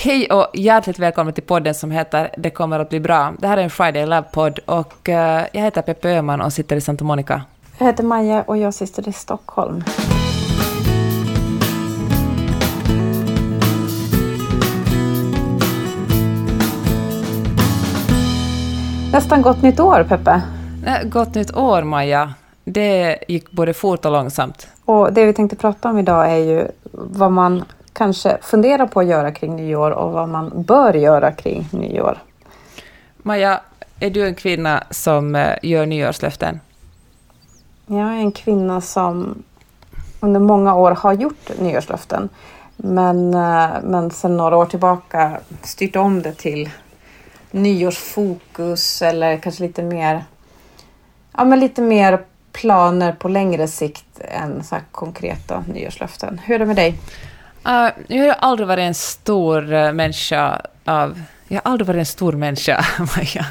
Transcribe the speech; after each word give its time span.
Hej 0.00 0.30
och 0.30 0.46
hjärtligt 0.54 0.98
välkommen 0.98 1.34
till 1.34 1.42
podden 1.42 1.74
som 1.74 1.90
heter 1.90 2.30
Det 2.36 2.50
kommer 2.50 2.78
att 2.78 2.88
bli 2.88 3.00
bra. 3.00 3.34
Det 3.38 3.46
här 3.46 3.56
är 3.56 3.62
en 3.62 3.70
Friday 3.70 4.06
Love-podd 4.06 4.58
och 4.58 5.08
eh, 5.08 5.46
jag 5.52 5.62
heter 5.62 5.82
Peppe 5.82 6.08
Öhman 6.08 6.40
och 6.40 6.52
sitter 6.52 6.76
i 6.76 6.80
Santa 6.80 7.04
Monica. 7.04 7.42
Jag 7.78 7.86
heter 7.86 8.04
Maja 8.04 8.42
och 8.42 8.56
jag 8.56 8.74
sitter 8.74 9.08
i 9.08 9.12
Stockholm. 9.12 9.84
Nästan 19.12 19.42
gott 19.42 19.62
nytt 19.62 19.80
år, 19.80 20.04
Peppe. 20.08 20.42
Eh, 20.86 21.08
Gott 21.08 21.34
nytt 21.34 21.56
år, 21.56 21.82
Maja. 21.82 22.34
Det 22.64 23.18
gick 23.28 23.50
både 23.50 23.74
fort 23.74 24.04
och 24.04 24.12
långsamt. 24.12 24.68
Och 24.84 25.12
det 25.12 25.24
vi 25.24 25.32
tänkte 25.32 25.56
prata 25.56 25.90
om 25.90 25.98
idag 25.98 26.32
är 26.32 26.38
ju 26.38 26.68
vad 26.92 27.32
man 27.32 27.64
kanske 27.98 28.38
funderar 28.42 28.86
på 28.86 29.00
att 29.00 29.06
göra 29.06 29.32
kring 29.32 29.56
nyår 29.56 29.90
och 29.90 30.12
vad 30.12 30.28
man 30.28 30.62
bör 30.62 30.94
göra 30.94 31.32
kring 31.32 31.68
nyår. 31.70 32.18
Maja, 33.16 33.60
är 34.00 34.10
du 34.10 34.26
en 34.26 34.34
kvinna 34.34 34.84
som 34.90 35.34
eh, 35.34 35.54
gör 35.62 35.86
nyårslöften? 35.86 36.60
Jag 37.86 38.08
är 38.08 38.16
en 38.16 38.32
kvinna 38.32 38.80
som 38.80 39.42
under 40.20 40.40
många 40.40 40.74
år 40.74 40.90
har 40.90 41.12
gjort 41.12 41.50
nyårslöften. 41.58 42.28
Men, 42.76 43.34
eh, 43.34 43.68
men 43.82 44.10
sen 44.10 44.36
några 44.36 44.56
år 44.56 44.66
tillbaka 44.66 45.40
styrt 45.62 45.96
om 45.96 46.22
det 46.22 46.32
till 46.32 46.70
nyårsfokus 47.50 49.02
eller 49.02 49.36
kanske 49.36 49.62
lite 49.62 49.82
mer, 49.82 50.24
ja, 51.36 51.44
men 51.44 51.60
lite 51.60 51.82
mer 51.82 52.24
planer 52.52 53.12
på 53.12 53.28
längre 53.28 53.68
sikt 53.68 54.20
än 54.20 54.64
så 54.64 54.76
konkreta 54.92 55.64
nyårslöften. 55.72 56.40
Hur 56.44 56.54
är 56.54 56.58
det 56.58 56.66
med 56.66 56.76
dig? 56.76 56.98
Uh, 57.68 57.88
jag 58.08 58.26
har 58.26 58.32
aldrig 58.32 58.68
varit 58.68 58.82
en 58.82 58.94
stor 58.94 59.72
uh, 59.72 59.92
människa 59.92 60.60
av... 60.84 61.22
Jag 61.48 61.60
har 61.64 61.72
aldrig 61.72 61.86
varit 61.86 61.98
en 61.98 62.06
stor 62.06 62.32
människa, 62.32 62.84
Maja. 63.16 63.46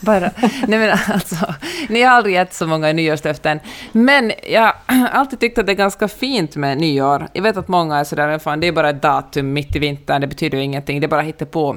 Bara, 0.00 0.30
nej 0.66 0.78
men 0.78 0.98
alltså, 1.08 1.54
ni 1.88 2.02
har 2.02 2.10
aldrig 2.10 2.34
gett 2.34 2.54
så 2.54 2.66
många 2.66 2.92
nyårslöften. 2.92 3.60
Men 3.92 4.32
jag 4.48 4.72
har 4.86 5.08
alltid 5.08 5.40
tyckt 5.40 5.58
att 5.58 5.66
det 5.66 5.72
är 5.72 5.76
ganska 5.76 6.08
fint 6.08 6.56
med 6.56 6.78
nyår. 6.78 7.28
Jag 7.32 7.42
vet 7.42 7.56
att 7.56 7.68
många 7.68 7.98
är 7.98 8.04
sådär, 8.04 8.38
fan, 8.38 8.60
det 8.60 8.66
är 8.66 8.72
bara 8.72 8.90
ett 8.90 9.02
datum 9.02 9.52
mitt 9.52 9.76
i 9.76 9.78
vintern, 9.78 10.20
det 10.20 10.26
betyder 10.26 10.58
ju 10.58 10.64
ingenting, 10.64 11.00
det 11.00 11.06
är 11.06 11.08
bara 11.08 11.46
på. 11.46 11.76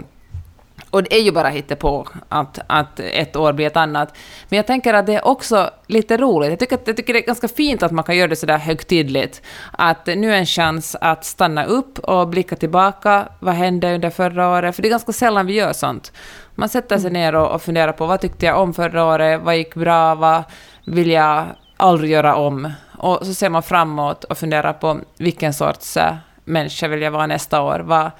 Och 0.89 1.03
det 1.03 1.16
är 1.16 1.22
ju 1.22 1.31
bara 1.31 1.75
på 1.80 2.08
att, 2.30 2.59
att 2.67 3.00
ett 3.00 3.36
år 3.36 3.53
blir 3.53 3.67
ett 3.67 3.78
annat. 3.78 4.17
Men 4.50 4.58
jag 4.58 4.67
tänker 4.67 4.94
att 4.94 5.06
det 5.06 5.14
är 5.14 5.28
också 5.28 5.70
lite 5.88 6.17
roligt. 6.17 6.50
Jag 6.50 6.59
tycker, 6.59 6.75
att, 6.75 6.88
jag 6.88 6.97
tycker 6.97 7.14
det 7.14 7.20
är 7.20 7.25
ganska 7.25 7.47
fint 7.47 7.83
att 7.83 7.92
man 7.92 8.03
kan 8.03 8.17
göra 8.17 8.28
det 8.28 8.36
sådär 8.36 8.58
högtidligt. 8.58 9.42
Att 9.72 10.05
nu 10.05 10.33
är 10.33 10.38
en 10.38 10.45
chans 10.45 10.95
att 11.02 11.25
stanna 11.25 11.66
upp 11.66 12.00
och 12.00 12.28
blicka 12.28 12.55
tillbaka. 12.55 13.28
Vad 13.39 13.55
hände 13.55 13.95
under 13.95 14.09
förra 14.09 14.50
året? 14.50 14.75
För 14.75 14.81
det 14.81 14.88
är 14.88 14.89
ganska 14.89 15.14
sällan 15.14 15.45
vi 15.45 15.53
gör 15.53 15.73
sånt. 15.73 16.11
Man 16.55 16.70
sätter 16.70 16.98
sig 16.98 17.11
ner 17.11 17.36
och, 17.36 17.52
och 17.52 17.61
funderar 17.61 17.92
på 17.92 18.05
vad 18.05 18.22
tyckte 18.22 18.45
jag 18.45 18.61
om 18.61 18.73
förra 18.73 19.05
året? 19.05 19.42
Vad 19.44 19.58
gick 19.58 19.75
bra? 19.75 20.16
Vad 20.16 20.44
vill 20.86 21.11
jag 21.11 21.45
aldrig 21.78 22.11
göra 22.11 22.36
om? 22.36 22.72
Och 22.98 23.25
så 23.25 23.33
ser 23.33 23.50
man 23.50 23.64
framåt 23.64 24.23
och 24.23 24.38
funderar 24.38 24.73
på 24.73 25.00
vilken 25.17 25.53
sorts 25.53 25.98
äh, 25.98 26.16
människa 26.44 26.88
vill 26.88 27.02
jag 27.02 27.11
vara 27.11 27.28
nästa 27.28 27.61
år? 27.61 27.80
Vad, 27.80 28.11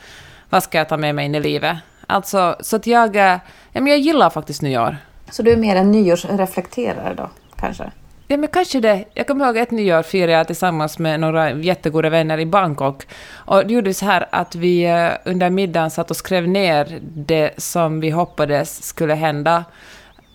vad 0.50 0.64
ska 0.64 0.78
jag 0.78 0.90
ta 0.90 0.98
med 0.98 1.16
mig 1.16 1.26
in 1.26 1.36
i 1.36 1.40
livet? 1.40 1.78
Alltså, 2.08 2.56
så 2.60 2.76
att 2.76 2.88
jag, 2.88 3.16
eh, 3.16 3.40
ja, 3.72 3.82
men 3.82 3.88
jag 3.88 4.00
gillar 4.00 4.30
faktiskt 4.30 4.62
nyår. 4.62 4.98
Så 5.32 5.44
du 5.44 5.52
är 5.52 5.58
mer 5.58 5.76
en 5.76 5.92
nyårsreflekterare 5.92 7.14
då, 7.14 7.30
kanske? 7.56 7.92
Ja, 8.28 8.38
men 8.38 8.50
kanske 8.50 8.80
det. 8.80 9.06
Jag 9.14 9.28
kommer 9.28 9.46
ihåg 9.46 9.58
ett 9.58 9.72
nyår 9.72 10.04
firade 10.04 10.32
jag 10.32 10.48
tillsammans 10.48 11.00
med 11.00 11.20
några 11.20 11.52
jättegoda 11.52 12.10
vänner 12.10 12.38
i 12.38 12.46
Bangkok. 12.46 13.08
Och 13.34 13.68
det 13.68 13.74
gjorde 13.74 13.94
så 13.94 14.06
här 14.06 14.28
att 14.30 14.56
vi 14.56 14.84
eh, 14.84 15.10
under 15.26 15.50
middagen 15.50 15.92
satt 15.92 16.12
och 16.12 16.18
skrev 16.18 16.48
ner 16.48 17.00
det 17.02 17.52
som 17.58 18.00
vi 18.00 18.10
hoppades 18.10 18.84
skulle 18.84 19.14
hända 19.14 19.66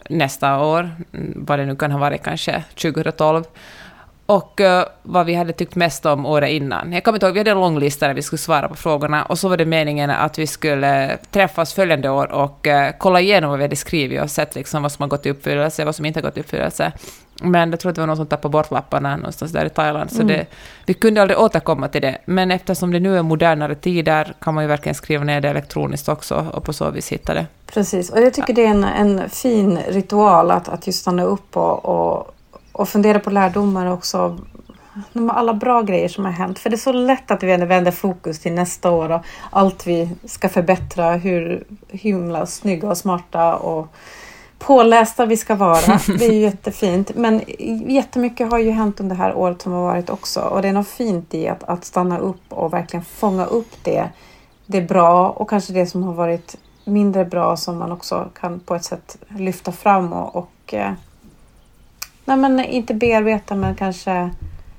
nästa 0.09 0.61
år, 0.65 0.91
mm, 1.13 1.45
vad 1.47 1.59
det 1.59 1.67
nu 1.67 1.77
kan 1.77 1.91
ha 1.91 1.99
varit, 1.99 2.23
kanske 2.23 2.65
2012 2.75 3.45
och 4.33 4.61
uh, 4.61 4.83
vad 5.03 5.27
vi 5.27 5.35
hade 5.35 5.53
tyckt 5.53 5.75
mest 5.75 6.07
om 6.07 6.27
året 6.27 6.51
innan. 6.51 6.93
Jag 6.93 7.05
kommer 7.05 7.17
inte 7.17 7.27
ihåg, 7.27 7.35
vi 7.35 7.41
hade 7.41 7.51
en 7.51 7.61
lång 7.61 7.79
lista 7.79 8.07
där 8.07 8.15
vi 8.15 8.23
skulle 8.23 8.39
svara 8.39 8.69
på 8.69 8.75
frågorna 8.75 9.25
och 9.25 9.39
så 9.39 9.49
var 9.49 9.57
det 9.57 9.65
meningen 9.65 10.11
att 10.11 10.39
vi 10.39 10.47
skulle 10.47 11.19
träffas 11.31 11.75
följande 11.75 12.11
år 12.11 12.33
och 12.33 12.67
uh, 12.67 12.73
kolla 12.99 13.21
igenom 13.21 13.51
vad 13.51 13.59
vi 13.59 13.65
hade 13.65 13.77
skrivit 13.77 14.23
och 14.23 14.31
sett 14.31 14.55
liksom 14.55 14.83
vad 14.83 14.93
som 14.93 15.03
har 15.03 15.09
gått 15.09 15.27
i 15.27 15.31
uppfyllelse, 15.31 15.85
vad 15.85 15.95
som 15.95 16.07
inte 16.07 16.21
har 16.21 16.23
gått 16.23 16.37
i 16.37 16.41
uppfyllelse. 16.41 16.93
Men 17.43 17.71
jag 17.71 17.81
tror 17.81 17.91
att 17.91 17.95
det 17.95 18.03
var 18.03 18.07
någon 18.07 18.17
som 18.17 18.27
tappade 18.27 18.53
bort 18.53 18.71
lapparna 18.71 19.17
någonstans 19.17 19.53
där 19.53 19.65
i 19.65 19.71
Thailand, 19.71 20.11
så 20.11 20.23
mm. 20.23 20.27
det, 20.27 20.47
vi 20.87 20.95
kunde 20.95 21.23
aldrig 21.23 21.39
återkomma 21.39 21.89
till 21.89 22.03
det. 22.03 22.19
Men 22.25 22.51
eftersom 22.51 22.93
det 22.93 23.01
nu 23.01 23.19
är 23.19 23.23
modernare 23.23 23.75
tider 23.75 24.35
kan 24.41 24.55
man 24.55 24.65
ju 24.65 24.69
verkligen 24.69 24.95
skriva 24.95 25.25
ner 25.25 25.41
det 25.41 25.49
elektroniskt 25.49 26.09
också 26.09 26.47
och 26.53 26.65
på 26.65 26.73
så 26.73 26.91
vis 26.91 27.13
hitta 27.13 27.35
det. 27.35 27.47
Precis, 27.67 28.11
och 28.11 28.21
jag 28.21 28.35
tycker 28.35 28.55
det 28.55 28.65
är 28.67 28.71
en, 28.71 28.85
en 28.85 29.31
fin 29.31 29.79
ritual 29.89 30.51
att, 30.51 30.69
att 30.69 30.87
just 30.87 31.01
stanna 31.01 31.23
upp 31.23 31.57
och, 31.57 31.85
och 31.85 32.35
och 32.73 32.89
fundera 32.89 33.21
på 33.21 33.31
lärdomar 33.31 33.87
också. 33.87 34.39
Alla 35.31 35.55
bra 35.55 35.83
grejer 35.83 36.09
som 36.09 36.25
har 36.25 36.33
hänt. 36.33 36.59
För 36.59 36.71
det 36.71 36.77
är 36.77 36.79
så 36.79 36.93
lätt 36.93 37.31
att 37.31 37.43
vi 37.43 37.57
vänder 37.57 37.91
fokus 37.91 38.39
till 38.39 38.53
nästa 38.53 38.91
år 38.91 39.11
och 39.11 39.21
allt 39.51 39.87
vi 39.87 40.11
ska 40.25 40.49
förbättra, 40.49 41.13
hur 41.13 41.65
himla 41.89 42.47
snygga 42.47 42.89
och 42.89 42.99
smarta 42.99 43.57
och 43.57 43.87
pålästa 44.59 45.27
vi 45.27 45.37
ska 45.37 45.55
vara. 45.55 46.01
Det 46.19 46.27
är 46.27 46.33
ju 46.33 46.41
jättefint. 46.41 47.11
Men 47.15 47.41
jättemycket 47.89 48.51
har 48.51 48.59
ju 48.59 48.71
hänt 48.71 49.01
under 49.01 49.17
det 49.17 49.23
här 49.23 49.35
året 49.35 49.63
som 49.63 49.73
har 49.73 49.83
varit 49.83 50.11
också. 50.11 50.41
Och 50.41 50.63
det 50.63 50.69
är 50.69 50.73
något 50.73 50.89
fint 50.89 51.35
i 51.35 51.49
att, 51.49 51.65
att 51.65 51.85
stanna 51.85 52.19
upp 52.19 52.43
och 52.53 52.73
verkligen 52.73 53.05
fånga 53.05 53.45
upp 53.45 53.73
det. 53.83 54.09
Det 54.67 54.79
är 54.79 54.87
bra 54.87 55.31
och 55.31 55.51
kanske 55.51 55.73
det 55.73 55.87
som 55.87 56.03
har 56.03 56.13
varit 56.13 56.57
mindre 56.85 57.25
bra 57.25 57.57
som 57.57 57.79
man 57.79 57.93
också 57.93 58.29
kan 58.41 58.61
på 58.61 58.75
ett 58.75 58.85
sätt 58.85 59.17
lyfta 59.29 59.73
fram 59.73 60.13
och, 60.13 60.37
och 60.37 60.75
eh, 60.75 60.93
nej, 62.25 62.37
men 62.37 62.65
inte 62.65 62.95
bearbeta 62.95 63.55
men 63.55 63.75
kanske 63.75 64.31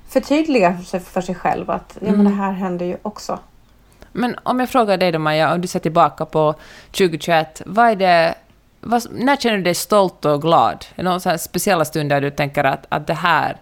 förtydliga 0.08 0.76
för 0.76 0.84
sig, 0.84 1.00
för 1.00 1.20
sig 1.20 1.34
själv 1.34 1.70
att 1.70 1.96
ja, 2.00 2.06
men 2.12 2.24
det 2.24 2.30
mm. 2.30 2.38
här 2.38 2.52
händer 2.52 2.86
ju 2.86 2.96
också. 3.02 3.38
Men 4.12 4.36
om 4.42 4.60
jag 4.60 4.68
frågar 4.68 4.96
dig 4.96 5.12
då 5.12 5.18
Maja, 5.18 5.54
om 5.54 5.60
du 5.60 5.68
ser 5.68 5.80
tillbaka 5.80 6.24
på 6.24 6.54
2021, 6.90 7.62
vad 7.66 7.90
är 7.90 7.96
det, 7.96 8.34
vad, 8.80 9.06
när 9.12 9.36
känner 9.36 9.56
du 9.56 9.62
dig 9.62 9.74
stolt 9.74 10.24
och 10.24 10.42
glad? 10.42 10.86
Är 10.94 11.02
det 11.04 11.10
några 11.10 11.38
speciella 11.38 11.84
stunder 11.84 12.20
du 12.20 12.30
tänker 12.30 12.64
att, 12.64 12.86
att 12.88 13.06
det 13.06 13.14
här 13.14 13.56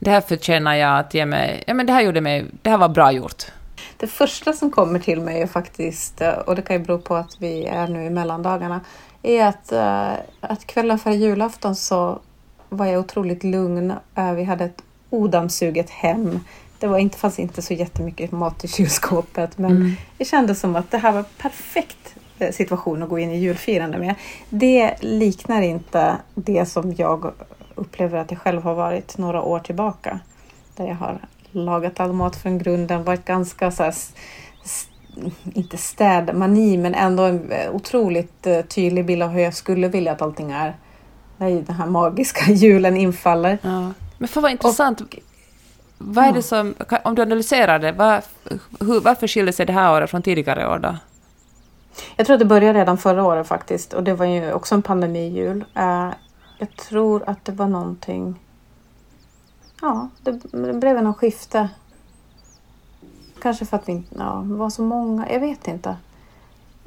det 0.00 0.10
här 0.10 0.20
förtjänar 0.20 0.74
jag 0.74 0.98
att 0.98 1.14
ge 1.14 1.26
mig, 1.26 1.64
ja 1.66 1.74
men 1.74 1.86
det 1.86 1.92
här 1.92 2.02
gjorde 2.02 2.20
mig, 2.20 2.46
det 2.62 2.70
här 2.70 2.78
var 2.78 2.88
bra 2.88 3.12
gjort. 3.12 3.44
Det 3.96 4.06
första 4.06 4.52
som 4.52 4.70
kommer 4.70 4.98
till 4.98 5.20
mig 5.20 5.42
är 5.42 5.46
faktiskt, 5.46 6.22
och 6.46 6.56
det 6.56 6.62
kan 6.62 6.76
ju 6.76 6.82
bero 6.82 6.98
på 6.98 7.16
att 7.16 7.36
vi 7.38 7.64
är 7.64 7.88
nu 7.88 8.04
i 8.04 8.10
mellandagarna, 8.10 8.80
är 9.22 9.46
att, 9.46 9.72
eh, 9.72 10.12
att 10.40 10.66
kvällen 10.66 10.98
före 10.98 11.14
julafton 11.14 11.76
så 11.76 12.18
var 12.70 12.86
jag 12.86 13.00
otroligt 13.00 13.44
lugn. 13.44 13.92
Eh, 14.14 14.32
vi 14.32 14.44
hade 14.44 14.64
ett 14.64 14.82
odammsuget 15.10 15.90
hem. 15.90 16.40
Det 16.78 16.86
var 16.86 16.98
inte, 16.98 17.18
fanns 17.18 17.38
inte 17.38 17.62
så 17.62 17.74
jättemycket 17.74 18.32
mat 18.32 18.64
i 18.64 18.68
kylskåpet 18.68 19.58
men 19.58 19.70
mm. 19.70 19.92
det 20.18 20.24
kändes 20.24 20.60
som 20.60 20.76
att 20.76 20.90
det 20.90 20.98
här 20.98 21.12
var 21.12 21.24
perfekt 21.38 22.14
eh, 22.38 22.52
situation 22.52 23.02
att 23.02 23.08
gå 23.08 23.18
in 23.18 23.30
i 23.30 23.38
julfirande 23.38 23.98
med. 23.98 24.14
Det 24.48 24.94
liknar 25.00 25.62
inte 25.62 26.16
det 26.34 26.66
som 26.66 26.94
jag 26.96 27.32
upplever 27.74 28.18
att 28.18 28.30
jag 28.30 28.40
själv 28.40 28.62
har 28.62 28.74
varit 28.74 29.18
några 29.18 29.42
år 29.42 29.58
tillbaka. 29.58 30.20
Där 30.76 30.86
jag 30.86 30.94
har 30.94 31.18
lagat 31.50 32.00
all 32.00 32.12
mat 32.12 32.36
från 32.36 32.58
grunden, 32.58 33.04
varit 33.04 33.24
ganska 33.24 33.70
så 33.70 33.82
här, 33.82 33.94
inte 35.54 35.76
städmani, 35.76 36.76
men 36.76 36.94
ändå 36.94 37.22
en 37.22 37.52
eh, 37.52 37.74
otroligt 37.74 38.46
tydlig 38.68 39.04
bild 39.04 39.22
av 39.22 39.30
hur 39.30 39.40
jag 39.40 39.54
skulle 39.54 39.88
vilja 39.88 40.12
att 40.12 40.22
allting 40.22 40.50
är 40.50 40.74
när 41.40 41.62
den 41.62 41.76
här 41.76 41.86
magiska 41.86 42.52
julen 42.52 42.96
infaller. 42.96 43.58
Ja. 43.62 43.92
Men 44.18 44.28
för 44.28 44.40
vad 44.40 44.50
intressant. 44.50 45.00
Och, 45.00 45.18
vad 45.98 46.24
är 46.24 46.32
det 46.32 46.42
som, 46.42 46.74
om 47.04 47.14
du 47.14 47.22
analyserar 47.22 47.78
det, 47.78 47.92
var, 47.92 48.22
hur, 48.80 49.00
varför 49.00 49.26
skiljer 49.26 49.52
sig 49.52 49.66
det 49.66 49.72
här 49.72 49.96
året 49.96 50.10
från 50.10 50.22
tidigare 50.22 50.68
år 50.68 50.78
då? 50.78 50.96
Jag 52.16 52.26
tror 52.26 52.34
att 52.34 52.40
det 52.40 52.46
började 52.46 52.78
redan 52.78 52.98
förra 52.98 53.24
året 53.24 53.46
faktiskt 53.46 53.92
och 53.92 54.02
det 54.02 54.14
var 54.14 54.26
ju 54.26 54.52
också 54.52 54.74
en 54.74 54.82
pandemijul. 54.82 55.64
Uh, 55.78 56.10
jag 56.58 56.76
tror 56.76 57.22
att 57.26 57.44
det 57.44 57.52
var 57.52 57.66
någonting... 57.66 58.40
Ja, 59.80 60.08
det, 60.22 60.32
det 60.52 60.72
blev 60.72 61.02
något 61.02 61.16
skifte. 61.16 61.68
Kanske 63.42 63.66
för 63.66 63.76
att 63.76 63.88
vi 63.88 64.02
ja, 64.18 64.42
var 64.46 64.70
så 64.70 64.82
många, 64.82 65.32
jag 65.32 65.40
vet 65.40 65.68
inte. 65.68 65.96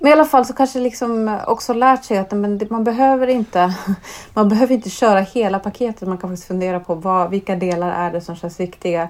Men 0.04 0.10
i 0.10 0.14
alla 0.14 0.26
fall 0.26 0.46
så 0.46 0.54
kanske 0.54 0.80
liksom 0.80 1.40
också 1.48 1.74
lärt 1.74 2.04
sig 2.04 2.18
att 2.18 2.32
men 2.32 2.62
man 2.70 2.84
behöver 2.84 3.28
inte 3.28 3.76
man 4.34 4.50
behöver 4.50 4.74
inte 4.74 4.90
köra 4.90 5.20
hela 5.20 5.60
paketet. 5.60 6.08
Man 6.08 6.18
kan 6.18 6.30
faktiskt 6.30 6.48
fundera 6.48 6.80
på 6.80 6.96
vad, 6.96 7.30
vilka 7.30 7.56
delar 7.56 7.92
är 7.92 8.12
det 8.12 8.22
som 8.22 8.36
känns 8.36 8.60
viktiga 8.60 9.10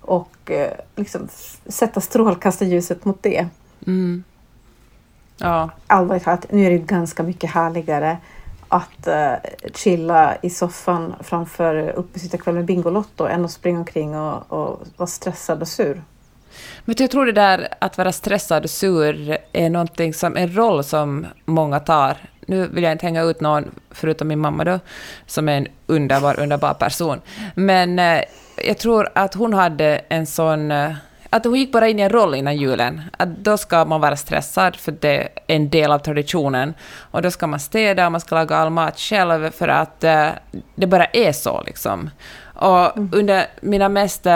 och 0.00 0.50
eh, 0.50 0.72
liksom 0.96 1.28
sätta 1.66 2.00
strålkastarljuset 2.00 3.04
mot 3.04 3.22
det. 3.22 3.46
Mm. 3.86 4.24
Ja. 5.36 5.70
Allvarligt 5.86 6.24
talat, 6.24 6.46
nu 6.52 6.66
är 6.66 6.70
det 6.70 6.78
ganska 6.78 7.22
mycket 7.22 7.50
härligare 7.50 8.16
att 8.68 9.08
uh, 9.08 9.50
chilla 9.74 10.36
i 10.42 10.50
soffan 10.50 11.14
framför 11.20 11.88
uppesittarkväll 11.88 12.54
med 12.54 12.64
Bingolotto 12.64 13.24
än 13.24 13.44
att 13.44 13.50
springa 13.50 13.78
omkring 13.78 14.16
och, 14.16 14.52
och 14.52 14.80
vara 14.96 15.06
stressad 15.06 15.60
och 15.60 15.68
sur. 15.68 16.02
Men 16.84 16.96
jag 16.98 17.10
tror 17.10 17.26
det 17.26 17.32
där 17.32 17.68
att 17.78 17.98
vara 17.98 18.12
stressad 18.12 18.64
och 18.64 18.70
sur 18.70 19.38
är 19.52 19.70
någonting 19.70 20.14
som, 20.14 20.36
en 20.36 20.56
roll 20.56 20.84
som 20.84 21.26
många 21.44 21.80
tar. 21.80 22.16
Nu 22.46 22.66
vill 22.66 22.84
jag 22.84 22.92
inte 22.92 23.06
hänga 23.06 23.22
ut 23.22 23.40
någon, 23.40 23.70
förutom 23.90 24.28
min 24.28 24.38
mamma 24.38 24.64
då, 24.64 24.80
som 25.26 25.48
är 25.48 25.56
en 25.56 25.66
underbar, 25.86 26.40
underbar 26.40 26.74
person. 26.74 27.20
Men 27.54 27.98
eh, 27.98 28.22
jag 28.64 28.78
tror 28.78 29.08
att 29.14 29.34
hon 29.34 29.54
hade 29.54 30.00
en 30.08 30.26
sån... 30.26 30.70
Eh, 30.70 30.92
att 31.32 31.44
hon 31.44 31.54
gick 31.54 31.72
bara 31.72 31.88
in 31.88 31.98
i 31.98 32.02
en 32.02 32.10
roll 32.10 32.34
innan 32.34 32.56
julen. 32.56 33.02
Att 33.16 33.28
då 33.28 33.56
ska 33.56 33.84
man 33.84 34.00
vara 34.00 34.16
stressad, 34.16 34.76
för 34.76 34.92
det 35.00 35.18
är 35.18 35.28
en 35.46 35.70
del 35.70 35.92
av 35.92 35.98
traditionen. 35.98 36.74
Och 37.10 37.22
då 37.22 37.30
ska 37.30 37.46
man 37.46 37.60
städa 37.60 38.06
och 38.06 38.12
man 38.12 38.20
ska 38.20 38.34
laga 38.34 38.56
all 38.56 38.70
mat 38.70 38.98
själv, 38.98 39.50
för 39.50 39.68
att 39.68 40.04
eh, 40.04 40.28
det 40.74 40.86
bara 40.86 41.04
är 41.04 41.32
så. 41.32 41.62
Liksom. 41.66 42.10
Och 42.54 42.96
mm. 42.96 43.10
under 43.14 43.46
mina 43.60 43.88
mest 43.88 44.26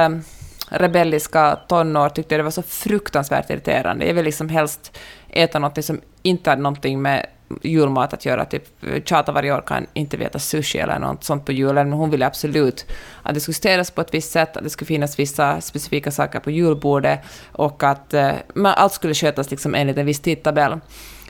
rebelliska 0.68 1.58
tonår 1.68 2.08
tyckte 2.08 2.34
jag 2.34 2.40
det 2.40 2.44
var 2.44 2.50
så 2.50 2.62
fruktansvärt 2.62 3.50
irriterande. 3.50 4.06
Jag 4.06 4.14
vill 4.14 4.24
liksom 4.24 4.48
helst 4.48 4.98
äta 5.28 5.58
något 5.58 5.84
som 5.84 6.00
inte 6.22 6.50
hade 6.50 6.62
någonting 6.62 7.02
med 7.02 7.26
julmat 7.62 8.12
att 8.12 8.24
göra. 8.24 8.44
Typ 8.44 8.64
tjata 9.04 9.32
varje 9.32 9.54
år 9.54 9.62
kan 9.66 9.86
inte 9.92 10.16
veta 10.16 10.38
sushi 10.38 10.78
eller 10.78 10.98
något 10.98 11.24
sånt 11.24 11.44
på 11.44 11.52
julen, 11.52 11.90
men 11.90 11.98
hon 11.98 12.10
ville 12.10 12.26
absolut 12.26 12.86
att 13.22 13.34
det 13.34 13.40
skulle 13.40 13.54
städas 13.54 13.90
på 13.90 14.00
ett 14.00 14.14
visst 14.14 14.32
sätt, 14.32 14.56
att 14.56 14.64
det 14.64 14.70
skulle 14.70 14.86
finnas 14.86 15.18
vissa 15.18 15.60
specifika 15.60 16.10
saker 16.10 16.40
på 16.40 16.50
julbordet 16.50 17.20
och 17.52 17.82
att 17.82 18.14
eh, 18.14 18.32
allt 18.64 18.92
skulle 18.92 19.14
skötas 19.14 19.50
liksom 19.50 19.74
enligt 19.74 19.98
en 19.98 20.06
viss 20.06 20.20
tidtabell. 20.20 20.80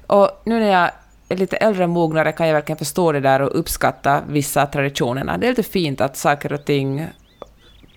Och 0.07 0.43
nu 0.45 0.61
när 0.61 0.71
jag 0.71 0.91
är 1.29 1.37
lite 1.37 1.57
äldre 1.57 1.85
och 1.85 1.91
mognare 1.91 2.33
kan 2.33 2.47
jag 2.47 2.55
verkligen 2.55 2.79
förstå 2.79 3.13
det 3.13 3.21
där 3.21 3.43
och 3.43 3.59
uppskatta 3.59 4.23
vissa 4.29 4.67
traditionerna. 4.67 5.39
Det 5.39 5.47
är 5.47 5.51
lite 5.51 5.63
fint 5.63 6.01
att 6.01 6.17
saker 6.17 6.53
och 6.53 6.65
ting 6.65 7.07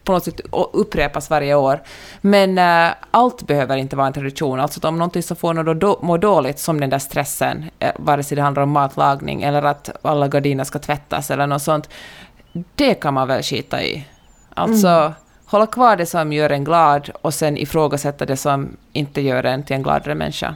på 0.07 0.13
något 0.13 0.23
sätt 0.23 0.41
upprepas 0.73 1.29
varje 1.29 1.55
år. 1.55 1.81
Men 2.21 2.57
äh, 2.57 2.93
allt 3.11 3.47
behöver 3.47 3.77
inte 3.77 3.95
vara 3.95 4.07
en 4.07 4.13
tradition. 4.13 4.59
Alltså 4.59 4.87
om 4.87 4.97
någonting 4.97 5.23
som 5.23 5.37
får 5.37 5.53
någon 5.53 5.69
att 5.69 5.79
då, 5.79 5.99
må 6.01 6.17
dåligt, 6.17 6.59
som 6.59 6.79
den 6.79 6.89
där 6.89 6.99
stressen, 6.99 7.65
äh, 7.79 7.91
vare 7.95 8.23
sig 8.23 8.35
det 8.35 8.41
handlar 8.41 8.63
om 8.63 8.71
matlagning 8.71 9.43
eller 9.43 9.63
att 9.63 9.89
alla 10.01 10.27
gardiner 10.27 10.63
ska 10.63 10.79
tvättas 10.79 11.31
eller 11.31 11.47
något 11.47 11.61
sånt, 11.61 11.89
det 12.75 12.93
kan 12.93 13.13
man 13.13 13.27
väl 13.27 13.43
skita 13.43 13.83
i. 13.83 14.07
Alltså, 14.53 14.87
mm. 14.87 15.11
hålla 15.45 15.67
kvar 15.67 15.95
det 15.95 16.05
som 16.05 16.33
gör 16.33 16.49
en 16.49 16.63
glad 16.63 17.09
och 17.21 17.33
sen 17.33 17.57
ifrågasätta 17.57 18.25
det 18.25 18.37
som 18.37 18.77
inte 18.93 19.21
gör 19.21 19.43
en 19.43 19.63
till 19.63 19.75
en 19.75 19.83
gladare 19.83 20.15
människa. 20.15 20.55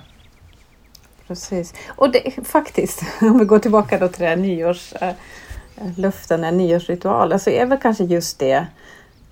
Precis. 1.27 1.73
Och 1.87 2.11
det, 2.11 2.47
faktiskt, 2.47 3.03
om 3.21 3.39
vi 3.39 3.45
går 3.45 3.59
tillbaka 3.59 3.97
då 3.97 4.07
till 4.07 4.21
det 4.21 4.27
här 4.27 4.35
nyårsluften, 4.35 6.43
äh, 6.43 6.51
nyårsritualen, 6.51 7.39
så 7.39 7.49
är 7.49 7.65
väl 7.65 7.77
kanske 7.77 8.03
just 8.03 8.39
det 8.39 8.67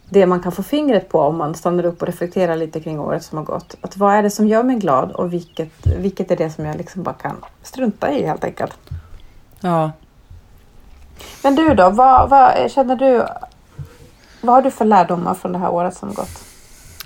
det 0.10 0.26
man 0.26 0.40
kan 0.40 0.52
få 0.52 0.64
fingret 0.64 1.10
på 1.10 1.20
om 1.20 1.38
man 1.38 1.56
stannar 1.56 1.86
upp 1.86 2.02
och 2.02 2.08
reflekterar 2.08 2.56
lite 2.56 2.80
kring 2.80 3.00
året 3.00 3.24
som 3.24 3.38
har 3.38 3.46
gått. 3.46 3.76
Att 3.82 3.98
vad 3.98 4.16
är 4.16 4.24
det 4.24 4.30
som 4.30 4.48
gör 4.48 4.64
mig 4.64 4.76
glad 4.76 5.12
och 5.12 5.34
vilket, 5.34 5.88
vilket 5.98 6.32
är 6.32 6.36
det 6.36 6.50
som 6.50 6.66
jag 6.66 6.78
liksom 6.78 7.04
bara 7.04 7.16
kan 7.16 7.36
strunta 7.64 8.12
i 8.12 8.26
helt 8.26 8.44
enkelt. 8.44 8.78
Ja. 9.60 9.92
Men 11.44 11.56
du 11.56 11.74
då, 11.74 11.90
vad, 11.90 12.30
vad 12.30 12.72
känner 12.72 12.96
du? 12.96 13.26
Vad 14.42 14.56
har 14.56 14.62
du 14.62 14.72
för 14.72 14.86
lärdomar 14.86 15.34
från 15.34 15.52
det 15.52 15.60
här 15.60 15.72
året 15.72 15.98
som 15.98 16.14
gått? 16.14 16.44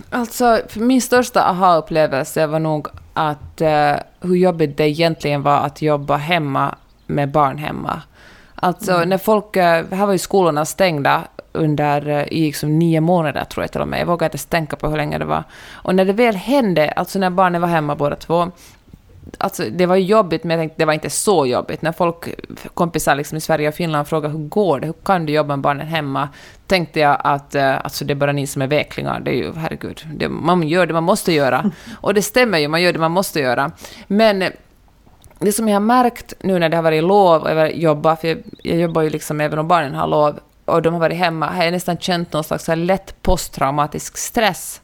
Alltså, 0.09 0.59
min 0.75 1.01
största 1.01 1.43
aha-upplevelse 1.43 2.47
var 2.47 2.59
nog 2.59 2.87
att 3.13 3.61
uh, 3.61 3.95
hur 4.19 4.35
jobbigt 4.35 4.77
det 4.77 4.89
egentligen 4.89 5.43
var 5.43 5.57
att 5.57 5.81
jobba 5.81 6.17
hemma 6.17 6.75
med 7.07 7.31
barn 7.31 7.57
hemma. 7.57 8.01
Alltså 8.63 8.91
mm. 8.91 9.09
när 9.09 9.17
folk, 9.17 9.57
uh, 9.57 9.61
här 9.63 10.05
var 10.05 10.11
ju 10.11 10.17
skolorna 10.17 10.65
stängda 10.65 11.23
under 11.51 12.07
eh, 12.07 12.23
i 12.23 12.45
liksom 12.45 12.79
nio 12.79 13.01
månader, 13.01 13.43
tror 13.43 13.63
jag 13.63 13.71
till 13.71 13.81
och 13.81 13.87
med. 13.87 13.99
Jag 13.99 14.05
vågar 14.05 14.27
inte 14.27 14.35
ens 14.35 14.45
tänka 14.45 14.75
på 14.75 14.89
hur 14.89 14.97
länge 14.97 15.17
det 15.17 15.25
var. 15.25 15.43
Och 15.71 15.95
när 15.95 16.05
det 16.05 16.13
väl 16.13 16.35
hände, 16.35 16.91
alltså 16.91 17.19
när 17.19 17.29
barnen 17.29 17.61
var 17.61 17.67
hemma 17.67 17.95
båda 17.95 18.15
två, 18.15 18.51
Alltså, 19.37 19.63
det 19.71 19.85
var 19.85 19.95
jobbigt, 19.95 20.43
men 20.43 20.57
jag 20.57 20.61
tänkte 20.61 20.81
det 20.81 20.85
var 20.85 20.93
inte 20.93 21.09
så 21.09 21.45
jobbigt. 21.45 21.81
När 21.81 21.91
folk, 21.91 22.27
kompisar 22.73 23.15
liksom 23.15 23.37
i 23.37 23.41
Sverige 23.41 23.67
och 23.67 23.73
Finland 23.73 24.07
frågade 24.07 24.33
hur 24.33 24.47
går 24.47 24.79
det, 24.79 24.87
hur 24.87 24.93
kan 25.03 25.25
du 25.25 25.33
jobba 25.33 25.55
med 25.55 25.63
barnen 25.63 25.87
hemma, 25.87 26.29
tänkte 26.67 26.99
jag 26.99 27.17
att 27.23 27.55
uh, 27.55 27.85
alltså, 27.85 28.05
det 28.05 28.13
är 28.13 28.15
bara 28.15 28.31
ni 28.31 28.47
som 28.47 28.61
är 28.61 28.67
vecklingar. 28.67 29.19
Det 29.19 29.31
är 29.31 29.35
ju, 29.35 29.53
herregud, 29.53 30.01
det, 30.15 30.29
man 30.29 30.67
gör 30.67 30.85
det 30.85 30.93
man 30.93 31.03
måste 31.03 31.31
göra. 31.33 31.71
Och 32.01 32.13
det 32.13 32.21
stämmer 32.21 32.57
ju, 32.59 32.67
man 32.67 32.81
gör 32.81 32.93
det 32.93 32.99
man 32.99 33.11
måste 33.11 33.39
göra. 33.39 33.71
Men 34.07 34.43
det 35.45 35.51
som 35.51 35.67
jag 35.67 35.75
har 35.75 35.79
märkt 35.79 36.33
nu 36.39 36.59
när 36.59 36.69
det 36.69 36.75
har 36.75 36.83
varit 36.83 37.03
lov 37.03 37.41
och 37.41 37.51
jag 37.51 37.75
jobbar, 37.75 38.15
för 38.15 38.27
jag, 38.27 38.37
jag 38.63 38.77
jobbar 38.77 39.01
ju 39.01 39.09
liksom 39.09 39.41
även 39.41 39.59
om 39.59 39.67
barnen 39.67 39.95
har 39.95 40.07
lov, 40.07 40.39
och 40.65 40.81
de 40.81 40.93
har 40.93 40.99
varit 40.99 41.17
hemma 41.17 41.47
har 41.47 41.63
jag 41.63 41.71
nästan 41.71 41.97
känt 41.97 42.33
någon 42.33 42.43
slags 42.43 42.67
lätt 42.67 43.21
posttraumatisk 43.21 44.17
stress. 44.17 44.81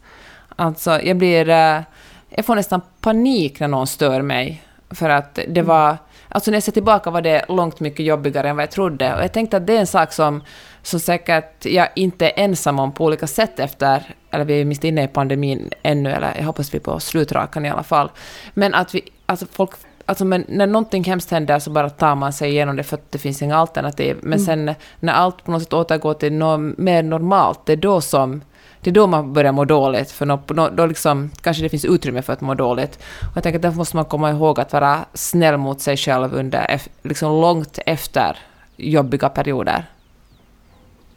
Alltså, 0.56 1.02
jag 1.02 1.18
blir... 1.18 1.50
Eh, 1.50 1.82
jag 2.30 2.46
får 2.46 2.56
nästan 2.56 2.82
panik 3.02 3.60
när 3.60 3.68
någon 3.68 3.88
stör 3.88 4.22
mig. 4.22 4.64
För 4.90 5.10
att 5.10 5.36
det 5.36 5.48
mm. 5.48 5.66
var... 5.66 5.98
Alltså 6.30 6.52
när 6.52 6.56
jag 6.56 6.64
ser 6.64 6.72
tillbaka 6.72 7.10
var 7.10 7.22
det 7.22 7.46
långt 7.48 7.80
mycket 7.80 8.06
jobbigare 8.06 8.50
än 8.50 8.56
vad 8.56 8.64
jag 8.64 8.72
trodde. 8.72 9.16
Och 9.16 9.24
jag 9.24 9.34
tänkte 9.34 9.58
att 9.58 9.68
det 9.68 9.76
är 9.76 9.80
en 9.80 9.88
sak 9.88 10.14
som, 10.14 10.44
som 10.82 11.00
säkert 11.00 11.66
jag 11.66 11.88
inte 11.96 12.26
är 12.26 12.44
ensam 12.44 12.80
om 12.80 12.92
på 12.92 13.06
olika 13.06 13.28
sätt 13.28 13.60
efter... 13.60 14.16
Eller 14.32 14.46
vi 14.46 14.62
är 14.62 14.66
mitt 14.66 14.84
inne 14.84 15.04
i 15.04 15.08
pandemin 15.08 15.70
ännu, 15.84 16.12
eller 16.12 16.34
jag 16.38 16.44
hoppas 16.44 16.74
vi 16.74 16.78
är 16.78 16.82
på 16.82 17.00
slutrakan 17.00 17.66
i 17.66 17.70
alla 17.70 17.84
fall. 17.84 18.12
Men 18.54 18.74
att 18.74 18.96
vi... 18.96 19.02
Alltså 19.26 19.46
folk 19.52 19.72
Alltså 20.10 20.26
men 20.26 20.46
när 20.48 20.68
någonting 20.68 21.04
hemskt 21.04 21.32
händer 21.32 21.60
så 21.60 21.70
bara 21.70 21.90
tar 21.90 22.16
man 22.16 22.34
sig 22.34 22.50
igenom 22.50 22.76
det 22.76 22.84
för 22.84 22.98
att 22.98 23.12
det 23.12 23.18
finns 23.18 23.42
inga 23.42 23.58
alternativ. 23.58 24.18
Men 24.22 24.40
mm. 24.40 24.46
sen 24.46 24.76
när 25.00 25.14
allt 25.14 25.44
på 25.44 25.52
något 25.52 25.64
sätt 25.64 25.74
återgår 25.74 26.14
till 26.14 26.34
något 26.34 26.78
mer 26.78 27.04
normalt, 27.04 27.66
det 27.66 27.74
är 27.74 27.78
då 27.78 28.02
som 28.02 28.42
det 28.82 28.90
är 28.90 28.94
då 28.94 29.08
man 29.08 29.34
börjar 29.34 29.52
må 29.52 29.66
dåligt, 29.66 30.12
för 30.12 30.54
då, 30.54 30.70
då 30.70 30.86
liksom, 30.86 31.30
kanske 31.42 31.64
det 31.64 31.70
finns 31.70 31.86
utrymme 31.86 32.22
för 32.22 32.34
att 32.34 32.42
må 32.42 32.54
dåligt. 32.54 33.00
Och 33.22 33.38
jag 33.38 33.44
tänker 33.44 33.58
att 33.58 33.62
därför 33.62 33.78
måste 33.78 33.96
man 33.96 34.06
komma 34.06 34.30
ihåg 34.30 34.60
att 34.60 34.74
vara 34.74 35.06
snäll 35.14 35.58
mot 35.58 35.82
sig 35.82 35.98
själv 35.98 36.34
under, 36.34 36.82
liksom 37.02 37.42
långt 37.42 37.80
efter 37.86 38.38
jobbiga 38.78 39.30
perioder. 39.30 39.86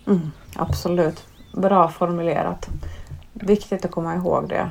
Mm, 0.07 0.31
absolut. 0.57 1.25
Bra 1.53 1.89
formulerat. 1.89 2.69
Viktigt 3.33 3.85
att 3.85 3.91
komma 3.91 4.15
ihåg 4.15 4.49
det. 4.49 4.71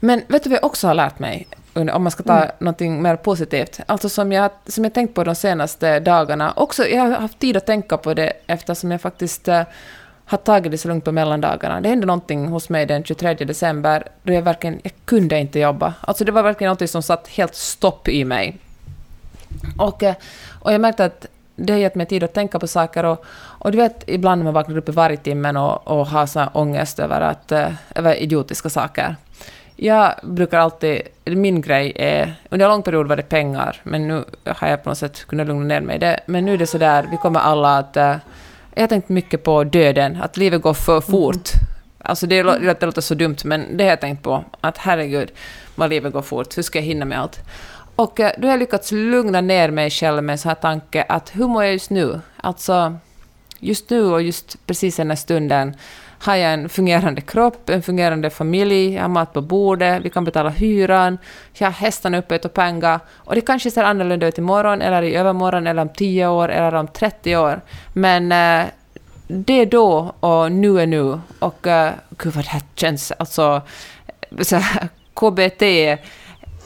Men 0.00 0.22
vet 0.28 0.44
du 0.44 0.50
vad 0.50 0.56
jag 0.56 0.64
också 0.64 0.86
har 0.86 0.94
lärt 0.94 1.18
mig? 1.18 1.48
Om 1.78 2.02
man 2.02 2.10
ska 2.10 2.22
ta 2.22 2.36
mm. 2.36 2.48
någonting 2.58 3.02
mer 3.02 3.16
positivt. 3.16 3.80
Alltså 3.86 4.08
som 4.08 4.32
jag, 4.32 4.50
som 4.66 4.84
jag 4.84 4.94
tänkt 4.94 5.14
på 5.14 5.24
de 5.24 5.34
senaste 5.34 6.00
dagarna. 6.00 6.52
Också, 6.56 6.86
jag 6.86 7.02
har 7.02 7.10
haft 7.10 7.38
tid 7.38 7.56
att 7.56 7.66
tänka 7.66 7.96
på 7.96 8.14
det 8.14 8.32
eftersom 8.46 8.90
jag 8.90 9.00
faktiskt 9.00 9.48
uh, 9.48 9.62
har 10.24 10.38
tagit 10.38 10.72
det 10.72 10.78
så 10.78 10.88
lugnt 10.88 11.04
på 11.04 11.12
mellandagarna. 11.12 11.80
Det 11.80 11.88
hände 11.88 12.06
någonting 12.06 12.46
hos 12.46 12.68
mig 12.68 12.86
den 12.86 13.04
23 13.04 13.34
december 13.34 14.08
då 14.22 14.32
jag 14.32 14.42
verkligen 14.42 14.80
jag 14.82 14.92
kunde 15.04 15.38
inte 15.38 15.58
jobba. 15.58 15.94
Alltså 16.00 16.24
det 16.24 16.32
var 16.32 16.42
verkligen 16.42 16.70
något 16.70 16.90
som 16.90 17.02
satt 17.02 17.28
helt 17.28 17.54
stopp 17.54 18.08
i 18.08 18.24
mig. 18.24 18.58
Och, 19.78 20.02
uh, 20.02 20.12
och 20.60 20.72
jag 20.72 20.80
märkte 20.80 21.04
att 21.04 21.26
det 21.56 21.72
har 21.72 21.80
gett 21.80 21.94
mig 21.94 22.06
tid 22.06 22.22
att 22.22 22.34
tänka 22.34 22.58
på 22.58 22.66
saker 22.66 23.04
och, 23.04 23.24
och 23.60 23.72
du 23.72 23.78
vet 23.78 24.04
ibland 24.06 24.38
när 24.38 24.44
man 24.44 24.54
vaknar 24.54 24.76
upp 24.76 24.88
i 24.88 24.92
varje 24.92 25.16
timmen 25.16 25.56
och, 25.56 25.88
och 25.88 26.06
har 26.06 26.26
så 26.26 26.46
ångest 26.52 26.98
över, 26.98 27.20
att, 27.20 27.52
uh, 27.52 27.68
över 27.94 28.14
idiotiska 28.14 28.70
saker. 28.70 29.16
Jag 29.80 30.14
brukar 30.22 30.58
alltid... 30.58 31.02
Min 31.24 31.60
grej 31.60 31.92
är... 31.96 32.34
Under 32.50 32.66
en 32.66 32.70
lång 32.70 32.82
period 32.82 33.08
var 33.08 33.16
det 33.16 33.22
pengar, 33.22 33.80
men 33.82 34.08
nu 34.08 34.24
har 34.44 34.68
jag 34.68 34.82
på 34.82 34.88
något 34.88 34.98
sätt 34.98 35.24
kunnat 35.24 35.46
lugna 35.46 35.64
ner 35.64 35.80
mig. 35.80 35.98
Det, 35.98 36.20
men 36.26 36.44
nu 36.44 36.54
är 36.54 36.58
det 36.58 36.66
så 36.66 36.78
där, 36.78 37.08
vi 37.10 37.16
kommer 37.16 37.40
alla 37.40 37.78
att... 37.78 37.96
Uh, 37.96 38.16
jag 38.74 38.82
har 38.82 38.86
tänkt 38.86 39.08
mycket 39.08 39.44
på 39.44 39.64
döden, 39.64 40.18
att 40.22 40.36
livet 40.36 40.62
går 40.62 40.74
för 40.74 41.00
fort. 41.00 41.34
Mm. 41.54 41.66
Alltså 41.98 42.26
det, 42.26 42.42
det 42.42 42.86
låter 42.86 43.00
så 43.00 43.14
dumt, 43.14 43.36
men 43.44 43.76
det 43.76 43.84
har 43.84 43.90
jag 43.90 44.00
tänkt 44.00 44.22
på. 44.22 44.44
Att 44.60 44.78
herregud, 44.78 45.30
vad 45.74 45.90
livet 45.90 46.12
går 46.12 46.22
fort, 46.22 46.58
hur 46.58 46.62
ska 46.62 46.78
jag 46.78 46.86
hinna 46.86 47.04
med 47.04 47.20
allt? 47.20 47.40
Och 47.96 48.20
uh, 48.20 48.28
då 48.38 48.46
har 48.46 48.52
jag 48.52 48.60
lyckats 48.60 48.92
lugna 48.92 49.40
ner 49.40 49.70
mig 49.70 49.90
själv 49.90 50.22
med 50.24 50.32
en 50.32 50.38
sån 50.38 50.48
här 50.48 50.56
tanke 50.56 51.02
att 51.02 51.36
hur 51.36 51.46
mår 51.46 51.64
jag 51.64 51.72
just 51.72 51.90
nu? 51.90 52.20
Alltså, 52.36 52.96
just 53.58 53.90
nu 53.90 54.02
och 54.02 54.22
just 54.22 54.66
precis 54.66 54.96
den 54.96 55.10
här 55.10 55.16
stunden 55.16 55.74
har 56.20 56.36
jag 56.36 56.52
en 56.52 56.68
fungerande 56.68 57.20
kropp, 57.20 57.70
en 57.70 57.82
fungerande 57.82 58.30
familj, 58.30 58.94
jag 58.94 59.02
har 59.02 59.08
mat 59.08 59.32
på 59.32 59.40
bordet, 59.40 60.02
vi 60.04 60.10
kan 60.10 60.24
betala 60.24 60.50
hyran, 60.50 61.18
jag 61.52 61.66
har 61.66 61.72
hästarna 61.72 62.18
uppe 62.18 62.38
och 62.38 62.54
pengar. 62.54 63.00
Och 63.10 63.34
det 63.34 63.40
kanske 63.40 63.70
ser 63.70 63.84
annorlunda 63.84 64.26
ut 64.26 64.38
imorgon, 64.38 64.82
eller 64.82 65.02
i 65.02 65.14
övermorgon, 65.14 65.66
eller 65.66 65.82
om 65.82 65.88
10 65.88 66.28
år, 66.28 66.48
eller 66.48 66.74
om 66.74 66.88
30 66.88 67.36
år. 67.36 67.60
Men 67.92 68.32
eh, 68.32 68.66
det 69.28 69.52
är 69.52 69.66
då 69.66 70.14
och 70.20 70.52
nu 70.52 70.80
är 70.80 70.86
nu. 70.86 71.20
Och 71.38 71.66
eh, 71.66 71.92
gud 72.10 72.34
vad 72.34 72.44
det 72.44 72.48
här 72.50 72.62
känns, 72.74 73.12
alltså 73.12 73.62
så 74.40 74.56
här, 74.56 74.88
KBT 75.14 75.62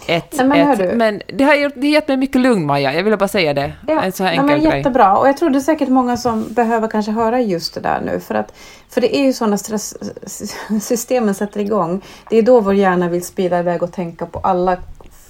ett, 0.07 0.35
Nej, 0.39 0.47
men, 0.47 0.81
ett, 0.81 0.97
men 0.97 1.23
det 1.27 1.45
har, 1.45 1.73
det 1.75 1.87
har 1.87 1.93
gett 1.93 2.09
mig 2.09 2.17
mycket 2.17 2.41
lugn, 2.41 2.67
Maja. 2.67 2.95
Jag 2.95 3.05
ville 3.05 3.17
bara 3.17 3.29
säga 3.29 3.55
det. 3.55 3.73
Ja, 3.89 4.03
en 4.03 4.13
så 4.13 4.25
här 4.25 4.31
enkel 4.31 4.49
ja, 4.49 4.57
men 4.57 4.65
grej. 4.65 4.79
Jättebra. 4.79 5.19
Och 5.19 5.29
jag 5.29 5.37
tror 5.37 5.51
det 5.51 5.59
är 5.59 5.61
säkert 5.61 5.89
många 5.89 6.17
som 6.17 6.47
behöver 6.55 6.89
kanske 6.89 7.13
höra 7.13 7.41
just 7.41 7.75
det 7.75 7.81
där 7.81 8.01
nu. 8.01 8.21
För, 8.21 8.35
att, 8.35 8.55
för 8.89 9.01
det 9.01 9.17
är 9.17 9.23
ju 9.23 9.33
så 9.33 9.47
när 9.47 9.57
stresssystemen 9.57 11.35
sätter 11.35 11.61
igång. 11.61 12.03
Det 12.31 12.39
är 12.39 12.43
då 12.43 12.61
vår 12.61 12.75
hjärna 12.75 13.09
vill 13.09 13.25
spila 13.25 13.59
iväg 13.59 13.83
och 13.83 13.93
tänka 13.93 14.27
på 14.27 14.39
alla 14.39 14.77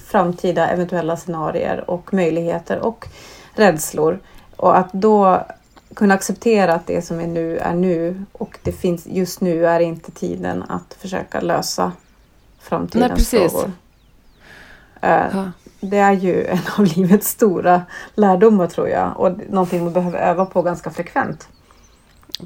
framtida 0.06 0.68
eventuella 0.68 1.16
scenarier 1.16 1.90
och 1.90 2.14
möjligheter 2.14 2.78
och 2.78 3.08
rädslor. 3.54 4.18
Och 4.56 4.78
att 4.78 4.92
då 4.92 5.46
kunna 5.94 6.14
acceptera 6.14 6.74
att 6.74 6.86
det 6.86 7.02
som 7.02 7.20
är 7.20 7.26
nu 7.26 7.58
är 7.58 7.74
nu 7.74 8.24
och 8.32 8.58
det 8.62 8.72
finns 8.72 9.06
just 9.06 9.40
nu 9.40 9.66
är 9.66 9.80
inte 9.80 10.10
tiden 10.10 10.62
att 10.62 10.96
försöka 11.00 11.40
lösa 11.40 11.92
framtidens 12.58 13.08
Nej, 13.08 13.16
precis. 13.16 13.52
frågor. 13.52 13.72
Uh, 15.04 15.48
det 15.80 15.98
är 15.98 16.12
ju 16.12 16.46
en 16.46 16.58
av 16.78 16.84
livets 16.84 17.28
stora 17.28 17.82
lärdomar 18.14 18.66
tror 18.66 18.88
jag 18.88 19.20
och 19.20 19.32
någonting 19.50 19.84
man 19.84 19.92
behöver 19.92 20.18
öva 20.18 20.46
på 20.46 20.62
ganska 20.62 20.90
frekvent. 20.90 21.48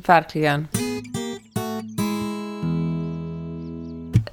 Verkligen. 0.06 0.68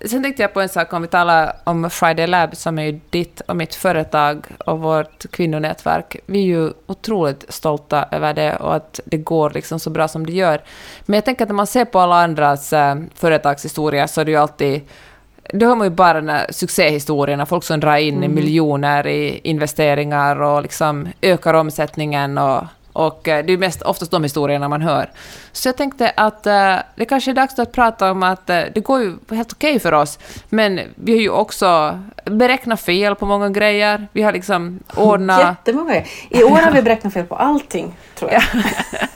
Sen 0.05 0.23
tänkte 0.23 0.41
jag 0.41 0.53
på 0.53 0.61
en 0.61 0.69
sak 0.69 0.93
om 0.93 1.01
vi 1.01 1.07
talar 1.07 1.55
om 1.63 1.89
Friday 1.89 2.27
Lab 2.27 2.55
som 2.55 2.79
är 2.79 2.83
ju 2.83 2.99
ditt 3.09 3.41
och 3.41 3.55
mitt 3.55 3.75
företag 3.75 4.45
och 4.65 4.79
vårt 4.79 5.31
kvinnonätverk. 5.31 6.17
Vi 6.25 6.39
är 6.39 6.45
ju 6.45 6.71
otroligt 6.85 7.45
stolta 7.49 8.05
över 8.11 8.33
det 8.33 8.55
och 8.55 8.75
att 8.75 8.99
det 9.05 9.17
går 9.17 9.49
liksom 9.49 9.79
så 9.79 9.89
bra 9.89 10.07
som 10.07 10.25
det 10.25 10.31
gör. 10.31 10.61
Men 11.05 11.13
jag 11.13 11.25
tänker 11.25 11.43
att 11.43 11.49
när 11.49 11.55
man 11.55 11.67
ser 11.67 11.85
på 11.85 11.99
alla 11.99 12.15
andras 12.23 12.73
äh, 12.73 12.95
företagshistorier 13.15 14.07
så 14.07 14.21
är 14.21 14.25
det 14.25 14.31
ju 14.31 14.37
alltid 14.37 14.81
då 15.53 15.65
har 15.65 15.75
man 15.75 15.87
ju 15.87 15.91
bara 15.91 16.21
den 16.21 16.53
succéhistorierna, 16.53 17.45
folk 17.45 17.63
som 17.63 17.79
drar 17.79 17.97
in 17.97 18.17
mm. 18.17 18.35
miljoner 18.35 19.07
i 19.07 19.41
investeringar 19.43 20.41
och 20.41 20.61
liksom 20.61 21.07
ökar 21.21 21.53
omsättningen 21.53 22.37
och 22.37 22.63
och 22.93 23.27
eh, 23.27 23.45
det 23.45 23.53
är 23.53 23.57
mest 23.57 23.81
oftast 23.81 24.11
de 24.11 24.23
historierna 24.23 24.69
man 24.69 24.81
hör. 24.81 25.09
Så 25.51 25.67
jag 25.67 25.77
tänkte 25.77 26.11
att 26.17 26.47
uh, 26.47 26.75
det 26.95 27.05
kanske 27.05 27.31
är 27.31 27.35
dags 27.35 27.59
att 27.59 27.71
prata 27.71 28.11
om 28.11 28.23
att 28.23 28.49
uh, 28.49 28.61
det 28.73 28.79
går 28.79 29.01
ju 29.01 29.17
helt 29.29 29.53
okej 29.53 29.71
okay 29.71 29.79
för 29.79 29.91
oss, 29.91 30.19
men 30.49 30.79
vi 30.95 31.11
har 31.11 31.19
ju 31.19 31.29
också 31.29 31.99
beräknat 32.25 32.81
fel 32.81 33.15
på 33.15 33.25
många 33.25 33.49
grejer. 33.49 34.07
Vi 34.11 34.21
har 34.21 34.31
liksom 34.31 34.79
ordnat... 34.95 35.39
Jättemånga 35.39 36.03
I 36.29 36.43
år 36.43 36.57
har 36.57 36.71
vi 36.71 36.81
beräknat 36.81 37.13
fel 37.13 37.25
på 37.25 37.35
allting, 37.35 37.95
tror 38.15 38.31
jag. 38.31 38.43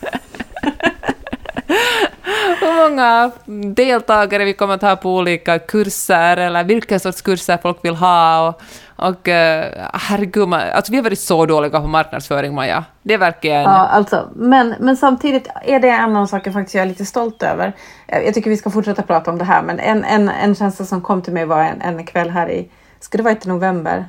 Hur 2.68 2.90
många 2.90 3.32
deltagare 3.74 4.46
vi 4.46 4.54
kommer 4.54 4.74
att 4.74 4.82
ha 4.82 4.96
på 4.96 5.16
olika 5.16 5.60
kurser 5.60 6.38
eller 6.38 6.64
vilka 6.64 7.00
sorts 7.00 7.22
kurser 7.22 7.58
folk 7.58 7.86
vill 7.86 7.96
ha. 7.96 8.48
Och, 8.48 8.62
och 9.08 9.28
eh, 9.28 9.88
herregud, 9.94 10.48
man, 10.48 10.62
alltså 10.74 10.92
vi 10.92 10.98
har 10.98 11.04
varit 11.04 11.20
så 11.20 11.46
dåliga 11.46 11.80
på 11.82 11.88
marknadsföring, 11.88 12.56
Maja. 12.56 12.86
Det 13.02 13.14
är 13.14 13.18
verkligen... 13.18 13.62
Ja, 13.62 13.88
alltså, 13.88 14.30
men, 14.36 14.76
men 14.80 14.98
samtidigt 14.98 15.48
är 15.64 15.80
det 15.80 15.90
en 15.90 16.16
av 16.16 16.26
saker 16.26 16.52
faktiskt 16.52 16.76
jag 16.76 16.82
är 16.82 16.88
lite 16.88 17.06
stolt 17.06 17.44
över. 17.44 17.74
Eh, 18.08 18.20
jag 18.20 18.34
tycker 18.34 18.50
vi 18.50 18.58
ska 18.58 18.70
fortsätta 18.70 19.02
prata 19.02 19.32
om 19.32 19.38
det 19.38 19.46
här, 19.46 19.64
men 19.64 19.80
en, 19.80 20.04
en, 20.04 20.30
en 20.30 20.56
känsla 20.56 20.86
som 20.86 21.02
kom 21.02 21.22
till 21.22 21.34
mig 21.34 21.46
var 21.46 21.64
en, 21.64 21.82
en 21.82 22.06
kväll 22.06 22.30
här 22.30 22.50
i, 22.50 22.70
ska 23.00 23.18
det 23.18 23.24
vara 23.24 23.34
i 23.34 23.48
november? 23.48 24.06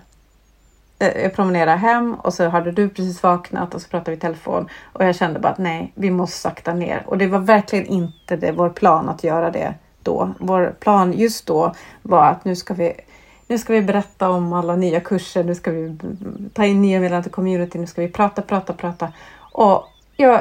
Eh, 0.99 1.23
jag 1.23 1.35
promenerade 1.35 1.77
hem 1.77 2.15
och 2.15 2.35
så 2.35 2.49
hade 2.49 2.73
du 2.73 2.89
precis 2.89 3.23
vaknat 3.23 3.75
och 3.75 3.83
så 3.83 3.89
pratade 3.89 4.11
vi 4.11 4.17
i 4.17 4.21
telefon 4.21 4.69
och 4.93 5.05
jag 5.05 5.17
kände 5.17 5.41
bara 5.41 5.53
att 5.53 5.59
nej, 5.59 5.93
vi 5.95 6.11
måste 6.11 6.37
sakta 6.37 6.75
ner. 6.75 7.03
Och 7.07 7.19
det 7.19 7.27
var 7.27 7.39
verkligen 7.39 7.87
inte 7.87 8.37
det, 8.37 8.53
vår 8.53 8.71
plan 8.71 9.09
att 9.09 9.25
göra 9.25 9.51
det 9.51 9.75
då. 10.03 10.35
Vår 10.39 10.75
plan 10.81 11.13
just 11.13 11.47
då 11.47 11.75
var 12.03 12.27
att 12.27 12.45
nu 12.45 12.57
ska 12.57 12.75
vi 12.75 12.93
nu 13.47 13.59
ska 13.59 13.73
vi 13.73 13.83
berätta 13.83 14.31
om 14.31 14.53
alla 14.53 14.77
nya 14.77 15.01
kurser, 15.01 15.45
nu 15.45 15.55
ska 15.55 15.71
vi 15.71 15.99
ta 16.53 16.65
in 16.65 16.83
nya 16.83 17.01
medlemmar 17.01 17.23
till 17.23 17.33
community, 17.33 17.79
nu 17.79 17.87
ska 17.87 18.03
vi 18.03 18.09
prata, 18.09 18.43
prata, 18.43 18.73
prata. 18.73 19.13
Och 19.39 19.89
jag, 20.17 20.35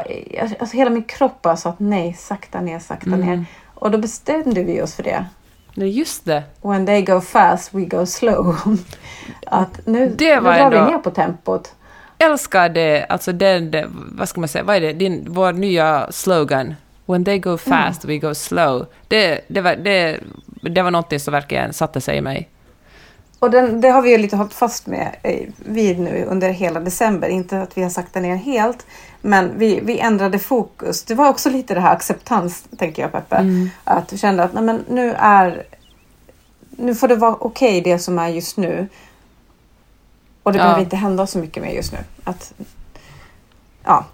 alltså 0.59 0.77
hela 0.77 0.89
min 0.89 1.03
kropp 1.03 1.41
bara 1.41 1.57
sa 1.57 1.69
att 1.69 1.79
nej, 1.79 2.13
sakta 2.13 2.61
ner, 2.61 2.79
sakta 2.79 3.07
mm. 3.07 3.19
ner. 3.19 3.45
Och 3.65 3.91
då 3.91 3.97
bestämde 3.97 4.63
vi 4.63 4.81
oss 4.81 4.95
för 4.95 5.03
det. 5.03 5.25
Är 5.81 5.85
just 5.85 6.25
det. 6.25 6.43
When 6.61 6.85
they 6.85 7.01
go 7.01 7.21
fast, 7.21 7.73
we 7.73 7.85
go 7.85 8.05
slow. 8.05 8.55
att 9.45 9.87
nu, 9.87 10.15
det 10.17 10.39
var 10.39 10.53
nu 10.53 10.59
drar 10.59 10.85
vi 10.85 10.91
ner 10.91 10.99
på 10.99 11.11
tempot. 11.11 11.73
Älskar 12.17 12.69
det, 12.69 13.05
alltså 13.09 13.31
den, 13.31 13.71
vad 14.11 14.29
ska 14.29 14.39
man 14.39 14.47
säga, 14.49 14.63
vad 14.63 14.75
är 14.75 14.81
det, 14.81 14.93
din, 14.93 15.25
vår 15.29 15.53
nya 15.53 16.11
slogan. 16.11 16.75
When 17.05 17.25
they 17.25 17.39
go 17.39 17.57
fast, 17.57 18.03
mm. 18.03 18.15
we 18.15 18.27
go 18.27 18.35
slow. 18.35 18.85
Det, 19.07 19.41
det, 19.47 19.61
var, 19.61 19.75
det, 19.75 20.19
det 20.61 20.81
var 20.81 20.91
något 20.91 21.21
som 21.21 21.31
verkligen 21.31 21.73
satte 21.73 22.01
sig 22.01 22.17
i 22.17 22.21
mig. 22.21 22.49
Och 23.39 23.51
den, 23.51 23.81
det 23.81 23.89
har 23.89 24.01
vi 24.01 24.11
ju 24.11 24.17
lite 24.17 24.35
hållit 24.35 24.53
fast 24.53 24.87
med 24.87 25.15
eh, 25.23 25.47
vid 25.57 25.99
nu 25.99 26.25
under 26.25 26.49
hela 26.49 26.79
december. 26.79 27.29
Inte 27.29 27.61
att 27.61 27.77
vi 27.77 27.83
har 27.83 27.89
saktat 27.89 28.21
ner 28.21 28.35
helt, 28.35 28.85
men 29.21 29.57
vi, 29.57 29.79
vi 29.79 29.99
ändrade 29.99 30.39
fokus. 30.39 31.03
Det 31.03 31.15
var 31.15 31.29
också 31.29 31.49
lite 31.49 31.73
det 31.73 31.79
här 31.79 31.93
acceptans, 31.93 32.63
tänker 32.77 33.01
jag 33.01 33.11
Peppe. 33.11 33.35
Mm. 33.35 33.69
Att 33.83 34.07
du 34.07 34.17
kände 34.17 34.43
att 34.43 34.53
nej, 34.53 34.63
men 34.63 34.85
nu 34.89 35.13
är 35.13 35.63
nu 36.77 36.95
får 36.95 37.07
det 37.07 37.15
vara 37.15 37.35
okej 37.39 37.79
okay, 37.79 37.93
det 37.93 37.99
som 37.99 38.19
är 38.19 38.27
just 38.27 38.57
nu. 38.57 38.87
Och 40.43 40.53
det 40.53 40.59
ja. 40.59 40.63
behöver 40.63 40.81
inte 40.81 40.95
hända 40.95 41.27
så 41.27 41.37
mycket 41.37 41.63
mer 41.63 41.71
just 41.71 41.93
nu. 41.93 41.99
Att, 42.23 42.53
ja, 43.83 44.05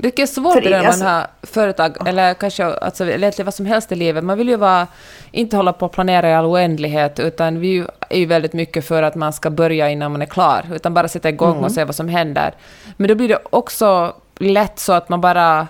det 0.00 0.18
är 0.18 0.26
svårt 0.26 0.62
det 0.62 0.70
man 0.70 0.86
alltså, 0.86 1.04
har 1.04 1.26
företag, 1.42 2.08
eller 2.08 2.34
kanske 2.34 2.64
alltså, 2.64 3.06
egentligen 3.06 3.44
vad 3.44 3.54
som 3.54 3.66
helst 3.66 3.92
i 3.92 3.94
livet. 3.94 4.24
Man 4.24 4.38
vill 4.38 4.48
ju 4.48 4.56
vara, 4.56 4.86
inte 5.30 5.56
hålla 5.56 5.72
på 5.72 5.86
att 5.86 5.92
planera 5.92 6.30
i 6.30 6.34
all 6.34 6.46
oändlighet, 6.46 7.20
utan 7.20 7.60
vi 7.60 7.84
är 8.08 8.18
ju 8.18 8.26
väldigt 8.26 8.52
mycket 8.52 8.84
för 8.84 9.02
att 9.02 9.14
man 9.14 9.32
ska 9.32 9.50
börja 9.50 9.90
innan 9.90 10.12
man 10.12 10.22
är 10.22 10.26
klar, 10.26 10.64
utan 10.74 10.94
bara 10.94 11.08
sätta 11.08 11.28
igång 11.28 11.52
mm 11.52 11.64
och 11.64 11.72
se 11.72 11.84
vad 11.84 11.94
som 11.94 12.08
händer. 12.08 12.54
Men 12.96 13.08
då 13.08 13.14
blir 13.14 13.28
det 13.28 13.38
också 13.50 14.14
lätt 14.38 14.78
så 14.78 14.92
att 14.92 15.08
man 15.08 15.20
bara 15.20 15.66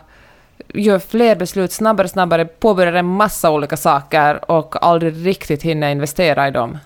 gör 0.75 0.99
fler 0.99 1.37
beslut 1.37 1.73
snabbare 1.73 2.05
och 2.05 2.11
snabbare, 2.11 2.45
påbörjar 2.45 2.93
en 2.93 3.07
massa 3.07 3.51
olika 3.51 3.77
saker 3.77 4.51
och 4.51 4.87
aldrig 4.87 5.27
riktigt 5.27 5.63
hinner 5.63 5.91
investera 5.91 6.49
i 6.49 6.51
dem. 6.51 6.79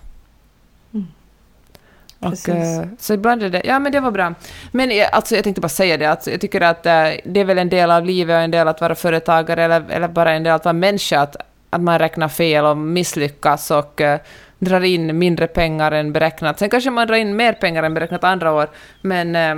Och, 2.22 2.48
eh, 2.48 2.84
så 2.98 3.14
ibland 3.14 3.42
är 3.42 3.50
det, 3.50 3.62
ja 3.64 3.78
men 3.78 3.92
det 3.92 4.00
var 4.00 4.10
bra. 4.10 4.34
Men 4.72 4.90
eh, 4.90 5.08
alltså, 5.12 5.34
jag 5.34 5.44
tänkte 5.44 5.60
bara 5.60 5.68
säga 5.68 5.96
det, 5.96 6.06
alltså, 6.06 6.30
jag 6.30 6.40
tycker 6.40 6.60
att 6.60 6.86
äh, 6.86 6.92
det 7.24 7.40
är 7.40 7.44
väl 7.44 7.58
en 7.58 7.68
del 7.68 7.90
av 7.90 8.04
livet 8.04 8.34
och 8.36 8.42
en 8.42 8.50
del 8.50 8.68
att 8.68 8.80
vara 8.80 8.94
företagare 8.94 9.62
eller, 9.64 9.90
eller 9.90 10.08
bara 10.08 10.32
en 10.32 10.42
del 10.42 10.52
att 10.52 10.64
vara 10.64 10.72
människa, 10.72 11.20
att, 11.20 11.36
att 11.70 11.80
man 11.80 11.98
räknar 11.98 12.28
fel 12.28 12.64
och 12.64 12.76
misslyckas 12.76 13.70
och 13.70 14.00
äh, 14.00 14.20
drar 14.58 14.80
in 14.80 15.18
mindre 15.18 15.46
pengar 15.46 15.92
än 15.92 16.12
beräknat. 16.12 16.58
Sen 16.58 16.70
kanske 16.70 16.90
man 16.90 17.06
drar 17.06 17.16
in 17.16 17.36
mer 17.36 17.52
pengar 17.52 17.82
än 17.82 17.94
beräknat 17.94 18.24
andra 18.24 18.52
år, 18.52 18.70
men, 19.00 19.36
äh, 19.36 19.56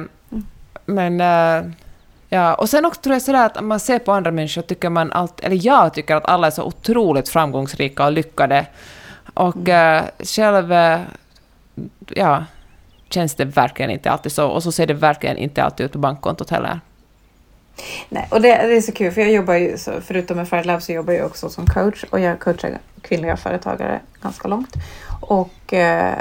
men 0.86 1.22
Ja, 2.28 2.54
och 2.54 2.68
sen 2.68 2.84
också 2.84 3.00
tror 3.00 3.14
jag 3.14 3.22
sådär 3.22 3.46
att 3.46 3.64
man 3.64 3.80
ser 3.80 3.98
på 3.98 4.12
andra 4.12 4.30
människor 4.30 4.62
tycker 4.62 4.90
man 4.90 5.12
allt, 5.12 5.40
eller 5.40 5.66
jag 5.66 5.94
tycker 5.94 6.16
att 6.16 6.24
alla 6.24 6.46
är 6.46 6.50
så 6.50 6.64
otroligt 6.64 7.28
framgångsrika 7.28 8.04
och 8.04 8.12
lyckade. 8.12 8.66
Och 9.34 9.68
mm. 9.68 10.04
själv, 10.18 10.74
ja, 12.08 12.44
känns 13.14 13.34
det 13.34 13.44
verkligen 13.44 13.90
inte 13.90 14.10
alltid 14.10 14.32
så. 14.32 14.48
Och 14.48 14.62
så 14.62 14.72
ser 14.72 14.86
det 14.86 14.94
verkligen 14.94 15.36
inte 15.36 15.62
alltid 15.62 15.86
ut 15.86 15.92
på 15.92 15.98
bankkontot 15.98 16.50
heller. 16.50 16.80
Nej, 18.08 18.28
och 18.30 18.40
det, 18.40 18.48
det 18.48 18.76
är 18.76 18.80
så 18.80 18.92
kul 18.92 19.12
för 19.12 19.20
jag 19.20 19.32
jobbar 19.32 19.54
ju, 19.54 19.78
så, 19.78 19.92
förutom 20.00 20.36
med 20.36 20.48
Fire 20.48 20.64
Lab 20.64 20.82
så 20.82 20.92
jobbar 20.92 21.12
jag 21.12 21.26
också 21.26 21.48
som 21.48 21.66
coach 21.66 22.04
och 22.10 22.20
jag 22.20 22.40
coachar 22.40 22.78
kvinnliga 23.02 23.36
företagare 23.36 24.00
ganska 24.22 24.48
långt. 24.48 24.74
Och 25.20 25.72
eh, 25.72 26.18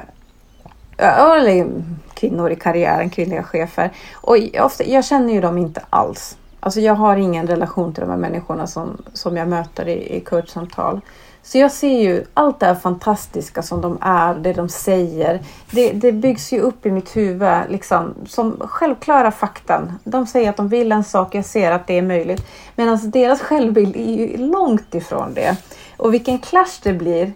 eller 0.97 1.65
kvinnor 2.13 2.51
i 2.51 2.55
karriären, 2.55 3.09
kvinnliga 3.09 3.43
chefer. 3.43 3.91
Och 4.13 4.37
ofta, 4.59 4.83
jag 4.83 5.05
känner 5.05 5.33
ju 5.33 5.41
dem 5.41 5.57
inte 5.57 5.81
alls. 5.89 6.37
Alltså 6.59 6.79
jag 6.79 6.95
har 6.95 7.17
ingen 7.17 7.47
relation 7.47 7.93
till 7.93 8.01
de 8.01 8.09
här 8.09 8.17
människorna 8.17 8.67
som, 8.67 9.03
som 9.13 9.37
jag 9.37 9.47
möter 9.47 9.87
i, 9.87 10.17
i 10.17 10.19
coachsamtal. 10.19 11.01
Så 11.43 11.57
jag 11.57 11.71
ser 11.71 12.01
ju 12.01 12.23
allt 12.33 12.59
det 12.59 12.65
här 12.65 12.75
fantastiska 12.75 13.61
som 13.61 13.81
de 13.81 13.97
är, 14.01 14.35
det 14.35 14.53
de 14.53 14.69
säger. 14.69 15.39
Det, 15.71 15.91
det 15.91 16.11
byggs 16.11 16.53
ju 16.53 16.59
upp 16.59 16.85
i 16.85 16.91
mitt 16.91 17.15
huvud 17.15 17.57
liksom, 17.69 18.13
som 18.27 18.57
självklara 18.59 19.31
fakta. 19.31 19.93
De 20.03 20.27
säger 20.27 20.49
att 20.49 20.57
de 20.57 20.67
vill 20.67 20.91
en 20.91 21.03
sak, 21.03 21.35
jag 21.35 21.45
ser 21.45 21.71
att 21.71 21.87
det 21.87 21.97
är 21.97 22.01
möjligt. 22.01 22.45
Medan 22.75 23.11
deras 23.11 23.41
självbild 23.41 23.95
är 23.95 24.17
ju 24.17 24.37
långt 24.37 24.95
ifrån 24.95 25.33
det. 25.33 25.57
Och 25.97 26.13
vilken 26.13 26.39
clash 26.39 26.79
det 26.83 26.93
blir 26.93 27.33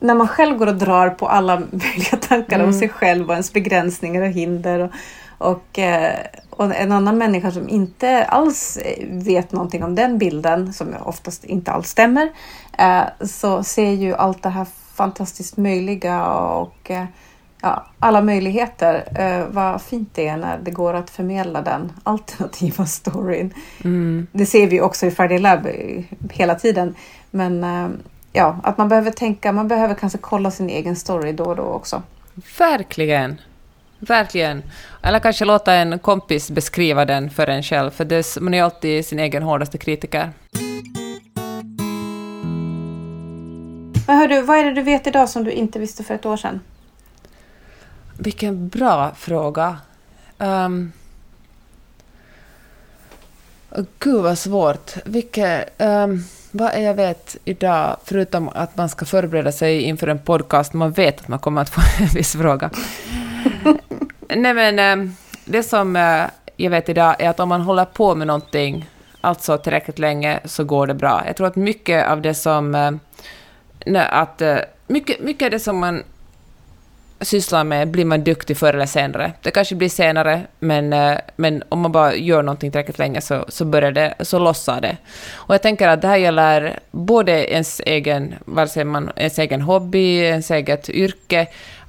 när 0.00 0.14
man 0.14 0.28
själv 0.28 0.56
går 0.58 0.66
och 0.66 0.76
drar 0.76 1.10
på 1.10 1.28
alla 1.28 1.56
möjliga 1.70 2.16
tankar 2.20 2.56
mm. 2.56 2.66
om 2.66 2.72
sig 2.72 2.88
själv 2.88 3.26
och 3.26 3.32
ens 3.32 3.52
begränsningar 3.52 4.22
och 4.22 4.28
hinder. 4.28 4.80
Och, 4.80 5.50
och, 5.50 5.78
eh, 5.78 6.14
och, 6.56 6.74
en 6.74 6.92
annan 6.92 7.18
människa 7.18 7.50
som 7.50 7.68
inte 7.68 8.24
alls 8.24 8.78
vet 9.08 9.52
någonting 9.52 9.84
om 9.84 9.94
den 9.94 10.18
bilden, 10.18 10.72
som 10.72 10.94
oftast 11.00 11.44
inte 11.44 11.72
alls 11.72 11.88
stämmer, 11.88 12.28
eh, 12.78 13.02
så 13.20 13.62
ser 13.62 13.90
ju 13.90 14.14
allt 14.14 14.42
det 14.42 14.48
här 14.48 14.66
fantastiskt 14.94 15.56
möjliga 15.56 16.26
och 16.34 16.90
eh, 16.90 17.04
ja, 17.60 17.86
alla 17.98 18.22
möjligheter. 18.22 19.04
Vad 19.50 19.82
fint 19.82 20.10
det 20.14 20.28
är 20.28 20.36
när 20.36 20.58
det 20.58 20.70
går 20.70 20.94
att 20.94 21.10
förmedla 21.10 21.62
den 21.62 21.92
alternativa 22.02 22.86
storyn. 22.86 23.54
Mm. 23.84 24.26
Det 24.32 24.46
ser 24.46 24.66
vi 24.66 24.80
också 24.80 25.06
i 25.06 25.10
Friday 25.10 25.38
Lab 25.38 25.68
hela 26.30 26.54
tiden. 26.54 26.94
Men 27.30 27.66
ja, 28.32 28.56
att 28.62 28.78
man 28.78 28.88
behöver 28.88 29.10
tänka, 29.10 29.52
man 29.52 29.68
behöver 29.68 29.94
kanske 29.94 30.18
kolla 30.18 30.50
sin 30.50 30.70
egen 30.70 30.96
story 30.96 31.32
då 31.32 31.44
och 31.44 31.56
då 31.56 31.62
också. 31.62 32.02
Verkligen. 32.58 33.40
Verkligen. 33.98 34.62
Eller 35.02 35.18
kanske 35.18 35.44
låta 35.44 35.74
en 35.74 35.98
kompis 35.98 36.50
beskriva 36.50 37.04
den 37.04 37.30
för 37.30 37.46
en 37.46 37.62
själv, 37.62 37.90
för 37.90 38.04
det, 38.04 38.36
man 38.40 38.54
är 38.54 38.62
alltid 38.62 39.06
sin 39.06 39.18
egen 39.18 39.42
hårdaste 39.42 39.78
kritiker. 39.78 40.32
Men 44.06 44.16
hör 44.16 44.28
du, 44.28 44.42
vad 44.42 44.58
är 44.58 44.64
det 44.64 44.72
du 44.72 44.82
vet 44.82 45.06
idag 45.06 45.28
som 45.28 45.44
du 45.44 45.50
inte 45.50 45.78
visste 45.78 46.04
för 46.04 46.14
ett 46.14 46.26
år 46.26 46.36
sedan? 46.36 46.60
Vilken 48.18 48.68
bra 48.68 49.14
fråga. 49.14 49.78
Um, 50.38 50.92
Gud 53.98 54.22
vad 54.22 54.38
svårt. 54.38 54.92
Vilket, 55.04 55.80
um, 55.80 56.24
vad 56.50 56.72
är 56.72 56.80
jag 56.80 56.94
vet 56.94 57.36
idag, 57.44 57.96
förutom 58.04 58.48
att 58.48 58.76
man 58.76 58.88
ska 58.88 59.04
förbereda 59.04 59.52
sig 59.52 59.82
inför 59.82 60.06
en 60.06 60.18
podcast, 60.18 60.72
man 60.72 60.92
vet 60.92 61.20
att 61.20 61.28
man 61.28 61.38
kommer 61.38 61.62
att 61.62 61.70
få 61.70 61.80
en 62.02 62.08
viss 62.08 62.32
fråga. 62.32 62.70
Nej 64.28 64.54
men, 64.54 64.78
eh, 64.78 65.10
det 65.44 65.62
som 65.62 65.96
eh, 65.96 66.24
jag 66.56 66.70
vet 66.70 66.88
idag 66.88 67.16
är 67.18 67.28
att 67.28 67.40
om 67.40 67.48
man 67.48 67.60
håller 67.60 67.84
på 67.84 68.14
med 68.14 68.26
någonting, 68.26 68.88
alltså 69.20 69.58
tillräckligt 69.58 69.98
länge, 69.98 70.40
så 70.44 70.64
går 70.64 70.86
det 70.86 70.94
bra. 70.94 71.22
Jag 71.26 71.36
tror 71.36 71.46
att 71.46 71.56
mycket 71.56 72.08
av 72.08 72.22
det 72.22 72.34
som... 72.34 72.74
Eh, 72.74 72.92
att, 74.10 74.42
mycket, 74.86 75.20
mycket 75.20 75.46
av 75.46 75.50
det 75.50 75.60
som 75.60 75.78
man 75.78 76.02
sysslar 77.20 77.64
med 77.64 77.88
blir 77.88 78.04
man 78.04 78.24
duktig 78.24 78.56
förr 78.56 78.74
eller 78.74 78.86
senare. 78.86 79.32
Det 79.42 79.50
kanske 79.50 79.74
blir 79.74 79.88
senare, 79.88 80.42
men, 80.58 81.16
men 81.36 81.62
om 81.68 81.80
man 81.80 81.92
bara 81.92 82.14
gör 82.14 82.42
någonting 82.42 82.70
tillräckligt 82.70 82.98
länge 82.98 83.20
så, 83.20 83.44
så 83.48 83.64
börjar 83.64 83.92
det, 83.92 84.14
så 84.20 84.38
lossar 84.38 84.80
det. 84.80 84.96
Och 85.34 85.54
jag 85.54 85.62
tänker 85.62 85.88
att 85.88 86.02
det 86.02 86.08
här 86.08 86.16
gäller 86.16 86.78
både 86.90 87.52
ens 87.52 87.80
egen, 87.86 88.34
vare 88.44 88.68
sig 88.68 88.84
man, 88.84 89.10
ens 89.16 89.38
egen 89.38 89.62
hobby, 89.62 90.18
ens 90.18 90.50
eget 90.50 90.88
yrke, 90.88 91.46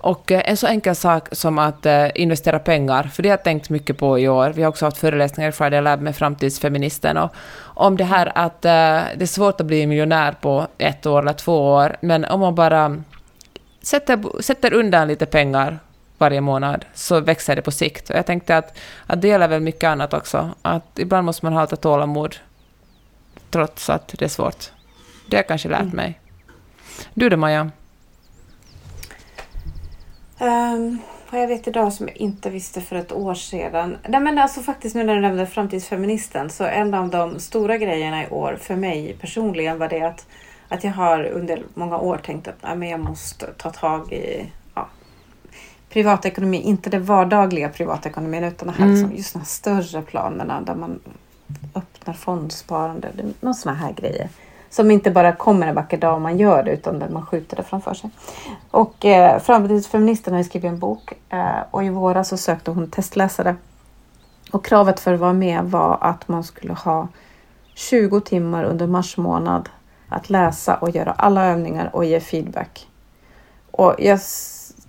och 0.07 0.31
eh, 0.31 0.41
en 0.45 0.57
så 0.57 0.67
enkel 0.67 0.95
sak 0.95 1.27
som 1.31 1.59
att 1.59 1.85
uh, 1.85 2.07
investera 2.15 2.59
pengar, 2.59 3.03
för 3.03 3.23
det 3.23 3.29
har 3.29 3.37
jag 3.37 3.43
tänkt 3.43 3.69
mycket 3.69 3.97
på 3.97 4.19
i 4.19 4.27
år. 4.27 4.49
Vi 4.49 4.61
har 4.61 4.69
också 4.69 4.85
haft 4.85 4.97
föreläsningar 4.97 5.49
i 5.49 5.51
Friday 5.51 5.81
Lab 5.81 6.01
med 6.01 6.15
framtidsfeministen 6.15 7.17
och 7.17 7.35
om 7.61 7.97
det 7.97 8.03
här 8.03 8.31
att 8.35 8.65
uh, 8.65 9.17
det 9.17 9.21
är 9.21 9.25
svårt 9.25 9.61
att 9.61 9.67
bli 9.67 9.87
miljonär 9.87 10.31
på 10.41 10.67
ett 10.77 11.05
år 11.05 11.21
eller 11.21 11.33
två 11.33 11.73
år, 11.73 11.97
men 12.01 12.25
om 12.25 12.39
man 12.39 12.55
bara 12.55 13.03
sätter, 13.81 14.41
sätter 14.41 14.73
undan 14.73 15.07
lite 15.07 15.25
pengar 15.25 15.79
varje 16.17 16.41
månad 16.41 16.85
så 16.93 17.19
växer 17.19 17.55
det 17.55 17.61
på 17.61 17.71
sikt. 17.71 18.09
Och 18.09 18.15
jag 18.15 18.25
tänkte 18.25 18.57
att, 18.57 18.77
att 19.05 19.21
det 19.21 19.27
gäller 19.27 19.47
väl 19.47 19.61
mycket 19.61 19.87
annat 19.87 20.13
också. 20.13 20.49
Att 20.61 20.99
ibland 20.99 21.25
måste 21.25 21.45
man 21.45 21.53
ha 21.53 21.61
lite 21.61 21.75
tålamod 21.75 22.35
trots 23.49 23.89
att 23.89 24.07
det 24.07 24.25
är 24.25 24.29
svårt. 24.29 24.71
Det 25.29 25.35
har 25.35 25.39
jag 25.39 25.47
kanske 25.47 25.69
lärt 25.69 25.81
mm. 25.81 25.95
mig. 25.95 26.19
Du 27.13 27.29
då, 27.29 27.37
Maja? 27.37 27.71
Um, 30.39 30.99
vad 31.31 31.41
jag 31.41 31.47
vet 31.47 31.67
idag 31.67 31.93
som 31.93 32.07
jag 32.07 32.17
inte 32.17 32.49
visste 32.49 32.81
för 32.81 32.95
ett 32.95 33.11
år 33.11 33.35
sedan. 33.35 33.97
Nej, 34.07 34.21
men 34.21 34.37
alltså 34.37 34.61
faktiskt 34.61 34.95
nu 34.95 35.03
när 35.03 35.15
du 35.15 35.21
nämnde 35.21 35.45
framtidsfeministen 35.45 36.49
så 36.49 36.63
en 36.63 36.93
av 36.93 37.09
de 37.09 37.39
stora 37.39 37.77
grejerna 37.77 38.23
i 38.23 38.29
år 38.29 38.57
för 38.61 38.75
mig 38.75 39.17
personligen 39.21 39.79
var 39.79 39.89
det 39.89 40.01
att 40.01 40.25
att 40.69 40.83
jag 40.83 40.91
har 40.91 41.25
under 41.25 41.63
många 41.73 41.97
år 41.97 42.17
tänkt 42.17 42.47
att 42.47 42.55
ja, 42.61 42.75
men 42.75 42.89
jag 42.89 42.99
måste 42.99 43.45
ta 43.45 43.69
tag 43.69 44.13
i 44.13 44.51
ja, 44.75 44.87
privatekonomi, 45.89 46.61
inte 46.61 46.89
det 46.89 46.99
vardagliga 46.99 47.69
privatekonomin 47.69 48.43
utan 48.43 48.69
här, 48.69 48.85
mm. 48.85 48.91
liksom, 48.95 49.15
just 49.15 49.33
de 49.33 49.39
här 49.39 49.45
större 49.45 50.01
planerna 50.01 50.61
där 50.61 50.75
man 50.75 50.99
öppnar 51.75 52.13
fondsparande, 52.13 53.09
någon 53.39 53.55
sådana 53.55 53.79
här 53.79 53.93
grejer. 53.93 54.29
Som 54.69 54.91
inte 54.91 55.11
bara 55.11 55.31
kommer 55.31 55.67
en 55.67 55.75
vacker 55.75 55.97
dag 55.97 56.15
om 56.15 56.23
man 56.23 56.37
gör 56.37 56.63
det 56.63 56.71
utan 56.71 56.99
där 56.99 57.09
man 57.09 57.25
skjuter 57.25 57.57
det 57.57 57.63
framför 57.63 57.93
sig. 57.93 58.09
Och 58.71 59.05
eh, 59.05 59.39
Framtidsfeministen 59.39 60.33
har 60.33 60.43
skrivit 60.43 60.71
en 60.71 60.79
bok 60.79 61.13
eh, 61.29 61.59
och 61.71 61.83
i 61.83 61.89
våras 61.89 62.29
så 62.29 62.37
sökte 62.37 62.71
hon 62.71 62.89
testläsare. 62.91 63.55
Och 64.51 64.65
kravet 64.65 64.99
för 64.99 65.13
att 65.13 65.19
vara 65.19 65.33
med 65.33 65.63
var 65.63 65.97
att 66.01 66.27
man 66.27 66.43
skulle 66.43 66.73
ha 66.73 67.07
20 67.73 68.21
timmar 68.21 68.63
under 68.63 68.87
mars 68.87 69.17
månad 69.17 69.69
att 70.09 70.29
läsa 70.29 70.75
och 70.75 70.89
göra 70.89 71.11
alla 71.11 71.45
övningar 71.45 71.89
och 71.93 72.05
ge 72.05 72.19
feedback. 72.19 72.87
Och 73.71 73.95
jag 73.99 74.19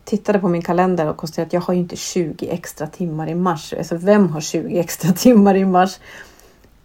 tittade 0.04 0.38
på 0.38 0.48
min 0.48 0.62
kalender 0.62 1.08
och 1.08 1.16
konstaterade 1.16 1.46
att 1.46 1.52
jag 1.52 1.60
har 1.60 1.74
ju 1.74 1.80
inte 1.80 1.96
20 1.96 2.48
extra 2.48 2.86
timmar 2.86 3.28
i 3.28 3.34
mars. 3.34 3.74
Alltså 3.78 3.96
vem 3.96 4.28
har 4.28 4.40
20 4.40 4.78
extra 4.78 5.12
timmar 5.16 5.54
i 5.54 5.64
mars? 5.64 6.00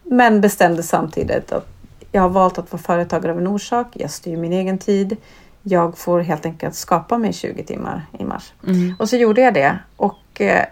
Men 0.03 0.41
bestämde 0.41 0.83
samtidigt 0.83 1.51
att 1.51 1.72
jag 2.13 2.21
har 2.21 2.29
valt 2.29 2.57
att 2.57 2.71
vara 2.71 2.81
företagare 2.81 3.31
av 3.31 3.37
en 3.37 3.47
orsak. 3.47 3.87
Jag 3.93 4.11
styr 4.11 4.37
min 4.37 4.53
egen 4.53 4.77
tid. 4.77 5.17
Jag 5.61 5.97
får 5.97 6.19
helt 6.19 6.45
enkelt 6.45 6.75
skapa 6.75 7.17
mig 7.17 7.33
20 7.33 7.63
timmar 7.63 8.05
i 8.19 8.23
mars. 8.25 8.53
Mm. 8.67 8.95
Och 8.99 9.09
så 9.09 9.15
gjorde 9.15 9.41
jag 9.41 9.53
det. 9.53 9.79
Och 9.97 10.41
eh, 10.41 10.65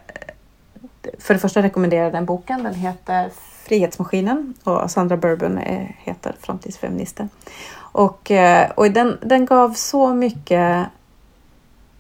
för 1.19 1.33
det 1.33 1.39
första 1.39 1.61
rekommenderar 1.61 2.03
jag 2.03 2.13
den 2.13 2.25
boken. 2.25 2.63
Den 2.63 2.73
heter 2.73 3.29
Frihetsmaskinen 3.63 4.53
och 4.63 4.91
Sandra 4.91 5.17
Bourbon 5.17 5.59
heter 5.97 6.35
framtidsfeministen. 6.39 7.29
Och, 7.77 8.31
eh, 8.31 8.71
och 8.71 8.91
den, 8.91 9.17
den 9.21 9.45
gav 9.45 9.73
så 9.73 10.13
mycket 10.13 10.87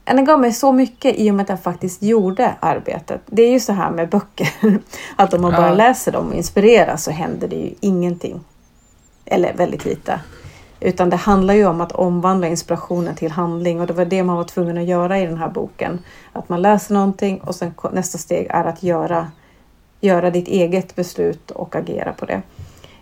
den 0.03 0.25
gav 0.25 0.39
mig 0.39 0.51
så 0.53 0.71
mycket 0.71 1.15
i 1.19 1.31
och 1.31 1.35
med 1.35 1.43
att 1.43 1.49
jag 1.49 1.63
faktiskt 1.63 2.03
gjorde 2.03 2.55
arbetet. 2.59 3.21
Det 3.25 3.41
är 3.41 3.51
ju 3.51 3.59
så 3.59 3.73
här 3.73 3.91
med 3.91 4.09
böcker, 4.09 4.49
att 5.15 5.33
om 5.33 5.41
man 5.41 5.51
bara 5.51 5.73
läser 5.73 6.11
dem 6.11 6.27
och 6.27 6.33
inspireras 6.33 7.03
så 7.03 7.11
händer 7.11 7.47
det 7.47 7.55
ju 7.55 7.73
ingenting. 7.79 8.39
Eller 9.31 9.53
väldigt 9.53 9.85
lite. 9.85 10.19
Utan 10.79 11.09
det 11.09 11.15
handlar 11.15 11.53
ju 11.53 11.65
om 11.65 11.81
att 11.81 11.91
omvandla 11.91 12.47
inspirationen 12.47 13.15
till 13.15 13.31
handling 13.31 13.81
och 13.81 13.87
det 13.87 13.93
var 13.93 14.05
det 14.05 14.23
man 14.23 14.35
var 14.35 14.43
tvungen 14.43 14.77
att 14.77 14.85
göra 14.85 15.19
i 15.19 15.25
den 15.25 15.37
här 15.37 15.49
boken. 15.49 15.99
Att 16.33 16.49
man 16.49 16.61
läser 16.61 16.93
någonting 16.93 17.41
och 17.41 17.55
sen 17.55 17.73
nästa 17.91 18.17
steg 18.17 18.47
är 18.49 18.65
att 18.65 18.83
göra 18.83 19.27
göra 20.01 20.29
ditt 20.29 20.47
eget 20.47 20.95
beslut 20.95 21.51
och 21.51 21.75
agera 21.75 22.13
på 22.13 22.25
det. 22.25 22.41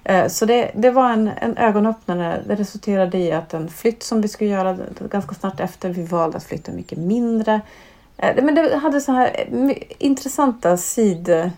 Eh, 0.04 0.28
så 0.28 0.46
det, 0.46 0.72
det 0.76 0.92
var 0.92 1.12
en, 1.12 1.28
en 1.28 1.58
ögonöppnare. 1.58 2.44
Det 2.48 2.56
resulterade 2.56 3.18
i 3.18 3.32
att 3.32 3.54
en 3.54 3.70
flytt 3.70 4.04
som 4.04 4.22
vi 4.22 4.28
skulle 4.28 4.50
göra 4.50 4.78
ganska 5.12 5.36
snart 5.36 5.60
efter, 5.60 5.89
vi 5.89 6.04
valde 6.04 6.38
att 6.38 6.44
flytta 6.44 6.72
mycket 6.72 6.98
mindre. 6.98 7.62
Eh, 8.18 8.44
men 8.44 8.56
det 8.56 8.76
hade 8.76 9.02
så 9.02 9.12
här 9.12 9.46
eh, 9.52 9.78
intressanta 9.98 10.78
sid, 10.78 11.52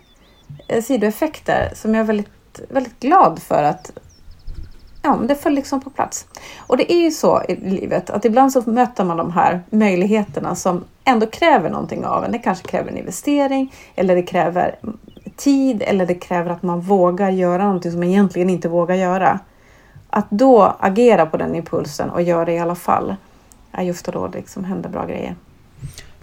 sidoeffekter 0.82 1.72
som 1.74 1.94
jag 1.94 2.00
är 2.02 2.06
väldigt, 2.06 2.60
väldigt 2.68 3.00
glad 3.00 3.42
för 3.42 3.62
att 3.62 3.92
ja, 5.02 5.18
det 5.28 5.34
föll 5.34 5.52
liksom 5.52 5.80
på 5.80 5.90
plats. 5.90 6.26
Och 6.58 6.76
det 6.76 6.92
är 6.92 7.00
ju 7.00 7.10
så 7.10 7.42
i 7.48 7.56
livet 7.56 8.10
att 8.10 8.24
ibland 8.24 8.52
så 8.52 8.70
möter 8.70 9.04
man 9.04 9.16
de 9.16 9.32
här 9.32 9.62
möjligheterna 9.70 10.54
som 10.54 10.84
ändå 11.04 11.26
kräver 11.26 11.70
någonting 11.70 12.04
av 12.04 12.24
en. 12.24 12.32
Det 12.32 12.38
kanske 12.38 12.68
kräver 12.68 12.90
en 12.90 12.98
investering 12.98 13.74
eller 13.94 14.14
det 14.14 14.22
kräver 14.22 14.74
tid 15.36 15.82
eller 15.86 16.06
det 16.06 16.14
kräver 16.14 16.50
att 16.50 16.62
man 16.62 16.80
vågar 16.80 17.30
göra 17.30 17.64
någonting 17.64 17.90
som 17.90 18.00
man 18.00 18.08
egentligen 18.08 18.50
inte 18.50 18.68
vågar 18.68 18.94
göra. 18.94 19.38
Att 20.10 20.30
då 20.30 20.76
agera 20.78 21.26
på 21.26 21.36
den 21.36 21.54
impulsen 21.54 22.10
och 22.10 22.22
göra 22.22 22.44
det 22.44 22.52
i 22.52 22.58
alla 22.58 22.74
fall 22.74 23.16
är 23.72 23.82
just 23.82 24.06
då 24.06 24.26
det 24.26 24.38
liksom 24.38 24.64
händer 24.64 24.88
bra 24.88 25.06
grejer. 25.06 25.36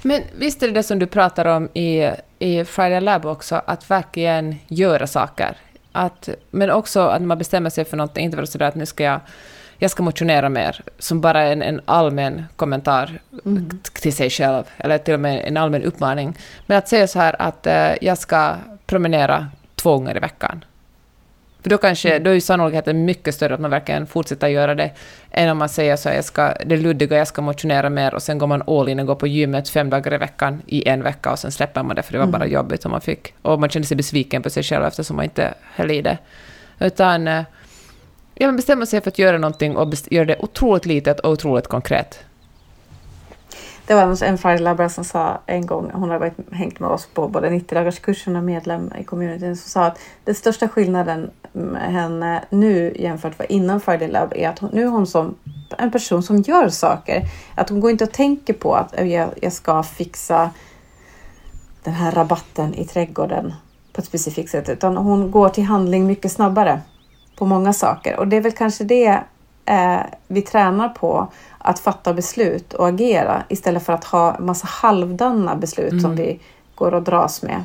Men 0.01 0.21
visst 0.37 0.63
är 0.63 0.67
det 0.67 0.73
det 0.73 0.83
som 0.83 0.99
du 0.99 1.07
pratar 1.07 1.45
om 1.45 1.69
i, 1.73 2.11
i 2.39 2.65
Friday 2.65 3.01
Lab 3.01 3.25
också, 3.25 3.61
att 3.65 3.91
verkligen 3.91 4.55
göra 4.67 5.07
saker. 5.07 5.57
Att, 5.99 6.29
men 6.51 6.71
också 6.71 7.01
att 7.01 7.21
man 7.21 7.37
bestämmer 7.37 7.69
sig 7.69 7.85
för 7.85 7.97
någonting, 7.97 8.25
inte 8.25 8.37
vara 8.37 8.47
sådär 8.47 8.67
att 8.67 8.75
nu 8.75 8.85
ska 8.85 9.03
jag 9.03 9.19
jag 9.81 9.91
ska 9.91 10.03
motionera 10.03 10.49
mer, 10.49 10.81
som 10.99 11.21
bara 11.21 11.43
en, 11.43 11.61
en 11.61 11.81
allmän 11.85 12.45
kommentar 12.55 13.19
mm. 13.45 13.69
till 13.93 14.13
sig 14.13 14.29
själv, 14.29 14.63
eller 14.77 14.97
till 14.97 15.13
och 15.13 15.19
med 15.19 15.47
en 15.47 15.57
allmän 15.57 15.83
uppmaning. 15.83 16.37
Men 16.67 16.77
att 16.77 16.87
säga 16.87 17.07
så 17.07 17.19
här 17.19 17.35
att 17.41 17.67
eh, 17.67 17.91
jag 18.01 18.17
ska 18.17 18.55
promenera 18.85 19.47
två 19.75 19.91
gånger 19.91 20.17
i 20.17 20.19
veckan. 20.19 20.65
För 21.61 21.69
då, 21.69 21.77
kanske, 21.77 22.09
mm. 22.09 22.23
då 22.23 22.29
är 22.29 22.33
ju 22.33 22.41
sannolikheten 22.41 23.05
mycket 23.05 23.35
större 23.35 23.53
att 23.53 23.59
man 23.59 23.71
verkligen 23.71 24.07
fortsätter 24.07 24.47
göra 24.47 24.75
det, 24.75 24.91
än 25.31 25.49
om 25.49 25.57
man 25.57 25.69
säger 25.69 25.95
så 25.95 26.09
jag 26.09 26.25
ska, 26.25 26.53
det 26.65 26.77
luddiga, 26.77 27.17
jag 27.17 27.27
ska 27.27 27.41
motionera 27.41 27.89
mer, 27.89 28.13
och 28.13 28.23
sen 28.23 28.37
går 28.37 28.47
man 28.47 28.63
all 28.67 28.89
in 28.89 28.99
och 28.99 29.05
går 29.05 29.15
på 29.15 29.27
gymmet 29.27 29.69
fem 29.69 29.89
dagar 29.89 30.13
i 30.13 30.17
veckan 30.17 30.61
i 30.67 30.89
en 30.89 31.03
vecka, 31.03 31.31
och 31.31 31.39
sen 31.39 31.51
släpper 31.51 31.83
man 31.83 31.95
det, 31.95 32.01
för 32.01 32.11
det 32.11 32.17
var 32.17 32.27
mm. 32.27 32.39
bara 32.39 32.47
jobbigt 32.47 32.81
som 32.81 32.91
man 32.91 33.01
fick. 33.01 33.33
Och 33.41 33.59
man 33.59 33.69
kände 33.69 33.87
sig 33.87 33.97
besviken 33.97 34.41
på 34.41 34.49
sig 34.49 34.63
själv 34.63 34.85
eftersom 34.85 35.15
man 35.15 35.25
inte 35.25 35.53
höll 35.75 35.91
i 35.91 36.01
det. 36.01 36.17
Utan 36.79 37.27
eh, 37.27 37.43
ja, 38.35 38.47
man 38.47 38.55
bestämmer 38.55 38.85
sig 38.85 39.01
för 39.01 39.11
att 39.11 39.19
göra 39.19 39.37
någonting 39.37 39.77
och 39.77 39.93
göra 40.09 40.25
det 40.25 40.37
otroligt 40.39 40.85
litet 40.85 41.19
och 41.19 41.31
otroligt 41.31 41.67
konkret. 41.67 42.19
Det 43.89 43.95
var 43.95 44.23
en 44.23 44.37
Friday 44.37 44.89
som 44.89 45.03
sa 45.03 45.39
en 45.45 45.65
gång, 45.65 45.91
hon 45.93 46.09
har 46.09 46.19
varit, 46.19 46.33
hängt 46.51 46.79
med 46.79 46.89
oss 46.89 47.07
på 47.13 47.27
både 47.27 47.49
90-dagarskursen 47.49 48.37
och 48.37 48.43
medlem 48.43 48.91
i 48.99 49.03
communityn, 49.03 49.57
som 49.57 49.69
sa 49.69 49.85
att 49.85 49.99
den 50.23 50.35
största 50.35 50.67
skillnaden 50.67 51.29
med 51.51 51.93
henne 51.93 52.43
nu 52.49 52.95
jämfört 52.99 53.39
med 53.39 53.47
innan 53.49 53.81
Friday 53.81 54.07
Lab 54.07 54.33
är 54.35 54.49
att 54.49 54.59
hon, 54.59 54.69
nu 54.73 54.83
är 54.83 54.87
hon 54.87 55.07
som 55.07 55.35
en 55.77 55.91
person 55.91 56.23
som 56.23 56.37
gör 56.37 56.69
saker. 56.69 57.23
Att 57.55 57.69
hon 57.69 57.79
går 57.79 57.91
inte 57.91 58.03
och 58.03 58.11
tänker 58.11 58.53
på 58.53 58.75
att 58.75 58.99
äh, 58.99 59.07
jag, 59.07 59.29
jag 59.41 59.53
ska 59.53 59.83
fixa 59.83 60.49
den 61.83 61.93
här 61.93 62.11
rabatten 62.11 62.73
i 62.73 62.85
trädgården 62.85 63.53
på 63.93 64.01
ett 64.01 64.07
specifikt 64.07 64.51
sätt, 64.51 64.69
utan 64.69 64.97
hon 64.97 65.31
går 65.31 65.49
till 65.49 65.63
handling 65.63 66.07
mycket 66.07 66.31
snabbare 66.31 66.81
på 67.37 67.45
många 67.45 67.73
saker. 67.73 68.19
Och 68.19 68.27
det 68.27 68.37
är 68.37 68.41
väl 68.41 68.51
kanske 68.51 68.83
det 68.83 69.23
eh, 69.69 69.99
vi 70.27 70.41
tränar 70.41 70.89
på, 70.89 71.27
att 71.57 71.79
fatta 71.79 72.13
beslut 72.13 72.73
och 72.73 72.87
agera 72.87 73.43
istället 73.49 73.83
för 73.83 73.93
att 73.93 74.03
ha 74.03 74.39
massa 74.39 74.67
halvdana 74.67 75.55
beslut 75.55 75.91
mm. 75.91 76.01
som 76.01 76.15
vi 76.15 76.39
går 76.75 76.93
och 76.93 77.03
dras 77.03 77.41
med. 77.41 77.63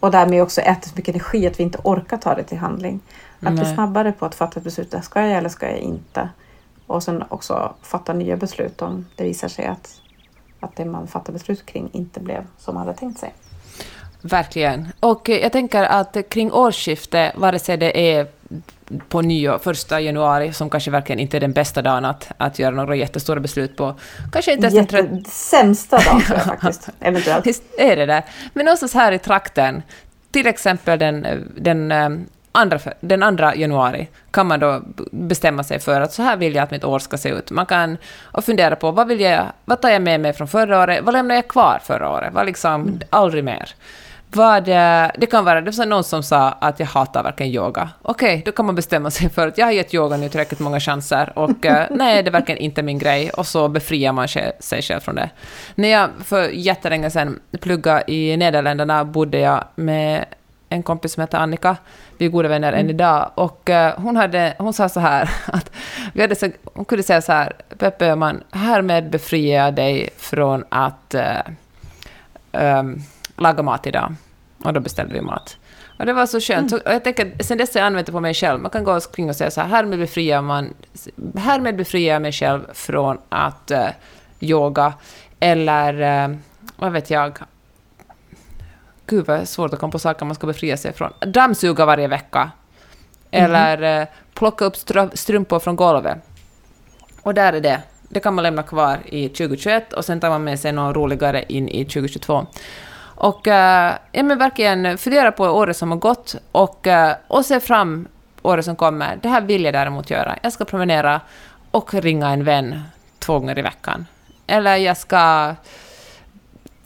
Och 0.00 0.10
därmed 0.10 0.42
också 0.42 0.60
äter 0.60 0.88
så 0.88 0.96
mycket 0.96 1.14
energi 1.14 1.46
att 1.46 1.60
vi 1.60 1.62
inte 1.62 1.78
orkar 1.84 2.16
ta 2.16 2.34
det 2.34 2.42
till 2.42 2.58
handling. 2.58 3.00
Att 3.40 3.54
bli 3.54 3.74
snabbare 3.74 4.12
på 4.12 4.26
att 4.26 4.34
fatta 4.34 4.60
ett 4.60 4.64
beslut, 4.64 4.94
ska 5.02 5.20
jag 5.20 5.30
eller 5.30 5.48
ska 5.48 5.66
jag 5.66 5.78
inte? 5.78 6.28
Och 6.86 7.02
sen 7.02 7.24
också 7.28 7.74
fatta 7.82 8.12
nya 8.12 8.36
beslut 8.36 8.82
om 8.82 9.06
det 9.16 9.24
visar 9.24 9.48
sig 9.48 9.66
att, 9.66 10.00
att 10.60 10.76
det 10.76 10.84
man 10.84 11.06
fattar 11.06 11.32
beslut 11.32 11.66
kring 11.66 11.90
inte 11.92 12.20
blev 12.20 12.46
som 12.58 12.74
man 12.74 12.86
hade 12.86 12.98
tänkt 12.98 13.18
sig. 13.18 13.34
Verkligen. 14.22 14.88
Och 15.00 15.28
jag 15.28 15.52
tänker 15.52 15.84
att 15.84 16.16
kring 16.28 16.52
årsskiftet, 16.52 17.36
vare 17.36 17.58
sig 17.58 17.76
det 17.76 18.16
är 18.16 18.26
på 19.08 19.22
nyår, 19.22 19.58
första 19.58 20.00
januari, 20.00 20.52
som 20.52 20.70
kanske 20.70 20.90
verkligen 20.90 21.20
inte 21.20 21.36
är 21.36 21.40
den 21.40 21.52
bästa 21.52 21.82
dagen 21.82 22.04
att, 22.04 22.28
att 22.36 22.58
göra 22.58 22.74
några 22.74 22.96
jättestora 22.96 23.40
beslut 23.40 23.76
på. 23.76 23.94
Kanske 24.32 24.52
inte 24.52 24.66
ens 24.66 24.88
den 24.88 25.24
sämsta 25.24 25.98
dagen 25.98 26.20
tror 26.20 26.38
jag 26.38 26.46
faktiskt, 26.60 26.88
eventuellt. 27.00 27.46
är 27.78 27.96
det 27.96 28.06
det? 28.06 28.22
Men 28.52 28.64
någonstans 28.64 28.94
här 28.94 29.12
i 29.12 29.18
trakten, 29.18 29.82
till 30.30 30.46
exempel 30.46 30.98
den, 30.98 31.26
den 31.56 31.92
eh, 31.92 32.08
andra, 32.52 32.78
den 33.00 33.22
andra 33.22 33.54
januari 33.56 34.08
kan 34.30 34.46
man 34.46 34.60
då 34.60 34.82
bestämma 35.12 35.64
sig 35.64 35.78
för 35.78 36.00
att 36.00 36.12
så 36.12 36.22
här 36.22 36.36
vill 36.36 36.54
jag 36.54 36.62
att 36.62 36.70
mitt 36.70 36.84
år 36.84 36.98
ska 36.98 37.18
se 37.18 37.28
ut. 37.28 37.50
Man 37.50 37.66
kan 37.66 37.96
och 38.22 38.44
fundera 38.44 38.76
på 38.76 38.90
vad, 38.90 39.08
vill 39.08 39.20
jag, 39.20 39.46
vad 39.64 39.80
tar 39.80 39.90
jag 39.90 40.02
med 40.02 40.20
mig 40.20 40.32
från 40.32 40.48
förra 40.48 40.82
året, 40.82 41.04
vad 41.04 41.12
lämnar 41.12 41.34
jag 41.34 41.48
kvar 41.48 41.80
förra 41.84 42.10
året, 42.10 42.32
vad 42.32 42.46
liksom 42.46 42.74
mm. 42.74 43.00
aldrig 43.10 43.44
mer. 43.44 43.74
Vad, 44.32 44.64
det 44.64 45.30
kan 45.30 45.44
vara, 45.44 45.60
det 45.60 45.78
var 45.78 45.86
någon 45.86 46.04
som 46.04 46.22
sa 46.22 46.48
att 46.50 46.80
jag 46.80 46.86
hatar 46.86 47.22
verkligen 47.22 47.52
yoga. 47.52 47.90
Okej, 48.02 48.34
okay, 48.34 48.42
då 48.44 48.52
kan 48.52 48.66
man 48.66 48.74
bestämma 48.74 49.10
sig 49.10 49.28
för 49.28 49.48
att 49.48 49.58
jag 49.58 49.66
har 49.66 49.72
gett 49.72 49.94
yoga 49.94 50.16
nu 50.16 50.28
tillräckligt 50.28 50.60
många 50.60 50.80
chanser 50.80 51.32
och 51.38 51.64
uh, 51.64 51.82
nej, 51.90 52.22
det 52.22 52.28
är 52.28 52.32
verkligen 52.32 52.60
inte 52.60 52.82
min 52.82 52.98
grej 52.98 53.30
och 53.30 53.46
så 53.46 53.68
befriar 53.68 54.12
man 54.12 54.28
sig 54.28 54.82
själv 54.82 55.00
från 55.00 55.14
det. 55.14 55.30
När 55.74 55.88
jag 55.88 56.10
för 56.24 56.48
jättelänge 56.48 57.10
sedan 57.10 57.40
pluggade 57.60 58.12
i 58.12 58.36
Nederländerna 58.36 59.04
bodde 59.04 59.38
jag 59.38 59.64
med 59.74 60.24
en 60.68 60.82
kompis 60.82 61.12
som 61.12 61.20
heter 61.20 61.38
Annika. 61.38 61.76
Vi 62.18 62.26
är 62.26 62.30
goda 62.30 62.48
vänner 62.48 62.72
mm. 62.72 62.80
än 62.80 62.90
idag. 62.90 63.30
Och 63.34 63.70
uh, 63.70 63.90
hon, 63.96 64.16
hade, 64.16 64.54
hon 64.58 64.72
sa 64.72 64.88
så 64.88 65.00
här, 65.00 65.30
att 65.46 65.70
vi 66.12 66.20
hade 66.20 66.34
så, 66.34 66.50
hon 66.64 66.84
kunde 66.84 67.02
säga 67.02 67.22
så 67.22 67.32
här, 67.32 67.52
Peppe 67.78 68.06
Öhman, 68.06 68.42
härmed 68.50 69.10
befriar 69.10 69.64
jag 69.64 69.74
dig 69.74 70.10
från 70.16 70.64
att 70.68 71.14
um, 72.52 73.02
laga 73.38 73.62
mat 73.62 73.86
idag. 73.86 74.14
Och 74.64 74.72
då 74.72 74.80
beställde 74.80 75.14
vi 75.14 75.20
mat. 75.20 75.56
Och 75.98 76.06
det 76.06 76.12
var 76.12 76.26
så 76.26 76.40
skönt. 76.40 76.72
Mm. 76.72 76.82
Och 76.86 76.92
jag 76.92 77.04
tänker, 77.04 77.42
sen 77.42 77.58
dess 77.58 77.74
har 77.74 77.80
jag 77.80 77.86
använt 77.86 78.06
det 78.06 78.12
på 78.12 78.20
mig 78.20 78.34
själv. 78.34 78.60
Man 78.60 78.70
kan 78.70 78.84
gå 78.84 78.92
omkring 78.92 79.28
och 79.28 79.36
säga 79.36 79.50
så 79.50 79.60
här, 79.60 79.68
härmed 79.68 79.98
befriar, 79.98 80.42
man, 80.42 80.74
härmed 81.36 81.76
befriar 81.76 82.12
jag 82.12 82.22
mig 82.22 82.32
själv 82.32 82.60
från 82.72 83.18
att 83.28 83.70
uh, 83.70 83.88
yoga. 84.40 84.92
Eller, 85.40 86.28
uh, 86.28 86.36
vad 86.76 86.92
vet 86.92 87.10
jag, 87.10 87.38
Gud 89.08 89.26
vad 89.26 89.48
svårt 89.48 89.72
att 89.72 89.78
komma 89.78 89.92
på 89.92 89.98
saker 89.98 90.26
man 90.26 90.34
ska 90.34 90.46
befria 90.46 90.76
sig 90.76 90.92
från. 90.92 91.12
Dammsuga 91.20 91.86
varje 91.86 92.08
vecka. 92.08 92.50
Eller 93.30 93.78
mm. 93.78 94.02
eh, 94.02 94.08
plocka 94.34 94.64
upp 94.64 94.76
strumpor 95.12 95.58
från 95.58 95.76
golvet. 95.76 96.18
Och 97.22 97.34
där 97.34 97.52
är 97.52 97.60
det. 97.60 97.82
Det 98.08 98.20
kan 98.20 98.34
man 98.34 98.42
lämna 98.42 98.62
kvar 98.62 98.98
i 99.06 99.28
2021 99.28 99.92
och 99.92 100.04
sen 100.04 100.20
tar 100.20 100.30
man 100.30 100.44
med 100.44 100.60
sig 100.60 100.72
något 100.72 100.96
roligare 100.96 101.44
in 101.48 101.68
i 101.68 101.84
2022. 101.84 102.46
Och 103.20 103.48
eh, 103.48 103.94
ja, 104.12 104.22
men 104.22 104.38
verkligen 104.38 104.98
fundera 104.98 105.32
på 105.32 105.44
året 105.44 105.76
som 105.76 105.90
har 105.90 105.98
gått 105.98 106.34
och, 106.52 106.86
eh, 106.86 107.16
och 107.28 107.44
se 107.44 107.60
fram 107.60 108.08
året 108.42 108.64
som 108.64 108.76
kommer. 108.76 109.18
Det 109.22 109.28
här 109.28 109.40
vill 109.40 109.64
jag 109.64 109.74
däremot 109.74 110.10
göra. 110.10 110.38
Jag 110.42 110.52
ska 110.52 110.64
promenera 110.64 111.20
och 111.70 111.94
ringa 111.94 112.28
en 112.30 112.44
vän 112.44 112.82
två 113.18 113.38
gånger 113.38 113.58
i 113.58 113.62
veckan. 113.62 114.06
Eller 114.46 114.76
jag 114.76 114.96
ska 114.96 115.54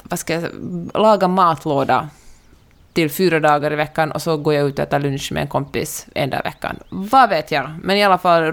vad 0.03 0.19
ska 0.19 0.35
jag, 0.35 0.51
laga 0.95 1.29
matlåda 1.29 2.09
till 2.93 3.11
fyra 3.11 3.41
dagar 3.41 3.73
i 3.73 3.77
veckan 3.77 4.13
och 4.13 4.23
så 4.23 4.37
går 4.37 4.55
jag 4.55 4.69
ut 4.69 4.79
och 4.79 4.83
äter 4.83 4.99
lunch 4.99 5.33
med 5.33 5.41
en 5.41 5.49
kompis 5.49 6.07
en 6.15 6.31
dag 6.31 6.41
i 6.41 6.49
veckan. 6.49 6.77
Vad 6.89 7.29
vet 7.29 7.51
jag? 7.51 7.71
Men 7.83 7.97
i 7.97 8.05
alla 8.05 8.19
fall, 8.19 8.53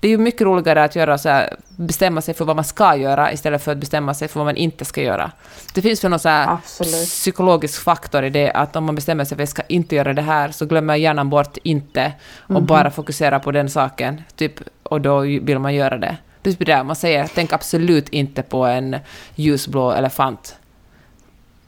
det 0.00 0.08
är 0.08 0.10
ju 0.10 0.18
mycket 0.18 0.40
roligare 0.40 0.84
att 0.84 0.96
göra 0.96 1.18
så 1.18 1.28
här, 1.28 1.56
bestämma 1.76 2.20
sig 2.20 2.34
för 2.34 2.44
vad 2.44 2.56
man 2.56 2.64
ska 2.64 2.96
göra 2.96 3.32
istället 3.32 3.62
för 3.62 3.72
att 3.72 3.78
bestämma 3.78 4.14
sig 4.14 4.28
för 4.28 4.40
vad 4.40 4.46
man 4.46 4.56
inte 4.56 4.84
ska 4.84 5.02
göra. 5.02 5.30
Det 5.74 5.82
finns 5.82 6.04
väl 6.04 6.10
någon 6.10 6.20
så 6.20 6.28
här 6.28 6.56
psykologisk 7.04 7.82
faktor 7.82 8.24
i 8.24 8.30
det 8.30 8.50
att 8.50 8.76
om 8.76 8.84
man 8.84 8.94
bestämmer 8.94 9.24
sig 9.24 9.36
för 9.36 9.42
att 9.42 9.48
jag 9.48 9.48
ska 9.48 9.62
inte 9.68 9.96
göra 9.96 10.12
det 10.12 10.22
här 10.22 10.50
så 10.50 10.66
glömmer 10.66 10.94
hjärnan 10.94 11.30
bort 11.30 11.56
inte 11.62 12.12
och 12.38 12.50
mm 12.50 12.62
-hmm. 12.62 12.66
bara 12.66 12.90
fokuserar 12.90 13.38
på 13.38 13.52
den 13.52 13.70
saken. 13.70 14.22
Typ, 14.36 14.60
och 14.82 15.00
då 15.00 15.20
vill 15.20 15.58
man 15.58 15.74
göra 15.74 15.98
det. 15.98 16.16
Det 16.42 16.60
är 16.60 16.64
det 16.64 16.84
man 16.84 16.96
säger, 16.96 17.30
tänk 17.34 17.52
absolut 17.52 18.08
inte 18.08 18.42
på 18.42 18.64
en 18.64 18.96
ljusblå 19.34 19.92
elefant 19.92 20.56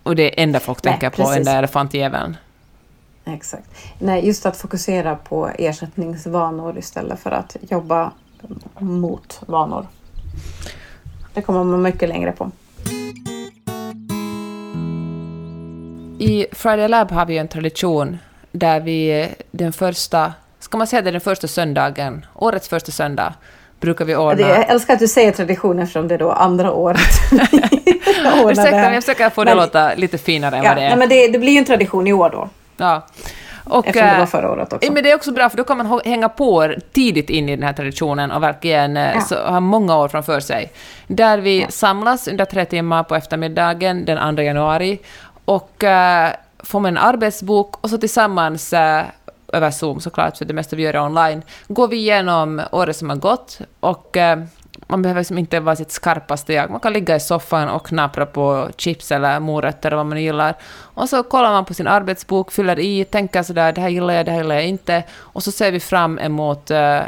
och 0.07 0.17
det 0.17 0.41
är 0.41 0.43
enda 0.43 0.61
folk 0.61 0.85
Nej, 0.85 0.93
tänker 0.93 1.11
på, 1.11 1.17
precis. 1.17 1.37
enda 1.37 1.53
elefantjäveln. 1.53 2.37
Exakt. 3.25 3.71
Nej, 3.99 4.27
just 4.27 4.47
att 4.47 4.57
fokusera 4.57 5.17
på 5.17 5.51
ersättningsvanor 5.59 6.79
istället 6.79 7.21
för 7.21 7.31
att 7.31 7.57
jobba 7.71 8.13
mot 8.79 9.41
vanor. 9.47 9.87
Det 11.35 11.43
kommer 11.43 11.65
man 11.65 11.83
mycket 11.83 12.09
längre 12.09 12.33
på. 12.33 12.51
I 16.19 16.47
Friday 16.53 16.89
Lab 16.89 17.11
har 17.11 17.27
vi 17.27 17.39
en 17.39 17.49
tradition 17.49 18.19
där 18.53 18.81
vi 18.81 19.29
den 19.51 19.73
första, 19.73 20.33
ska 20.59 20.79
man 20.79 20.87
säga 20.87 21.03
det 21.03 21.11
den 21.11 21.21
första 21.21 21.49
söndagen, 21.49 22.27
årets 22.35 22.69
första 22.69 22.93
söndag, 22.93 23.35
brukar 23.81 24.05
vi 24.05 24.17
ordna... 24.17 24.49
Jag 24.49 24.71
älskar 24.71 24.95
att 24.95 25.01
du 25.01 25.09
säger 25.09 25.33
tradition 25.33 25.79
eftersom 25.79 26.09
det 26.09 26.15
är 26.15 26.19
då 26.19 26.31
andra 26.31 26.73
året. 26.73 27.01
Ursäkta, 28.45 28.71
men 28.71 28.95
jag 28.95 29.05
försöker 29.05 29.31
få 29.31 29.45
det 29.45 29.51
att 29.51 29.57
låta 29.57 29.95
lite 29.95 30.19
finare 30.19 30.57
än 30.57 30.65
ja, 30.65 30.71
vad 30.71 30.77
det 30.77 30.83
är. 30.83 30.89
Nej, 30.89 30.99
men 30.99 31.09
det, 31.09 31.29
det 31.29 31.39
blir 31.39 31.53
ju 31.53 31.59
en 31.59 31.65
tradition 31.65 32.07
i 32.07 32.13
år 32.13 32.31
då. 32.31 32.49
Ja. 32.77 33.07
Och, 33.65 33.87
Eftersom 33.87 34.09
det 34.09 34.15
var 34.15 34.21
eh, 34.21 34.27
förra 34.27 34.53
året 34.53 34.73
också. 34.73 34.93
Men 34.93 35.03
det 35.03 35.11
är 35.11 35.15
också 35.15 35.33
bra, 35.33 35.51
för 35.51 35.57
då 35.57 35.65
kan 35.65 35.77
man 35.77 36.01
hänga 36.05 36.29
på 36.29 36.75
tidigt 36.93 37.31
in 37.31 37.49
i 37.49 37.57
den 37.57 37.63
här 37.63 37.73
traditionen 37.73 38.31
och 38.31 38.43
verkligen 38.43 38.97
eh, 38.97 39.23
ja. 39.31 39.51
ha 39.51 39.61
många 39.61 39.99
år 39.99 40.09
framför 40.09 40.41
sig. 40.41 40.73
Där 41.07 41.39
vi 41.39 41.61
ja. 41.61 41.67
samlas 41.71 42.29
under 42.29 42.45
tre 42.45 42.65
timmar 42.65 43.03
på 43.03 43.15
eftermiddagen 43.15 44.05
den 44.05 44.37
2 44.37 44.43
januari 44.43 44.99
och 45.45 45.85
uh, 45.85 46.35
får 46.59 46.81
man 46.81 46.97
en 46.97 46.99
arbetsbok 46.99 47.77
och 47.81 47.91
så 47.91 47.99
tillsammans 47.99 48.73
uh, 48.73 49.03
över 49.53 49.71
Zoom 49.71 50.01
såklart, 50.01 50.37
för 50.37 50.45
det 50.45 50.55
mesta 50.55 50.77
vi 50.77 50.83
gör 50.83 50.97
online, 50.97 51.43
går 51.69 51.89
vi 51.89 51.97
igenom 51.97 52.63
året 52.73 52.97
som 52.97 53.11
har 53.11 53.17
gått 53.17 53.59
och 53.81 54.17
eh, 54.17 54.39
man 54.87 55.03
behöver 55.03 55.21
liksom 55.21 55.39
inte 55.39 55.61
vara 55.61 55.77
sitt 55.77 55.91
skarpaste 55.91 56.53
jag. 56.53 56.71
Man 56.71 56.81
kan 56.81 56.93
ligga 56.93 57.17
i 57.17 57.21
soffan 57.21 57.69
och 57.69 57.87
knapra 57.87 58.27
på 58.27 58.69
chips 58.77 59.13
eller 59.13 59.41
morötter 59.41 59.89
eller 59.89 59.97
vad 59.97 60.07
man 60.07 60.23
gillar. 60.23 60.55
Och 60.69 61.09
så 61.09 61.23
kollar 61.23 61.51
man 61.51 61.65
på 61.65 61.75
sin 61.75 61.87
arbetsbok, 61.87 62.53
fyller 62.53 62.79
i, 62.79 63.05
tänker 63.05 63.43
sådär, 63.43 63.73
det 63.73 63.81
här 63.81 63.89
gillar 63.89 64.15
jag, 64.15 64.27
det 64.27 64.33
här 64.33 64.39
gillar 64.39 64.55
jag 64.55 64.67
inte. 64.67 65.03
Och 65.15 65.43
så 65.43 65.53
ser 65.53 65.73
vi 65.73 65.81
fram 65.81 66.19
emot 66.19 66.71
eh, 66.71 67.01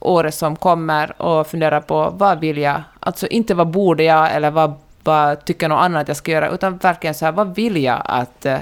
året 0.00 0.34
som 0.34 0.56
kommer 0.56 1.22
och 1.22 1.46
funderar 1.46 1.80
på 1.80 2.10
vad 2.10 2.40
vill 2.40 2.58
jag? 2.58 2.82
Alltså 3.00 3.26
inte 3.26 3.54
vad 3.54 3.68
borde 3.68 4.02
jag 4.02 4.34
eller 4.34 4.50
vad, 4.50 4.74
vad 5.04 5.44
tycker 5.44 5.68
någon 5.68 5.78
annan 5.78 6.00
att 6.00 6.08
jag 6.08 6.16
ska 6.16 6.30
göra, 6.30 6.50
utan 6.50 6.76
verkligen 6.76 7.14
så 7.14 7.24
här, 7.24 7.32
vad 7.32 7.54
vill 7.54 7.82
jag 7.82 8.02
att... 8.04 8.46
Eh, 8.46 8.58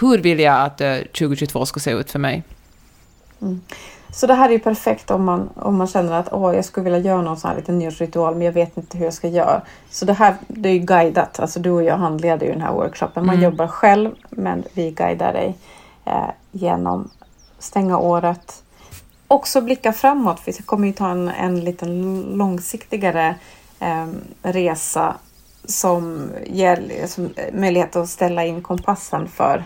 hur 0.00 0.18
vill 0.18 0.40
jag 0.40 0.60
att 0.60 0.80
eh, 0.80 0.96
2022 0.96 1.66
ska 1.66 1.80
se 1.80 1.90
ut 1.90 2.10
för 2.10 2.18
mig? 2.18 2.42
Mm. 3.42 3.60
Så 4.12 4.26
det 4.26 4.34
här 4.34 4.48
är 4.48 4.52
ju 4.52 4.58
perfekt 4.58 5.10
om 5.10 5.24
man, 5.24 5.48
om 5.54 5.76
man 5.76 5.86
känner 5.86 6.12
att 6.12 6.32
Åh, 6.32 6.54
jag 6.54 6.64
skulle 6.64 6.84
vilja 6.84 6.98
göra 6.98 7.22
någon 7.22 7.36
sån 7.36 7.50
här 7.50 7.56
liten 7.56 7.78
nyårsritual 7.78 8.34
men 8.34 8.44
jag 8.46 8.52
vet 8.52 8.76
inte 8.76 8.98
hur 8.98 9.04
jag 9.04 9.14
ska 9.14 9.28
göra. 9.28 9.62
Så 9.90 10.04
det 10.04 10.12
här 10.12 10.34
det 10.48 10.68
är 10.68 10.72
ju 10.72 10.78
guidat, 10.78 11.40
alltså 11.40 11.60
du 11.60 11.70
och 11.70 11.82
jag 11.82 11.96
handleder 11.96 12.46
ju 12.46 12.52
den 12.52 12.62
här 12.62 12.72
workshopen. 12.72 13.26
Man 13.26 13.34
mm. 13.34 13.44
jobbar 13.44 13.66
själv 13.66 14.10
men 14.30 14.64
vi 14.72 14.90
guidar 14.90 15.32
dig 15.32 15.58
eh, 16.04 16.30
genom 16.52 17.10
stänga 17.58 17.98
året. 17.98 18.62
Också 19.28 19.60
blicka 19.60 19.92
framåt 19.92 20.40
för 20.40 20.52
vi 20.52 20.62
kommer 20.62 20.86
ju 20.86 20.92
ta 20.92 21.10
en, 21.10 21.28
en 21.28 21.60
liten 21.60 22.22
långsiktigare 22.22 23.34
eh, 23.80 24.06
resa 24.42 25.16
som 25.64 26.30
ger 26.46 27.06
som, 27.06 27.30
möjlighet 27.52 27.96
att 27.96 28.08
ställa 28.08 28.44
in 28.44 28.62
kompassen 28.62 29.28
för 29.28 29.64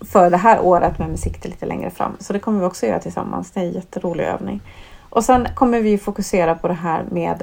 för 0.00 0.30
det 0.30 0.36
här 0.36 0.60
året 0.60 0.98
men 0.98 1.10
med 1.10 1.20
sikte 1.20 1.48
lite 1.48 1.66
längre 1.66 1.90
fram. 1.90 2.16
Så 2.20 2.32
det 2.32 2.38
kommer 2.38 2.60
vi 2.60 2.66
också 2.66 2.86
göra 2.86 2.98
tillsammans. 2.98 3.50
Det 3.50 3.60
är 3.60 3.64
en 3.64 3.72
jätterolig 3.72 4.24
övning. 4.24 4.60
Och 5.00 5.24
sen 5.24 5.48
kommer 5.54 5.80
vi 5.80 5.98
fokusera 5.98 6.54
på 6.54 6.68
det 6.68 6.74
här 6.74 7.04
med, 7.10 7.42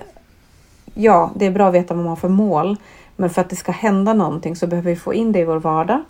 ja, 0.93 1.31
det 1.35 1.45
är 1.45 1.51
bra 1.51 1.67
att 1.67 1.73
veta 1.73 1.93
vad 1.93 2.03
man 2.03 2.09
har 2.09 2.15
för 2.15 2.29
mål, 2.29 2.77
men 3.15 3.29
för 3.29 3.41
att 3.41 3.49
det 3.49 3.55
ska 3.55 3.71
hända 3.71 4.13
någonting 4.13 4.55
så 4.55 4.67
behöver 4.67 4.89
vi 4.89 4.95
få 4.95 5.13
in 5.13 5.31
det 5.31 5.39
i 5.39 5.45
vår 5.45 5.59
vardag 5.59 6.01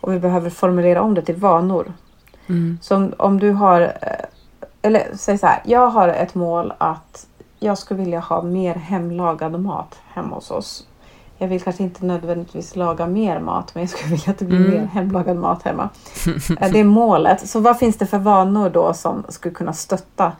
och 0.00 0.12
vi 0.12 0.18
behöver 0.18 0.50
formulera 0.50 1.02
om 1.02 1.14
det 1.14 1.22
till 1.22 1.36
vanor. 1.36 1.92
Mm. 2.46 2.78
Så 2.82 2.96
om, 2.96 3.14
om 3.18 3.40
du 3.40 3.50
har, 3.50 3.80
eh, 3.80 4.24
eller 4.82 5.06
säg 5.14 5.38
så 5.38 5.46
här, 5.46 5.62
jag 5.64 5.88
har 5.88 6.08
ett 6.08 6.34
mål 6.34 6.72
att 6.78 7.26
jag 7.58 7.78
skulle 7.78 8.00
vilja 8.00 8.20
ha 8.20 8.42
mer 8.42 8.74
hemlagad 8.74 9.60
mat 9.60 10.00
hemma 10.14 10.34
hos 10.34 10.50
oss 10.50 10.86
jag 11.38 11.48
vill 11.48 11.62
kanske 11.62 11.82
inte 11.82 12.04
nödvändigtvis 12.04 12.76
laga 12.76 13.06
mer 13.06 13.40
mat 13.40 13.74
men 13.74 13.82
jag 13.82 13.90
skulle 13.90 14.10
vilja 14.10 14.30
att 14.30 14.38
det 14.38 14.44
blir 14.44 14.60
mm. 14.60 14.70
mer 14.70 14.86
hemlagad 14.86 15.36
mat 15.36 15.62
hemma. 15.62 15.88
Eh, 16.60 16.72
det 16.72 16.80
är 16.80 16.84
målet. 16.84 17.48
Så 17.48 17.60
vad 17.60 17.78
finns 17.78 17.96
det 17.96 18.06
för 18.06 18.18
vanor 18.18 18.70
då 18.70 18.94
som 18.94 19.24
skulle 19.28 19.54
kunna 19.54 19.72
stötta, 19.72 20.32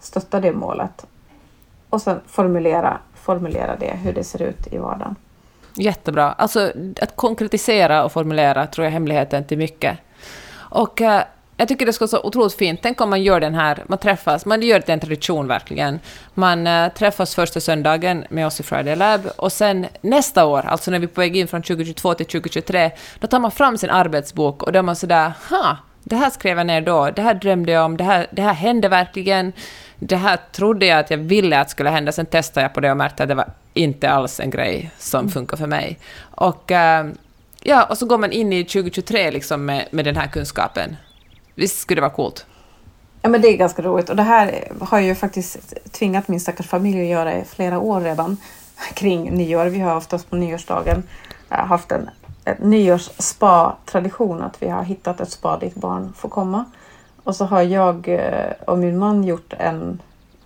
stötta 0.00 0.40
det 0.40 0.52
målet? 0.52 1.06
Och 1.88 2.02
sen 2.02 2.20
formulera, 2.26 2.98
formulera 3.14 3.76
det, 3.76 3.96
hur 4.02 4.12
det 4.12 4.24
ser 4.24 4.42
ut 4.42 4.66
i 4.72 4.78
vardagen. 4.78 5.16
Jättebra. 5.74 6.32
Alltså 6.32 6.72
att 7.00 7.16
konkretisera 7.16 8.04
och 8.04 8.12
formulera 8.12 8.66
tror 8.66 8.84
jag 8.84 8.90
är 8.90 8.92
hemligheten 8.92 9.44
till 9.44 9.58
mycket. 9.58 9.98
Och 10.54 11.00
äh, 11.00 11.22
Jag 11.62 11.68
tycker 11.68 11.86
det 11.86 11.92
ska 11.92 12.02
vara 12.02 12.10
så 12.10 12.20
otroligt 12.22 12.54
fint. 12.54 12.80
Tänk 12.82 13.00
om 13.00 13.10
man 13.10 13.22
gör 13.22 13.40
den 13.40 13.54
här, 13.54 13.84
man 13.86 13.98
träffas, 13.98 14.46
man 14.46 14.62
gör 14.62 14.78
det 14.78 14.82
till 14.82 14.92
en 14.92 15.00
tradition 15.00 15.46
verkligen. 15.46 16.00
Man 16.34 16.66
äh, 16.66 16.92
träffas 16.92 17.34
första 17.34 17.60
söndagen 17.60 18.24
med 18.30 18.46
oss 18.46 18.60
i 18.60 18.62
Friday 18.62 18.96
Lab 18.96 19.20
och 19.36 19.52
sen 19.52 19.86
nästa 20.00 20.44
år, 20.44 20.66
alltså 20.66 20.90
när 20.90 20.98
vi 20.98 21.04
är 21.04 21.08
på 21.08 21.20
väg 21.20 21.36
in 21.36 21.48
från 21.48 21.62
2022 21.62 22.14
till 22.14 22.26
2023, 22.26 22.90
då 23.18 23.26
tar 23.26 23.38
man 23.38 23.50
fram 23.50 23.78
sin 23.78 23.90
arbetsbok 23.90 24.62
och 24.62 24.72
då 24.72 24.78
är 24.78 24.82
man 24.82 24.96
sådär, 24.96 25.32
ha, 25.50 25.76
det 26.04 26.16
här 26.16 26.30
skrev 26.30 26.58
jag 26.58 26.66
ner 26.66 26.80
då, 26.80 27.10
det 27.10 27.22
här 27.22 27.34
drömde 27.34 27.72
jag 27.72 27.84
om, 27.84 27.96
det 27.96 28.04
här, 28.04 28.26
det 28.30 28.42
här 28.42 28.54
hände 28.54 28.88
verkligen, 28.88 29.52
det 29.96 30.16
här 30.16 30.38
trodde 30.52 30.86
jag 30.86 30.98
att 30.98 31.10
jag 31.10 31.18
ville 31.18 31.60
att 31.60 31.70
skulle 31.70 31.90
hända, 31.90 32.12
sen 32.12 32.26
testade 32.26 32.64
jag 32.64 32.74
på 32.74 32.80
det 32.80 32.90
och 32.90 32.96
märkte 32.96 33.22
att 33.22 33.28
det 33.28 33.34
var 33.34 33.48
inte 33.74 34.10
alls 34.10 34.40
en 34.40 34.50
grej 34.50 34.90
som 34.98 35.20
mm. 35.20 35.30
funkar 35.30 35.56
för 35.56 35.66
mig. 35.66 35.98
Och, 36.30 36.70
äh, 36.70 37.06
ja, 37.62 37.84
och 37.84 37.98
så 37.98 38.06
går 38.06 38.18
man 38.18 38.32
in 38.32 38.52
i 38.52 38.64
2023 38.64 39.30
liksom 39.30 39.64
med, 39.64 39.88
med 39.90 40.04
den 40.04 40.16
här 40.16 40.26
kunskapen. 40.26 40.96
Visst 41.54 41.80
skulle 41.80 41.96
det 41.96 42.02
vara 42.02 42.12
coolt? 42.12 42.46
Ja, 43.22 43.28
men 43.28 43.40
det 43.40 43.48
är 43.48 43.56
ganska 43.56 43.82
roligt 43.82 44.10
och 44.10 44.16
det 44.16 44.22
här 44.22 44.72
har 44.80 45.00
ju 45.00 45.14
faktiskt 45.14 45.74
tvingat 45.92 46.28
min 46.28 46.40
stackars 46.40 46.66
familj 46.66 47.00
att 47.00 47.06
göra 47.06 47.34
i 47.34 47.44
flera 47.44 47.78
år 47.78 48.00
redan 48.00 48.36
kring 48.94 49.30
nyår. 49.30 49.66
Vi 49.66 49.80
har 49.80 49.96
oftast 49.96 50.30
på 50.30 50.36
nyårsdagen 50.36 51.02
eh, 51.50 51.66
haft 51.66 51.92
en, 51.92 52.10
en 52.44 52.70
nyårsspa-tradition 52.70 54.42
att 54.42 54.62
vi 54.62 54.68
har 54.68 54.82
hittat 54.82 55.20
ett 55.20 55.30
spa 55.30 55.58
dit 55.58 55.74
barn 55.74 56.12
får 56.16 56.28
komma. 56.28 56.64
Och 57.24 57.36
så 57.36 57.44
har 57.44 57.62
jag 57.62 58.08
eh, 58.08 58.52
och 58.66 58.78
min 58.78 58.98
man 58.98 59.24
gjort 59.24 59.52
en 59.58 60.00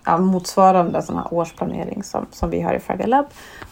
ja, 0.05 0.17
motsvarande 0.17 1.01
sån 1.01 1.15
här 1.15 1.33
årsplanering 1.33 2.03
som, 2.03 2.25
som 2.31 2.49
vi 2.49 2.61
har 2.61 2.73
i 2.73 2.79
Friday 2.79 3.07
Lab. 3.07 3.25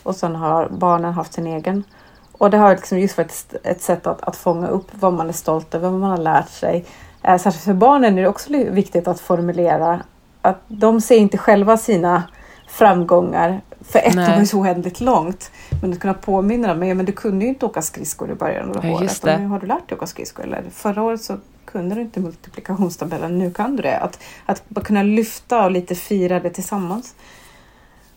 Och 0.04 0.16
sen 0.16 0.36
har 0.36 0.68
barnen 0.70 1.14
haft 1.14 1.34
sin 1.34 1.48
egen. 1.48 1.84
Och 2.32 2.50
det 2.50 2.58
har 2.58 2.72
liksom 2.76 3.00
just 3.00 3.18
varit 3.18 3.32
ett, 3.32 3.56
ett 3.66 3.82
sätt 3.82 4.08
att, 4.08 4.22
att 4.22 4.36
fånga 4.36 4.68
upp 4.68 4.88
vad 4.92 5.14
man 5.14 5.30
är 5.30 5.34
stolt 5.34 5.76
över, 5.76 5.90
vad 5.90 6.00
man 6.00 6.10
har 6.10 6.18
lärt 6.18 6.50
sig. 6.50 6.86
Eh, 7.28 7.38
särskilt 7.38 7.64
för 7.64 7.74
barnen 7.74 8.18
är 8.18 8.22
det 8.22 8.28
också 8.28 8.50
viktigt 8.52 9.08
att 9.08 9.20
formulera 9.20 10.04
att 10.42 10.62
de 10.68 11.02
ser 11.02 11.18
inte 11.18 11.38
själva 11.38 11.78
sina 11.78 12.24
framgångar. 12.68 13.62
För 13.82 14.00
ett 14.00 14.16
år 14.16 14.22
är 14.22 14.46
så 14.46 14.60
oändligt 14.60 15.02
långt. 15.02 15.52
Men 15.82 15.94
att 15.94 16.00
kunna 16.00 16.14
påminna 16.14 16.68
dem, 16.68 16.80
men 16.80 17.06
du 17.06 17.12
kunde 17.12 17.46
ju 17.46 17.50
inte 17.50 17.66
åka 17.66 17.82
skridskor 17.82 18.32
i 18.32 18.36
början 18.36 18.70
av 18.70 18.86
ja, 18.86 18.94
året. 18.94 19.24
Nu 19.24 19.48
har 19.48 19.60
du 19.60 19.68
lärt 19.68 19.90
dig 19.90 19.96
åka 19.96 20.08
skridskor. 20.08 20.44
Eller 20.44 20.64
förra 20.72 21.04
året 21.04 21.22
så 21.22 21.38
kunde 21.66 21.96
du 21.96 22.02
inte 22.02 22.20
multiplikationstabellen, 22.20 23.40
nu 23.40 23.52
kan 23.52 23.76
du 23.76 23.84
det. 23.84 23.98
Att, 23.98 24.20
att 24.46 24.84
kunna 24.84 25.04
lyfta 25.04 25.66
och 25.66 25.72
lite 25.72 25.96
fira 25.96 26.40
det 26.40 26.50
tillsammans. 26.50 27.16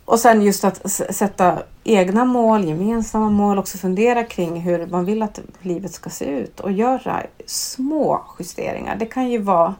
Och 0.09 0.21
sen 0.21 0.43
just 0.43 0.65
att 0.65 0.91
sätta 0.91 1.59
egna 1.85 2.25
mål, 2.25 2.65
gemensamma 2.65 3.31
mål, 3.31 3.59
också 3.59 3.79
fundera 3.79 4.25
kring 4.25 4.61
hur 4.61 4.87
man 4.87 5.05
vill 5.05 5.23
att 5.23 5.41
livet 5.63 5.93
ska 5.93 6.11
se 6.11 6.25
ut 6.25 6.61
och 6.61 6.73
göra 6.73 7.23
små 7.47 8.23
justeringar. 8.39 8.97
Det 8.97 9.07
kan 9.07 9.31
ju 9.31 9.39
vara 9.39 9.75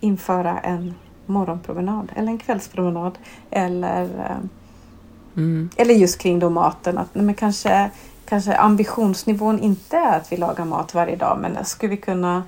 införa 0.00 0.58
en 0.58 0.94
morgonpromenad 1.26 2.12
eller 2.16 2.28
en 2.28 2.38
kvällspromenad 2.38 3.18
eller, 3.50 4.02
eh, 4.02 4.46
mm. 5.36 5.70
eller 5.76 5.94
just 5.94 6.18
kring 6.18 6.38
då 6.38 6.50
maten. 6.50 6.98
Att, 6.98 7.14
men 7.14 7.34
kanske, 7.34 7.90
kanske 8.28 8.56
ambitionsnivån 8.56 9.58
inte 9.58 9.96
är 9.96 10.16
att 10.16 10.32
vi 10.32 10.36
lagar 10.36 10.64
mat 10.64 10.94
varje 10.94 11.16
dag 11.16 11.38
men 11.40 11.64
skulle 11.64 11.90
vi 11.90 11.96
kunna 11.96 12.42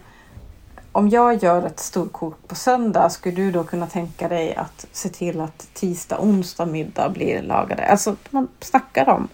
om 0.93 1.09
jag 1.09 1.43
gör 1.43 1.67
ett 1.67 1.81
storkok 1.81 2.49
på 2.49 2.55
söndag, 2.55 3.11
skulle 3.11 3.37
du 3.37 3.51
då 3.51 3.65
kunna 3.65 3.87
tänka 3.87 4.29
dig 4.29 4.55
att 4.55 4.87
se 4.93 5.09
till 5.09 5.41
att 5.41 5.69
tisdag, 5.75 6.19
onsdag, 6.21 6.67
middag 6.67 7.09
blir 7.09 7.43
lagade? 7.43 7.87
Alltså 7.87 8.17
man 8.31 8.49
snackar 8.61 9.09
om 9.09 9.29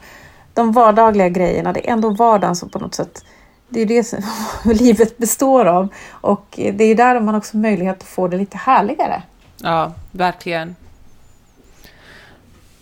de 0.54 0.72
vardagliga 0.72 1.28
grejerna. 1.28 1.72
Det 1.72 1.88
är 1.88 1.92
ändå 1.92 2.10
vardagen 2.10 2.56
som 2.56 2.68
på 2.68 2.78
något 2.78 2.94
sätt 2.94 3.24
det 3.68 3.80
är 3.80 3.86
det 3.86 4.04
som 4.04 4.22
livet 4.64 5.18
består 5.18 5.64
av 5.64 5.88
och 6.10 6.46
det 6.56 6.84
är 6.84 6.94
där 6.94 7.20
man 7.20 7.34
också 7.34 7.56
har 7.56 7.62
möjlighet 7.62 7.96
att 7.96 8.08
få 8.08 8.28
det 8.28 8.36
lite 8.36 8.56
härligare. 8.56 9.22
Ja, 9.62 9.92
verkligen. 10.10 10.76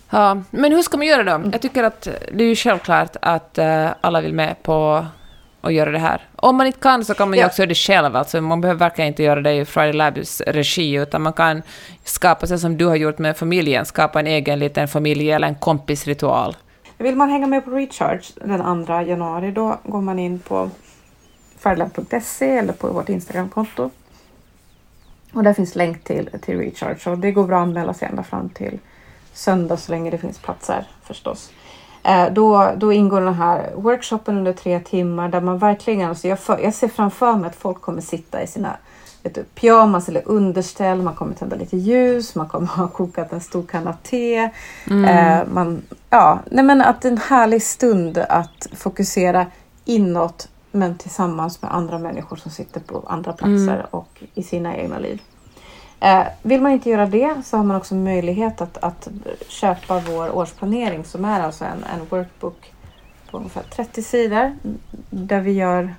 Ja, 0.09 0.41
men 0.51 0.71
hur 0.71 0.81
ska 0.81 0.97
man 0.97 1.07
göra 1.07 1.37
då? 1.37 1.49
Jag 1.51 1.61
tycker 1.61 1.83
att 1.83 2.01
det 2.33 2.43
är 2.43 2.47
ju 2.47 2.55
självklart 2.55 3.15
att 3.21 3.57
eh, 3.57 3.89
alla 4.01 4.21
vill 4.21 4.33
med 4.33 4.63
på 4.63 5.05
att 5.65 5.73
göra 5.73 5.91
det 5.91 5.99
här. 5.99 6.21
Om 6.35 6.55
man 6.55 6.67
inte 6.67 6.79
kan 6.79 7.05
så 7.05 7.13
kan 7.13 7.29
man 7.29 7.37
ju 7.37 7.41
ja. 7.41 7.47
också 7.47 7.61
göra 7.61 7.69
det 7.69 7.75
själv. 7.75 8.15
Alltså, 8.15 8.41
man 8.41 8.61
behöver 8.61 8.79
verkligen 8.79 9.07
inte 9.07 9.23
göra 9.23 9.41
det 9.41 9.53
i 9.53 9.65
Friday 9.65 9.93
Labs 9.93 10.41
regi, 10.41 10.93
utan 10.93 11.21
man 11.21 11.33
kan 11.33 11.61
skapa, 12.03 12.47
så 12.47 12.57
som 12.57 12.77
du 12.77 12.85
har 12.85 12.95
gjort 12.95 13.17
med 13.17 13.37
familjen, 13.37 13.85
skapa 13.85 14.19
en 14.19 14.27
egen 14.27 14.59
liten 14.59 14.87
familj 14.87 15.31
eller 15.31 15.47
en 15.47 15.55
kompisritual. 15.55 16.55
Vill 16.97 17.15
man 17.15 17.29
hänga 17.29 17.47
med 17.47 17.65
på 17.65 17.71
Recharge 17.71 18.25
den 18.35 18.85
2 18.85 19.01
januari, 19.01 19.51
då 19.51 19.79
går 19.83 20.01
man 20.01 20.19
in 20.19 20.39
på 20.39 20.69
fridayLab.se 21.59 22.57
eller 22.57 22.73
på 22.73 22.87
vårt 22.87 23.09
Instagramkonto. 23.09 23.89
Och 25.33 25.43
där 25.43 25.53
finns 25.53 25.75
länk 25.75 26.03
till, 26.03 26.29
till 26.41 26.57
Recharge 26.57 27.11
och 27.11 27.17
det 27.17 27.31
går 27.31 27.47
bra 27.47 27.57
att 27.57 27.63
anmäla 27.63 27.93
sig 27.93 28.07
ända 28.07 28.23
fram 28.23 28.49
till 28.49 28.79
söndag 29.33 29.77
så 29.77 29.91
länge 29.91 30.11
det 30.11 30.17
finns 30.17 30.39
platser 30.39 30.87
förstås. 31.03 31.51
Eh, 32.05 32.33
då, 32.33 32.71
då 32.77 32.93
ingår 32.93 33.21
den 33.21 33.33
här 33.33 33.71
workshopen 33.75 34.37
under 34.37 34.53
tre 34.53 34.79
timmar 34.79 35.29
där 35.29 35.41
man 35.41 35.57
verkligen, 35.57 36.09
alltså 36.09 36.27
jag, 36.27 36.39
för, 36.39 36.59
jag 36.59 36.73
ser 36.73 36.87
framför 36.87 37.35
mig 37.35 37.49
att 37.49 37.55
folk 37.55 37.81
kommer 37.81 38.01
sitta 38.01 38.43
i 38.43 38.47
sina 38.47 38.77
vet 39.23 39.35
du, 39.35 39.43
pyjamas 39.43 40.09
eller 40.09 40.21
underställ, 40.25 41.01
man 41.01 41.15
kommer 41.15 41.33
tända 41.33 41.55
lite 41.55 41.77
ljus, 41.77 42.35
man 42.35 42.47
kommer 42.49 42.67
ha 42.67 42.87
kokat 42.87 43.33
en 43.33 43.41
stor 43.41 43.63
kanna 43.63 43.93
te. 44.03 44.49
Mm. 44.89 45.05
Eh, 45.05 45.47
man, 45.53 45.81
ja, 46.09 46.39
nej 46.51 46.63
men 46.63 46.81
att 46.81 47.05
en 47.05 47.17
härlig 47.17 47.63
stund 47.63 48.17
att 48.17 48.67
fokusera 48.75 49.45
inåt 49.85 50.49
men 50.71 50.97
tillsammans 50.97 51.61
med 51.61 51.75
andra 51.75 51.99
människor 51.99 52.35
som 52.35 52.51
sitter 52.51 52.79
på 52.79 53.03
andra 53.07 53.33
platser 53.33 53.73
mm. 53.73 53.85
och 53.91 54.23
i 54.33 54.43
sina 54.43 54.77
egna 54.77 54.99
liv. 54.99 55.21
Eh, 55.99 56.25
vill 56.41 56.61
man 56.61 56.71
inte 56.71 56.89
göra 56.89 57.05
det 57.05 57.35
så 57.45 57.57
har 57.57 57.63
man 57.63 57.77
också 57.77 57.95
möjlighet 57.95 58.61
att, 58.61 58.77
att 58.77 59.07
köpa 59.47 59.99
vår 59.99 60.35
årsplanering 60.35 61.05
som 61.05 61.25
är 61.25 61.41
alltså 61.41 61.65
en, 61.65 61.83
en 61.83 62.05
workbook 62.09 62.73
på 63.31 63.37
ungefär 63.37 63.63
30 63.63 64.01
sidor 64.03 64.55
där 65.09 65.41
vi, 65.41 65.51
gör, 65.51 65.95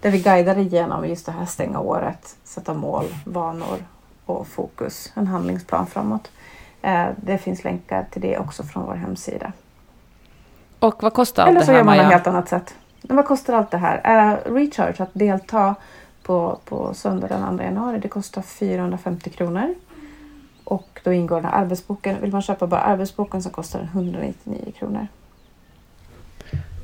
där 0.00 0.10
vi 0.10 0.18
guidar 0.18 0.58
igenom 0.58 1.08
just 1.08 1.26
det 1.26 1.32
här 1.32 1.46
stänga 1.46 1.80
året, 1.80 2.36
sätta 2.44 2.74
mål, 2.74 3.04
vanor 3.24 3.78
och 4.26 4.46
fokus, 4.46 5.12
en 5.14 5.26
handlingsplan 5.26 5.86
framåt. 5.86 6.30
Eh, 6.82 7.06
det 7.16 7.38
finns 7.38 7.64
länkar 7.64 8.06
till 8.10 8.22
det 8.22 8.38
också 8.38 8.62
från 8.62 8.86
vår 8.86 8.94
hemsida. 8.94 9.52
Och 10.78 11.02
vad 11.02 11.12
kostar 11.12 11.42
allt 11.42 11.46
det 11.46 11.52
här, 11.52 11.56
Eller 11.56 11.66
så 11.66 11.72
gör 11.72 11.84
man 11.84 11.96
Maja? 11.96 12.08
helt 12.08 12.26
annat 12.26 12.48
sätt. 12.48 12.74
Men 13.02 13.16
vad 13.16 13.26
kostar 13.26 13.54
allt 13.54 13.70
det 13.70 13.78
här? 13.78 13.96
Uh, 13.96 14.54
recharge, 14.54 15.02
att 15.02 15.10
delta 15.12 15.74
på, 16.26 16.58
på 16.64 16.94
söndag 16.94 17.28
den 17.28 17.56
2 17.56 17.64
januari, 17.64 17.98
det 17.98 18.08
kostar 18.08 18.42
450 18.42 19.30
kronor. 19.30 19.74
Och 20.64 21.00
då 21.04 21.12
ingår 21.12 21.36
den 21.36 21.44
här 21.44 21.60
arbetsboken. 21.60 22.20
Vill 22.20 22.32
man 22.32 22.42
köpa 22.42 22.66
bara 22.66 22.80
arbetsboken 22.80 23.42
så 23.42 23.50
kostar 23.50 23.78
den 23.78 23.88
199 23.88 24.72
kronor. 24.78 25.06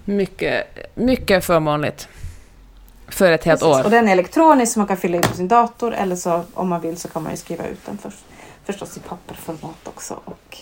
Mycket, 0.05 0.67
mycket 0.95 1.45
förmånligt. 1.45 2.09
För 3.09 3.33
ett 3.33 3.45
helt 3.45 3.61
Precis. 3.61 3.77
år. 3.77 3.85
Och 3.85 3.91
den 3.91 4.09
är 4.09 4.13
elektronisk 4.13 4.73
så 4.73 4.81
man 4.81 4.87
kan 4.87 4.97
fylla 4.97 5.19
i 5.19 5.21
på 5.21 5.35
sin 5.35 5.49
dator 5.49 5.95
eller 5.95 6.17
så 6.17 6.45
om 6.55 6.69
man 6.69 6.81
vill 6.81 6.97
så 6.97 7.09
kan 7.09 7.23
man 7.23 7.33
ju 7.33 7.37
skriva 7.37 7.67
ut 7.67 7.87
den 7.87 7.99
för, 7.99 8.13
förstås 8.65 8.97
i 8.97 9.01
papperformat 9.01 9.89
också. 9.89 10.21
Och 10.25 10.59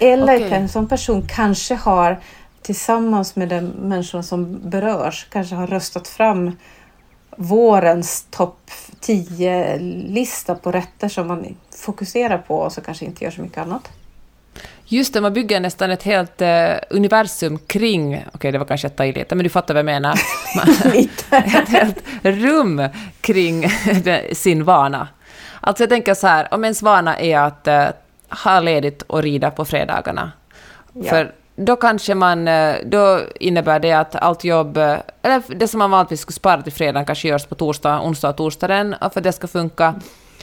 Eller 0.00 0.36
okay. 0.36 0.50
en 0.50 0.68
sån 0.68 0.88
person 0.88 1.22
kanske 1.28 1.74
har 1.74 2.20
tillsammans 2.62 3.36
med 3.36 3.48
de 3.48 3.60
människorna 3.60 4.22
som 4.22 4.70
berörs 4.70 5.26
kanske 5.30 5.54
har 5.54 5.66
röstat 5.66 6.08
fram 6.08 6.52
vårens 7.36 8.26
topp 8.30 8.70
10-lista 9.00 10.54
på 10.54 10.72
rätter 10.72 11.08
som 11.08 11.26
man 11.26 11.56
fokuserar 11.76 12.38
på 12.38 12.56
och 12.56 12.72
så 12.72 12.80
kanske 12.80 13.04
inte 13.04 13.24
gör 13.24 13.30
så 13.30 13.42
mycket 13.42 13.58
annat. 13.58 13.90
Just 14.88 15.14
det, 15.14 15.20
man 15.20 15.32
bygger 15.32 15.60
nästan 15.60 15.90
ett 15.90 16.02
helt 16.02 16.42
uh, 16.42 16.48
universum 16.90 17.58
kring... 17.58 18.14
Okej, 18.14 18.28
okay, 18.34 18.50
det 18.50 18.58
var 18.58 18.66
kanske 18.66 18.86
att 18.86 18.96
ta 18.96 19.04
i 19.04 19.12
lite, 19.12 19.34
men 19.34 19.44
du 19.44 19.50
fattar 19.50 19.74
vad 19.74 19.78
jag 19.78 19.84
menar. 19.84 20.14
ett 21.30 21.68
helt 21.68 22.02
rum 22.22 22.88
kring 23.20 23.70
sin 24.32 24.64
vana. 24.64 25.08
Alltså 25.60 25.82
jag 25.82 25.90
tänker 25.90 26.14
så 26.14 26.26
här, 26.26 26.54
om 26.54 26.64
ens 26.64 26.82
vana 26.82 27.18
är 27.18 27.38
att 27.38 27.68
uh, 27.68 27.86
ha 28.44 28.60
ledigt 28.60 29.02
och 29.02 29.22
rida 29.22 29.50
på 29.50 29.64
fredagarna. 29.64 30.32
Ja. 30.92 31.10
För 31.10 31.32
då 31.56 31.76
kanske 31.76 32.14
man... 32.14 32.48
Eh, 32.48 32.74
då 32.84 33.20
innebär 33.40 33.80
det 33.80 33.92
att 33.92 34.16
allt 34.16 34.44
jobb... 34.44 34.76
Eh, 34.76 34.98
eller 35.22 35.42
det 35.54 35.68
som 35.68 35.78
man 35.78 35.90
vanligtvis 35.90 36.20
skulle 36.20 36.34
spara 36.34 36.62
till 36.62 36.72
fredagen 36.72 37.06
kanske 37.06 37.28
görs 37.28 37.46
på 37.46 37.54
torsdag, 37.54 38.00
onsdag 38.00 38.28
och 38.28 38.36
torsdagen. 38.36 38.94
Och 38.94 39.12
för 39.12 39.20
att 39.20 39.24
det 39.24 39.32
ska 39.32 39.46
funka 39.46 39.94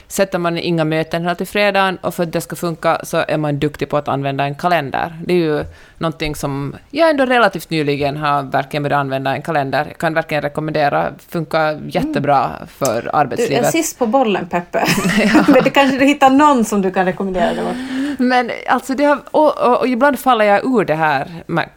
Sätter 0.08 0.38
man 0.38 0.58
inga 0.58 0.84
möten 0.84 1.22
hela 1.22 1.34
till 1.34 1.46
fredagen 1.46 1.96
och 1.96 2.14
för 2.14 2.22
att 2.22 2.32
det 2.32 2.40
ska 2.40 2.56
funka 2.56 3.00
så 3.02 3.24
är 3.28 3.38
man 3.38 3.58
duktig 3.58 3.88
på 3.88 3.96
att 3.96 4.08
använda 4.08 4.44
en 4.44 4.54
kalender. 4.54 5.18
Det 5.26 5.34
är 5.34 5.38
ju 5.38 5.64
någonting 5.98 6.34
som 6.34 6.76
jag 6.90 7.10
ändå 7.10 7.24
relativt 7.24 7.70
nyligen 7.70 8.16
har 8.16 8.42
verkligen 8.42 8.82
börjat 8.82 8.98
använda 8.98 9.34
en 9.36 9.42
kalender. 9.42 9.84
Jag 9.88 9.98
kan 9.98 10.14
verkligen 10.14 10.42
rekommendera, 10.42 11.12
funkar 11.28 11.80
jättebra 11.88 12.50
för 12.68 13.10
arbetslivet. 13.12 13.62
Du 13.62 13.68
är 13.68 13.72
sist 13.72 13.98
på 13.98 14.06
bollen 14.06 14.48
Peppe. 14.48 14.84
ja. 15.34 15.44
Men 15.48 15.64
det 15.64 15.70
kanske 15.70 15.98
du 15.98 16.04
hittar 16.04 16.30
någon 16.30 16.64
som 16.64 16.82
du 16.82 16.90
kan 16.90 17.04
rekommendera 17.04 17.54
det 17.54 17.76
Men 18.18 18.50
alltså 18.68 18.94
det 18.94 19.04
har, 19.04 19.18
och, 19.30 19.58
och, 19.58 19.78
och, 19.78 19.88
ibland 19.88 20.18
faller 20.18 20.44
jag 20.44 20.64
ur 20.64 20.84
det 20.84 20.94
här, 20.94 21.26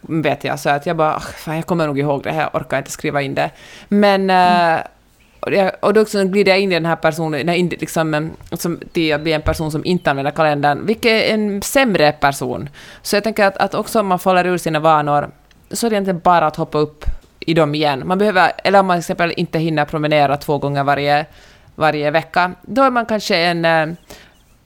vet 0.00 0.44
jag, 0.44 0.60
så 0.60 0.70
att 0.70 0.86
jag 0.86 0.96
bara, 0.96 1.20
fan, 1.20 1.56
jag 1.56 1.66
kommer 1.66 1.86
nog 1.86 1.98
ihåg 1.98 2.22
det 2.22 2.30
här, 2.30 2.40
jag 2.52 2.60
orkar 2.60 2.78
inte 2.78 2.90
skriva 2.90 3.22
in 3.22 3.34
det. 3.34 3.50
Men 3.88 4.30
mm 4.30 4.80
och, 5.40 5.52
och 5.80 5.94
då 5.94 6.00
också 6.00 6.24
glider 6.24 6.52
jag 6.52 6.60
in 6.60 6.72
i 6.72 6.74
den 6.74 6.86
här 6.86 6.96
personen, 6.96 7.46
liksom, 7.68 8.30
som, 8.52 8.80
till 8.92 9.14
att 9.14 9.20
bli 9.20 9.32
en 9.32 9.42
person 9.42 9.70
som 9.70 9.84
inte 9.84 10.10
använder 10.10 10.32
kalendern, 10.32 10.86
vilket 10.86 11.12
är 11.12 11.34
en 11.34 11.62
sämre 11.62 12.12
person. 12.12 12.68
Så 13.02 13.16
jag 13.16 13.24
tänker 13.24 13.44
att, 13.44 13.56
att 13.56 13.74
också 13.74 14.00
om 14.00 14.06
man 14.06 14.18
faller 14.18 14.46
ur 14.46 14.58
sina 14.58 14.80
vanor, 14.80 15.30
så 15.70 15.86
är 15.86 15.90
det 15.90 15.94
egentligen 15.94 16.20
bara 16.24 16.46
att 16.46 16.56
hoppa 16.56 16.78
upp 16.78 17.04
i 17.40 17.54
dem 17.54 17.74
igen. 17.74 18.02
Man 18.06 18.18
behöver, 18.18 18.52
eller 18.64 18.80
om 18.80 18.86
man 18.86 18.96
till 18.96 19.00
exempel 19.00 19.32
inte 19.36 19.58
hinner 19.58 19.84
promenera 19.84 20.36
två 20.36 20.58
gånger 20.58 20.84
varje, 20.84 21.26
varje 21.74 22.10
vecka, 22.10 22.52
då 22.62 22.82
är 22.82 22.90
man 22.90 23.06
kanske 23.06 23.36
en... 23.36 23.64
Eh, 23.64 23.86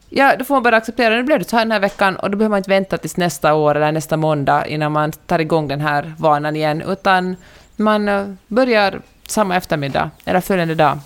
ja, 0.08 0.36
då 0.38 0.44
får 0.44 0.54
man 0.54 0.62
bara 0.62 0.76
acceptera, 0.76 1.14
nu 1.14 1.22
blev 1.22 1.38
det 1.38 1.48
så 1.48 1.56
här 1.56 1.64
den 1.64 1.72
här 1.72 1.80
veckan 1.80 2.16
och 2.16 2.30
då 2.30 2.36
behöver 2.38 2.50
man 2.50 2.58
inte 2.58 2.70
vänta 2.70 2.98
tills 2.98 3.16
nästa 3.16 3.54
år 3.54 3.74
eller 3.74 3.92
nästa 3.92 4.16
måndag 4.16 4.66
innan 4.66 4.92
man 4.92 5.12
tar 5.12 5.38
igång 5.38 5.68
den 5.68 5.80
här 5.80 6.12
vanan 6.18 6.56
igen, 6.56 6.82
utan 6.88 7.36
man 7.76 8.08
eh, 8.08 8.26
börjar 8.46 9.00
samma 9.32 9.56
eftermiddag, 9.56 10.10
eller 10.24 10.40
följande 10.40 10.74
dag. 10.74 10.98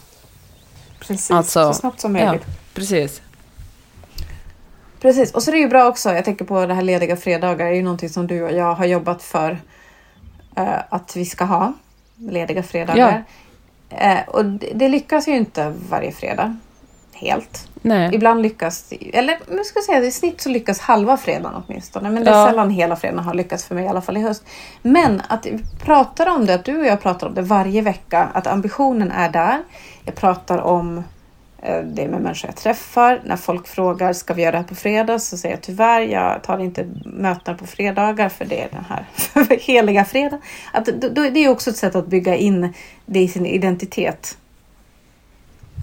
Precis, 0.99 1.31
alltså, 1.31 1.73
så 1.73 1.79
snabbt 1.79 2.01
som 2.01 2.13
möjligt. 2.13 2.43
Ja, 2.47 2.53
precis. 2.75 3.23
Precis, 5.01 5.35
och 5.35 5.43
så 5.43 5.51
är 5.51 5.53
det 5.53 5.61
ju 5.61 5.69
bra 5.69 5.89
också, 5.89 6.13
jag 6.13 6.25
tänker 6.25 6.45
på 6.45 6.67
det 6.67 6.75
här 6.75 6.83
lediga 6.83 7.17
fredagar, 7.17 7.67
det 7.67 7.73
är 7.73 7.77
ju 7.77 7.83
någonting 7.83 8.09
som 8.09 8.27
du 8.27 8.43
och 8.43 8.53
jag 8.53 8.75
har 8.75 8.87
jobbat 8.87 9.23
för 9.23 9.51
uh, 10.59 10.79
att 10.89 11.17
vi 11.17 11.25
ska 11.25 11.45
ha, 11.45 11.73
lediga 12.17 12.63
fredagar. 12.63 13.25
Ja. 13.89 14.15
Uh, 14.15 14.29
och 14.29 14.45
det, 14.45 14.73
det, 14.75 14.89
lyckas 14.89 15.29
ju 15.29 15.37
inte 15.37 15.75
varje 15.91 16.13
fredag, 16.13 16.57
helt. 17.13 17.69
Nej. 17.87 18.15
Ibland 18.15 18.43
lyckas, 18.43 18.93
eller 19.13 19.39
nu 19.49 19.65
ska 19.65 19.79
jag 19.79 19.85
säga 19.85 20.05
i 20.05 20.11
snitt 20.11 20.41
så 20.41 20.49
lyckas 20.49 20.81
halva 20.81 21.17
fredagen 21.17 21.63
åtminstone. 21.67 22.11
Men 22.11 22.25
det 22.25 22.31
är 22.31 22.35
ja. 22.35 22.47
sällan 22.47 22.71
hela 22.71 22.97
fredagen 22.97 23.25
har 23.25 23.35
lyckats 23.35 23.65
för 23.65 23.75
mig 23.75 23.85
i 23.85 23.89
alla 23.89 24.01
fall 24.01 24.17
i 24.17 24.21
höst. 24.21 24.45
Men 24.83 25.23
att 25.29 25.47
vi 25.47 25.59
pratar 25.85 26.27
om 26.27 26.47
det, 26.47 26.55
att 26.55 26.65
du 26.65 26.79
och 26.79 26.87
jag 26.87 27.01
pratar 27.01 27.27
om 27.27 27.35
det 27.35 27.43
varje 27.43 27.83
vecka, 27.83 28.29
att 28.35 28.47
ambitionen 28.47 29.11
är 29.11 29.29
där. 29.29 29.59
Jag 30.05 30.15
pratar 30.15 30.59
om 30.59 31.05
eh, 31.63 31.83
det 31.83 32.09
med 32.09 32.21
människor 32.21 32.49
jag 32.49 32.57
träffar. 32.57 33.21
När 33.25 33.37
folk 33.37 33.67
frågar 33.67 34.13
ska 34.13 34.35
vi 34.35 34.43
göra 34.43 34.53
det 34.53 34.59
här 34.59 34.65
på 34.65 34.75
fredag 34.75 35.19
så 35.19 35.37
säger 35.37 35.55
jag 35.55 35.63
tyvärr, 35.63 36.01
jag 36.01 36.43
tar 36.43 36.59
inte 36.59 36.87
möten 37.05 37.57
på 37.57 37.67
fredagar 37.67 38.29
för 38.29 38.45
det 38.45 38.63
är 38.63 38.69
den 38.71 38.85
här 38.89 39.07
heliga 39.61 40.05
fredag. 40.05 40.39
Att, 40.73 40.89
det 41.33 41.45
är 41.45 41.49
också 41.49 41.71
ett 41.71 41.77
sätt 41.77 41.95
att 41.95 42.07
bygga 42.07 42.37
in 42.37 42.75
det 43.07 43.21
i 43.21 43.29
sin 43.29 43.47
identitet. 43.47 44.37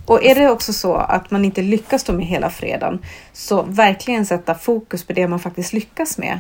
Och 0.05 0.23
är 0.23 0.35
det 0.35 0.49
också 0.49 0.73
så 0.73 0.95
att 0.95 1.31
man 1.31 1.45
inte 1.45 1.61
lyckas 1.61 2.03
då 2.03 2.13
med 2.13 2.25
hela 2.25 2.49
fredagen, 2.49 2.99
så 3.33 3.61
verkligen 3.61 4.25
sätta 4.25 4.55
fokus 4.55 5.03
på 5.03 5.13
det 5.13 5.27
man 5.27 5.39
faktiskt 5.39 5.73
lyckas 5.73 6.17
med. 6.17 6.39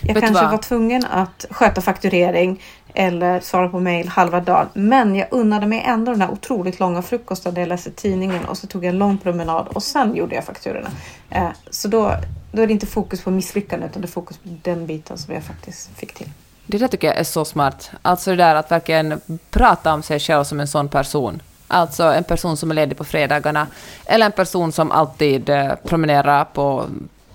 Jag 0.00 0.14
Vet 0.14 0.24
kanske 0.24 0.46
var 0.46 0.58
tvungen 0.58 1.04
att 1.04 1.46
sköta 1.50 1.80
fakturering 1.80 2.62
eller 2.94 3.40
svara 3.40 3.68
på 3.68 3.80
mail 3.80 4.08
halva 4.08 4.40
dagen, 4.40 4.68
men 4.72 5.16
jag 5.16 5.28
unnade 5.30 5.66
mig 5.66 5.82
ändå 5.86 6.10
den 6.10 6.20
där 6.20 6.30
otroligt 6.30 6.80
långa 6.80 7.02
frukosten 7.02 7.54
där 7.54 7.62
jag 7.62 7.68
läste 7.68 7.90
tidningen 7.90 8.44
och 8.44 8.58
så 8.58 8.66
tog 8.66 8.84
jag 8.84 8.88
en 8.88 8.98
lång 8.98 9.18
promenad 9.18 9.68
och 9.68 9.82
sen 9.82 10.16
gjorde 10.16 10.34
jag 10.34 10.44
fakturorna. 10.44 10.90
Eh, 11.30 11.48
så 11.70 11.88
då, 11.88 12.16
då 12.52 12.62
är 12.62 12.66
det 12.66 12.72
inte 12.72 12.86
fokus 12.86 13.22
på 13.22 13.30
misslyckande 13.30 13.86
utan 13.86 14.02
det 14.02 14.08
är 14.08 14.10
fokus 14.10 14.36
på 14.36 14.48
den 14.62 14.86
biten 14.86 15.18
som 15.18 15.34
jag 15.34 15.42
faktiskt 15.42 15.90
fick 15.96 16.14
till. 16.14 16.28
Det 16.66 16.78
där 16.78 16.88
tycker 16.88 17.06
jag 17.08 17.16
är 17.16 17.24
så 17.24 17.44
smart. 17.44 17.90
Alltså 18.02 18.30
det 18.30 18.36
där 18.36 18.54
att 18.54 18.70
verkligen 18.70 19.20
prata 19.50 19.94
om 19.94 20.02
sig 20.02 20.20
själv 20.20 20.44
som 20.44 20.60
en 20.60 20.68
sån 20.68 20.88
person 20.88 21.42
alltså 21.72 22.02
en 22.02 22.24
person 22.24 22.56
som 22.56 22.70
är 22.70 22.74
ledig 22.74 22.98
på 22.98 23.04
fredagarna, 23.04 23.66
eller 24.06 24.26
en 24.26 24.32
person 24.32 24.72
som 24.72 24.90
alltid 24.90 25.50
eh, 25.50 25.74
promenerar 25.84 26.44
på 26.44 26.86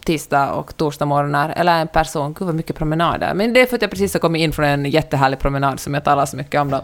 tisdag 0.04 0.52
och 0.52 0.78
torsdag 0.78 1.06
morgnar, 1.06 1.50
eller 1.50 1.82
en 1.82 1.88
person, 1.88 2.34
gud 2.34 2.46
vad 2.46 2.56
mycket 2.56 2.76
promenader, 2.76 3.34
men 3.34 3.54
det 3.54 3.62
är 3.62 3.66
för 3.66 3.76
att 3.76 3.82
jag 3.82 3.92
precis 3.92 4.14
har 4.14 4.20
kommit 4.20 4.40
in 4.40 4.54
från 4.54 4.66
en 4.66 4.86
jättehärlig 4.86 5.40
promenad 5.40 5.80
som 5.80 5.94
jag 5.94 6.04
talar 6.04 6.26
så 6.26 6.38
mycket 6.38 6.62
om. 6.62 6.70
Dem. 6.72 6.82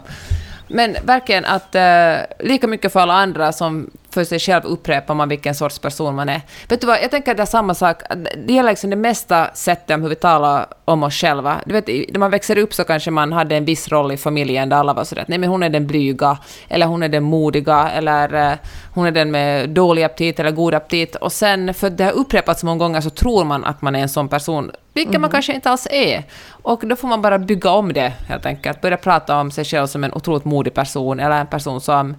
Men 0.68 0.96
verkligen 1.04 1.44
att 1.44 1.74
eh, 1.74 2.16
lika 2.38 2.66
mycket 2.66 2.92
för 2.92 3.00
alla 3.00 3.14
andra 3.14 3.52
som 3.52 3.90
för 4.14 4.24
sig 4.24 4.38
själv 4.38 4.64
upprepar 4.64 5.14
man 5.14 5.28
vilken 5.28 5.54
sorts 5.54 5.78
person 5.78 6.14
man 6.14 6.28
är. 6.28 6.40
Vet 6.68 6.80
du 6.80 6.86
vad, 6.86 7.02
jag 7.02 7.10
tänker 7.10 7.30
att 7.30 7.36
det 7.36 7.42
är 7.42 7.46
samma 7.46 7.74
sak. 7.74 8.02
Det 8.46 8.52
gäller 8.52 8.70
liksom 8.70 8.90
det 8.90 8.96
mesta 8.96 9.50
sättet 9.54 9.94
om 9.94 10.02
hur 10.02 10.08
vi 10.08 10.14
talar 10.14 10.66
om 10.84 11.02
oss 11.02 11.14
själva. 11.14 11.60
Du 11.66 11.72
vet, 11.72 11.86
när 11.86 12.18
man 12.18 12.30
växer 12.30 12.58
upp 12.58 12.74
så 12.74 12.84
kanske 12.84 13.10
man 13.10 13.32
hade 13.32 13.56
en 13.56 13.64
viss 13.64 13.88
roll 13.88 14.12
i 14.12 14.16
familjen 14.16 14.68
där 14.68 14.76
alla 14.76 14.92
var 14.92 15.04
sådär 15.04 15.24
nej 15.28 15.38
men 15.38 15.50
hon 15.50 15.62
är 15.62 15.68
den 15.68 15.86
blyga, 15.86 16.38
eller 16.68 16.86
hon 16.86 17.02
är 17.02 17.08
den 17.08 17.22
modiga, 17.22 17.90
eller 17.90 18.34
uh, 18.34 18.56
hon 18.94 19.06
är 19.06 19.10
den 19.10 19.30
med 19.30 19.70
dålig 19.70 20.02
aptit 20.02 20.40
eller 20.40 20.50
god 20.50 20.74
aptit. 20.74 21.16
Och 21.16 21.32
sen, 21.32 21.74
för 21.74 21.90
det 21.90 22.04
har 22.04 22.12
upprepats 22.12 22.60
så 22.60 22.66
många 22.66 22.78
gånger, 22.78 23.00
så 23.00 23.10
tror 23.10 23.44
man 23.44 23.64
att 23.64 23.82
man 23.82 23.96
är 23.96 24.00
en 24.00 24.08
sån 24.08 24.28
person, 24.28 24.70
vilket 24.92 25.14
mm. 25.14 25.20
man 25.20 25.30
kanske 25.30 25.54
inte 25.54 25.70
alls 25.70 25.86
är. 25.90 26.24
Och 26.50 26.86
då 26.86 26.96
får 26.96 27.08
man 27.08 27.22
bara 27.22 27.38
bygga 27.38 27.70
om 27.70 27.92
det, 27.92 28.12
helt 28.28 28.46
enkelt. 28.46 28.80
Börja 28.80 28.96
prata 28.96 29.40
om 29.40 29.50
sig 29.50 29.64
själv 29.64 29.86
som 29.86 30.04
en 30.04 30.12
otroligt 30.12 30.44
modig 30.44 30.74
person, 30.74 31.20
eller 31.20 31.40
en 31.40 31.46
person 31.46 31.80
som 31.80 32.16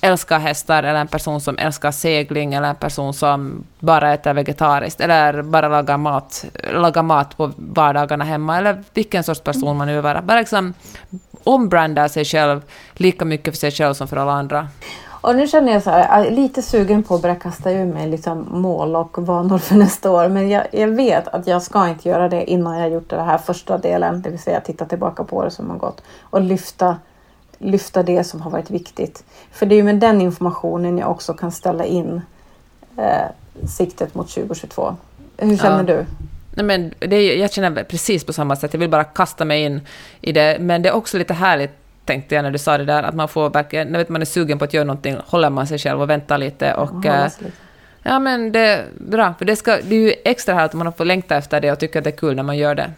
älskar 0.00 0.38
hästar, 0.38 0.82
eller 0.82 1.00
en 1.00 1.08
person 1.08 1.40
som 1.40 1.58
älskar 1.58 1.90
segling, 1.90 2.54
eller 2.54 2.68
en 2.68 2.76
person 2.76 3.14
som 3.14 3.64
bara 3.78 4.14
äter 4.14 4.34
vegetariskt, 4.34 5.00
eller 5.00 5.42
bara 5.42 5.68
lagar 5.68 5.96
mat, 5.96 6.44
lagar 6.72 7.02
mat 7.02 7.36
på 7.36 7.52
vardagarna 7.56 8.24
hemma, 8.24 8.58
eller 8.58 8.84
vilken 8.94 9.24
sorts 9.24 9.40
person 9.40 9.76
man 9.76 9.86
nu 9.86 9.94
vill 9.94 10.02
vara. 10.02 10.22
Bara 10.22 10.38
liksom 10.38 10.74
ombranda 11.44 12.08
sig 12.08 12.24
själv 12.24 12.62
lika 12.94 13.24
mycket 13.24 13.54
för 13.54 13.58
sig 13.58 13.70
själv 13.70 13.94
som 13.94 14.08
för 14.08 14.16
alla 14.16 14.32
andra. 14.32 14.68
Och 15.22 15.36
nu 15.36 15.46
känner 15.46 15.72
jag 15.72 15.82
så 15.82 15.90
här, 15.90 15.98
jag 15.98 16.26
är 16.26 16.30
lite 16.30 16.62
sugen 16.62 17.02
på 17.02 17.14
att 17.14 17.22
börja 17.22 17.34
kasta 17.34 17.70
ur 17.70 17.84
mig 17.84 18.08
liksom 18.08 18.46
mål 18.50 18.96
och 18.96 19.18
vanor 19.18 19.58
för 19.58 19.74
nästa 19.74 20.10
år. 20.10 20.28
Men 20.28 20.48
jag, 20.48 20.66
jag 20.72 20.88
vet 20.88 21.28
att 21.28 21.46
jag 21.46 21.62
ska 21.62 21.88
inte 21.88 22.08
göra 22.08 22.28
det 22.28 22.50
innan 22.50 22.78
jag 22.78 22.90
gjort 22.90 23.10
det 23.10 23.22
här 23.22 23.38
första 23.38 23.78
delen, 23.78 24.22
det 24.22 24.30
vill 24.30 24.38
säga 24.38 24.60
titta 24.60 24.84
tillbaka 24.84 25.24
på 25.24 25.36
året 25.36 25.52
som 25.52 25.70
har 25.70 25.76
gått 25.76 26.02
och 26.22 26.40
lyfta 26.40 26.96
lyfta 27.60 28.02
det 28.02 28.24
som 28.24 28.40
har 28.40 28.50
varit 28.50 28.70
viktigt. 28.70 29.24
För 29.52 29.66
det 29.66 29.74
är 29.74 29.76
ju 29.76 29.82
med 29.82 29.96
den 29.96 30.20
informationen 30.20 30.98
jag 30.98 31.10
också 31.10 31.34
kan 31.34 31.52
ställa 31.52 31.84
in 31.84 32.22
eh, 32.96 33.66
siktet 33.68 34.14
mot 34.14 34.28
2022. 34.28 34.96
Hur 35.36 35.56
känner 35.56 35.78
ja. 35.78 35.82
du? 35.82 36.06
Nej, 36.54 36.64
men 36.64 36.94
det, 36.98 37.34
jag 37.34 37.52
känner 37.52 37.84
precis 37.84 38.24
på 38.24 38.32
samma 38.32 38.56
sätt. 38.56 38.72
Jag 38.72 38.80
vill 38.80 38.90
bara 38.90 39.04
kasta 39.04 39.44
mig 39.44 39.62
in 39.62 39.80
i 40.20 40.32
det. 40.32 40.56
Men 40.60 40.82
det 40.82 40.88
är 40.88 40.92
också 40.92 41.18
lite 41.18 41.34
härligt, 41.34 41.70
tänkte 42.04 42.34
jag 42.34 42.42
när 42.42 42.50
du 42.50 42.58
sa 42.58 42.78
det 42.78 42.84
där, 42.84 43.02
att 43.02 43.14
man 43.14 43.28
får 43.28 43.50
verkligen, 43.50 43.88
när 43.88 44.06
man 44.08 44.20
är 44.20 44.26
sugen 44.26 44.58
på 44.58 44.64
att 44.64 44.74
göra 44.74 44.84
någonting, 44.84 45.16
håller 45.26 45.50
man 45.50 45.66
sig 45.66 45.78
själv 45.78 46.02
och 46.02 46.10
väntar 46.10 46.38
lite. 46.38 46.74
Och, 46.74 47.04
ja, 47.04 47.24
eh, 47.24 47.32
ja 48.02 48.18
men 48.18 48.52
det 48.52 48.60
är 48.60 48.84
bra, 48.98 49.34
för 49.38 49.44
det, 49.44 49.56
ska, 49.56 49.76
det 49.82 49.94
är 49.94 50.00
ju 50.00 50.14
extra 50.24 50.54
härligt 50.54 50.74
om 50.74 50.78
man 50.78 50.92
får 50.92 51.04
längta 51.04 51.36
efter 51.36 51.60
det 51.60 51.72
och 51.72 51.78
tycker 51.78 51.98
att 51.98 52.04
det 52.04 52.10
är 52.10 52.16
kul 52.16 52.36
när 52.36 52.42
man 52.42 52.58
gör 52.58 52.74
det. 52.74 52.90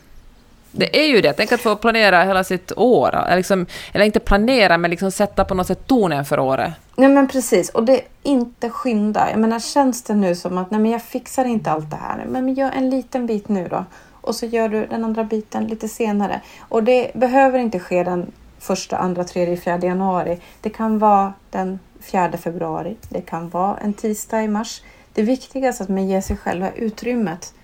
Det 0.73 1.05
är 1.05 1.07
ju 1.07 1.21
det. 1.21 1.33
Tänk 1.33 1.53
att 1.53 1.61
få 1.61 1.77
planera 1.77 2.25
hela 2.25 2.45
sitt 2.45 2.73
år. 2.77 3.15
Eller, 3.15 3.37
liksom, 3.37 3.67
eller 3.93 4.05
inte 4.05 4.21
planera, 4.21 4.79
men 4.79 4.91
liksom 4.91 5.11
sätta 5.11 5.45
på 5.45 5.55
något 5.55 5.67
sätt 5.67 5.87
tonen 5.87 6.25
för 6.25 6.39
året. 6.39 6.73
Nej 6.97 7.09
men 7.09 7.29
precis. 7.29 7.71
Och 7.71 7.85
det 7.85 8.01
inte 8.23 8.71
skynda. 8.71 9.31
Jag 9.31 9.41
menar, 9.41 9.59
känns 9.59 10.03
det 10.03 10.15
nu 10.15 10.35
som 10.35 10.59
att 10.59 10.71
nej, 10.71 10.81
men 10.81 10.91
jag 10.91 11.03
fixar 11.03 11.45
inte 11.45 11.71
allt 11.71 11.91
det 11.91 11.97
här. 11.97 12.25
Men 12.29 12.55
gör 12.55 12.71
en 12.71 12.91
liten 12.91 13.27
bit 13.27 13.49
nu 13.49 13.69
då. 13.69 13.85
Och 14.21 14.35
så 14.35 14.47
gör 14.47 14.69
du 14.69 14.87
den 14.87 15.05
andra 15.05 15.25
biten 15.25 15.67
lite 15.67 15.89
senare. 15.89 16.41
Och 16.61 16.83
det 16.83 17.11
behöver 17.15 17.59
inte 17.59 17.79
ske 17.79 18.05
den 18.05 18.33
första, 18.59 18.97
andra, 18.97 19.25
tredje, 19.25 19.57
fjärde 19.57 19.87
januari. 19.87 20.41
Det 20.61 20.71
kan 20.71 20.99
vara 20.99 21.33
den 21.51 21.79
fjärde 22.01 22.39
februari. 22.39 22.97
Det 23.09 23.21
kan 23.21 23.49
vara 23.49 23.77
en 23.77 23.93
tisdag 23.93 24.43
i 24.43 24.49
mars. 24.49 24.83
Det 25.13 25.23
viktigaste 25.23 25.83
är 25.83 25.85
att 25.85 25.91
man 25.91 26.09
ger 26.09 26.21
sig 26.21 26.37
själv 26.37 26.67
utrymmet. 26.77 27.55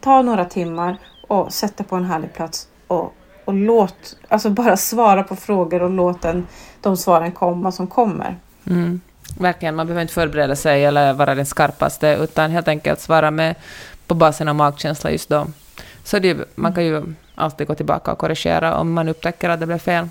Ta 0.00 0.22
några 0.22 0.44
timmar 0.44 0.98
och 1.32 1.52
sätt 1.52 1.76
dig 1.76 1.86
på 1.86 1.96
en 1.96 2.04
härlig 2.04 2.32
plats 2.32 2.68
och, 2.86 3.14
och 3.44 3.54
låt, 3.54 4.16
alltså 4.28 4.50
bara 4.50 4.76
svara 4.76 5.22
på 5.22 5.36
frågor 5.36 5.82
och 5.82 5.90
låt 5.90 6.22
den, 6.22 6.46
de 6.80 6.96
svaren 6.96 7.32
komma 7.32 7.72
som 7.72 7.86
kommer. 7.86 8.36
Mm. 8.66 9.00
Verkligen, 9.38 9.74
man 9.74 9.86
behöver 9.86 10.02
inte 10.02 10.14
förbereda 10.14 10.56
sig 10.56 10.84
eller 10.84 11.12
vara 11.12 11.34
den 11.34 11.46
skarpaste, 11.46 12.18
utan 12.20 12.50
helt 12.50 12.68
enkelt 12.68 13.00
svara 13.00 13.30
med 13.30 13.54
på 14.06 14.14
basen 14.14 14.48
av 14.48 14.54
magkänsla 14.54 15.10
just 15.10 15.28
då. 15.28 15.46
Så 16.04 16.18
det, 16.18 16.36
man 16.54 16.74
kan 16.74 16.84
ju 16.84 17.14
alltid 17.34 17.66
gå 17.66 17.74
tillbaka 17.74 18.12
och 18.12 18.18
korrigera 18.18 18.76
om 18.76 18.92
man 18.92 19.08
upptäcker 19.08 19.50
att 19.50 19.60
det 19.60 19.66
blev 19.66 19.78
fel. 19.78 20.08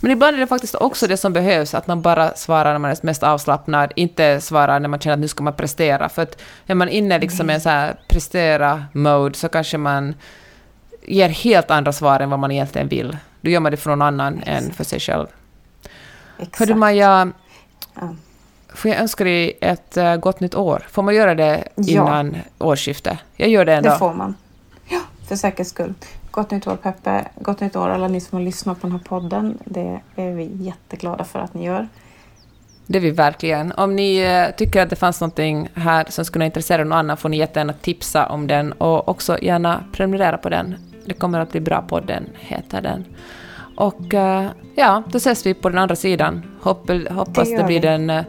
Men 0.00 0.10
ibland 0.10 0.36
är 0.36 0.40
det 0.40 0.46
faktiskt 0.46 0.74
också 0.74 1.06
det 1.06 1.16
som 1.16 1.32
behövs, 1.32 1.74
att 1.74 1.86
man 1.86 2.02
bara 2.02 2.34
svarar 2.34 2.72
när 2.72 2.78
man 2.78 2.90
är 2.90 2.98
mest 3.02 3.22
avslappnad, 3.22 3.92
inte 3.96 4.40
svarar 4.40 4.80
när 4.80 4.88
man 4.88 5.00
känner 5.00 5.14
att 5.14 5.20
nu 5.20 5.28
ska 5.28 5.44
man 5.44 5.52
prestera. 5.52 6.08
För 6.08 6.22
att 6.22 6.40
är 6.66 6.74
man 6.74 6.88
inne 6.88 7.18
liksom 7.18 7.50
i 7.50 7.54
en 7.54 7.60
så 7.60 7.68
här 7.68 7.96
prestera-mode 8.08 9.34
så 9.34 9.48
kanske 9.48 9.78
man 9.78 10.14
ger 11.06 11.28
helt 11.28 11.70
andra 11.70 11.92
svar 11.92 12.20
än 12.20 12.30
vad 12.30 12.38
man 12.38 12.50
egentligen 12.50 12.88
vill. 12.88 13.16
Då 13.40 13.50
gör 13.50 13.60
man 13.60 13.72
det 13.72 13.76
för 13.76 13.90
någon 13.90 14.02
annan 14.02 14.38
Exakt. 14.38 14.62
än 14.62 14.72
för 14.72 14.84
sig 14.84 15.00
själv. 15.00 15.26
Exakt. 16.38 16.58
Hördu 16.58 16.74
Maja, 16.74 17.32
ja. 17.94 18.14
får 18.74 18.90
jag 18.90 19.00
önska 19.00 19.24
dig 19.24 19.58
ett 19.60 19.96
uh, 19.96 20.16
gott 20.16 20.40
nytt 20.40 20.54
år? 20.54 20.86
Får 20.90 21.02
man 21.02 21.14
göra 21.14 21.34
det 21.34 21.68
innan 21.76 22.36
ja. 22.58 22.66
årsskiftet? 22.66 23.18
Jag 23.36 23.48
gör 23.48 23.64
det 23.64 23.74
ändå. 23.74 23.90
Det 23.90 23.98
får 23.98 24.14
man. 24.14 24.34
Ja, 24.88 25.00
för 25.28 25.36
säkerhets 25.36 25.70
skull. 25.70 25.94
Gott 26.30 26.50
nytt 26.50 26.66
år 26.66 26.76
Peppe. 26.76 27.24
Gott 27.40 27.60
nytt 27.60 27.76
år 27.76 27.88
alla 27.88 28.08
ni 28.08 28.20
som 28.20 28.38
har 28.38 28.44
lyssnat 28.44 28.80
på 28.80 28.86
den 28.86 28.92
här 28.92 29.04
podden. 29.04 29.58
Det 29.64 30.00
är 30.16 30.30
vi 30.30 30.50
jätteglada 30.54 31.24
för 31.24 31.38
att 31.38 31.54
ni 31.54 31.64
gör. 31.64 31.88
Det 32.86 32.98
är 32.98 33.02
vi 33.02 33.10
verkligen. 33.10 33.72
Om 33.72 33.96
ni 33.96 34.16
eh, 34.18 34.56
tycker 34.56 34.82
att 34.82 34.90
det 34.90 34.96
fanns 34.96 35.20
någonting 35.20 35.68
här 35.74 36.06
som 36.08 36.24
skulle 36.24 36.44
intressera 36.44 36.84
någon 36.84 36.98
annan 36.98 37.16
får 37.16 37.28
ni 37.28 37.36
jättegärna 37.36 37.72
tipsa 37.72 38.26
om 38.26 38.46
den 38.46 38.72
och 38.72 39.08
också 39.08 39.38
gärna 39.42 39.84
prenumerera 39.92 40.38
på 40.38 40.48
den. 40.48 40.76
Det 41.04 41.14
kommer 41.14 41.40
att 41.40 41.52
bli 41.52 41.60
bra 41.60 41.82
podden, 41.82 42.28
heter 42.34 42.82
den. 42.82 43.04
Och 43.76 44.14
uh, 44.14 44.48
ja, 44.74 45.02
då 45.06 45.16
ses 45.18 45.46
vi 45.46 45.54
på 45.54 45.68
den 45.68 45.78
andra 45.78 45.96
sidan. 45.96 46.42
Hopp, 46.60 46.90
hoppas 47.10 47.48
det, 47.48 47.56
det 47.56 47.64
blir 47.64 47.80
vi. 47.80 47.86
den... 47.86 48.10
Uh, 48.10 48.22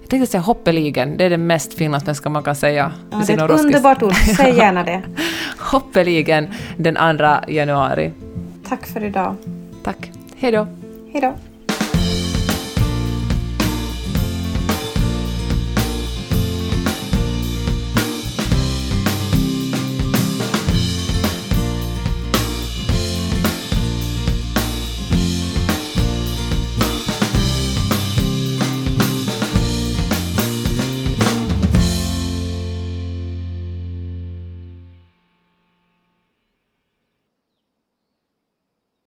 jag 0.00 0.10
tänkte 0.10 0.30
säga 0.30 0.40
hoppeligen, 0.40 1.16
det 1.16 1.24
är 1.24 1.30
det 1.30 1.36
mest 1.36 1.74
finlandssvenska 1.74 2.28
man 2.28 2.42
kan 2.42 2.56
säga. 2.56 2.92
Ja, 3.10 3.16
det 3.26 3.32
är 3.32 3.44
ett 3.44 3.60
underbart 3.60 4.02
ord, 4.02 4.14
säg 4.36 4.54
gärna 4.56 4.84
det. 4.84 5.02
hoppeligen 5.58 6.48
den 6.76 7.18
2 7.18 7.52
januari. 7.52 8.12
Tack 8.68 8.86
för 8.86 9.04
idag. 9.04 9.36
Tack. 9.84 10.10
Hej 10.36 10.52
då. 10.52 10.66
Hej 11.12 11.20
då. 11.20 11.53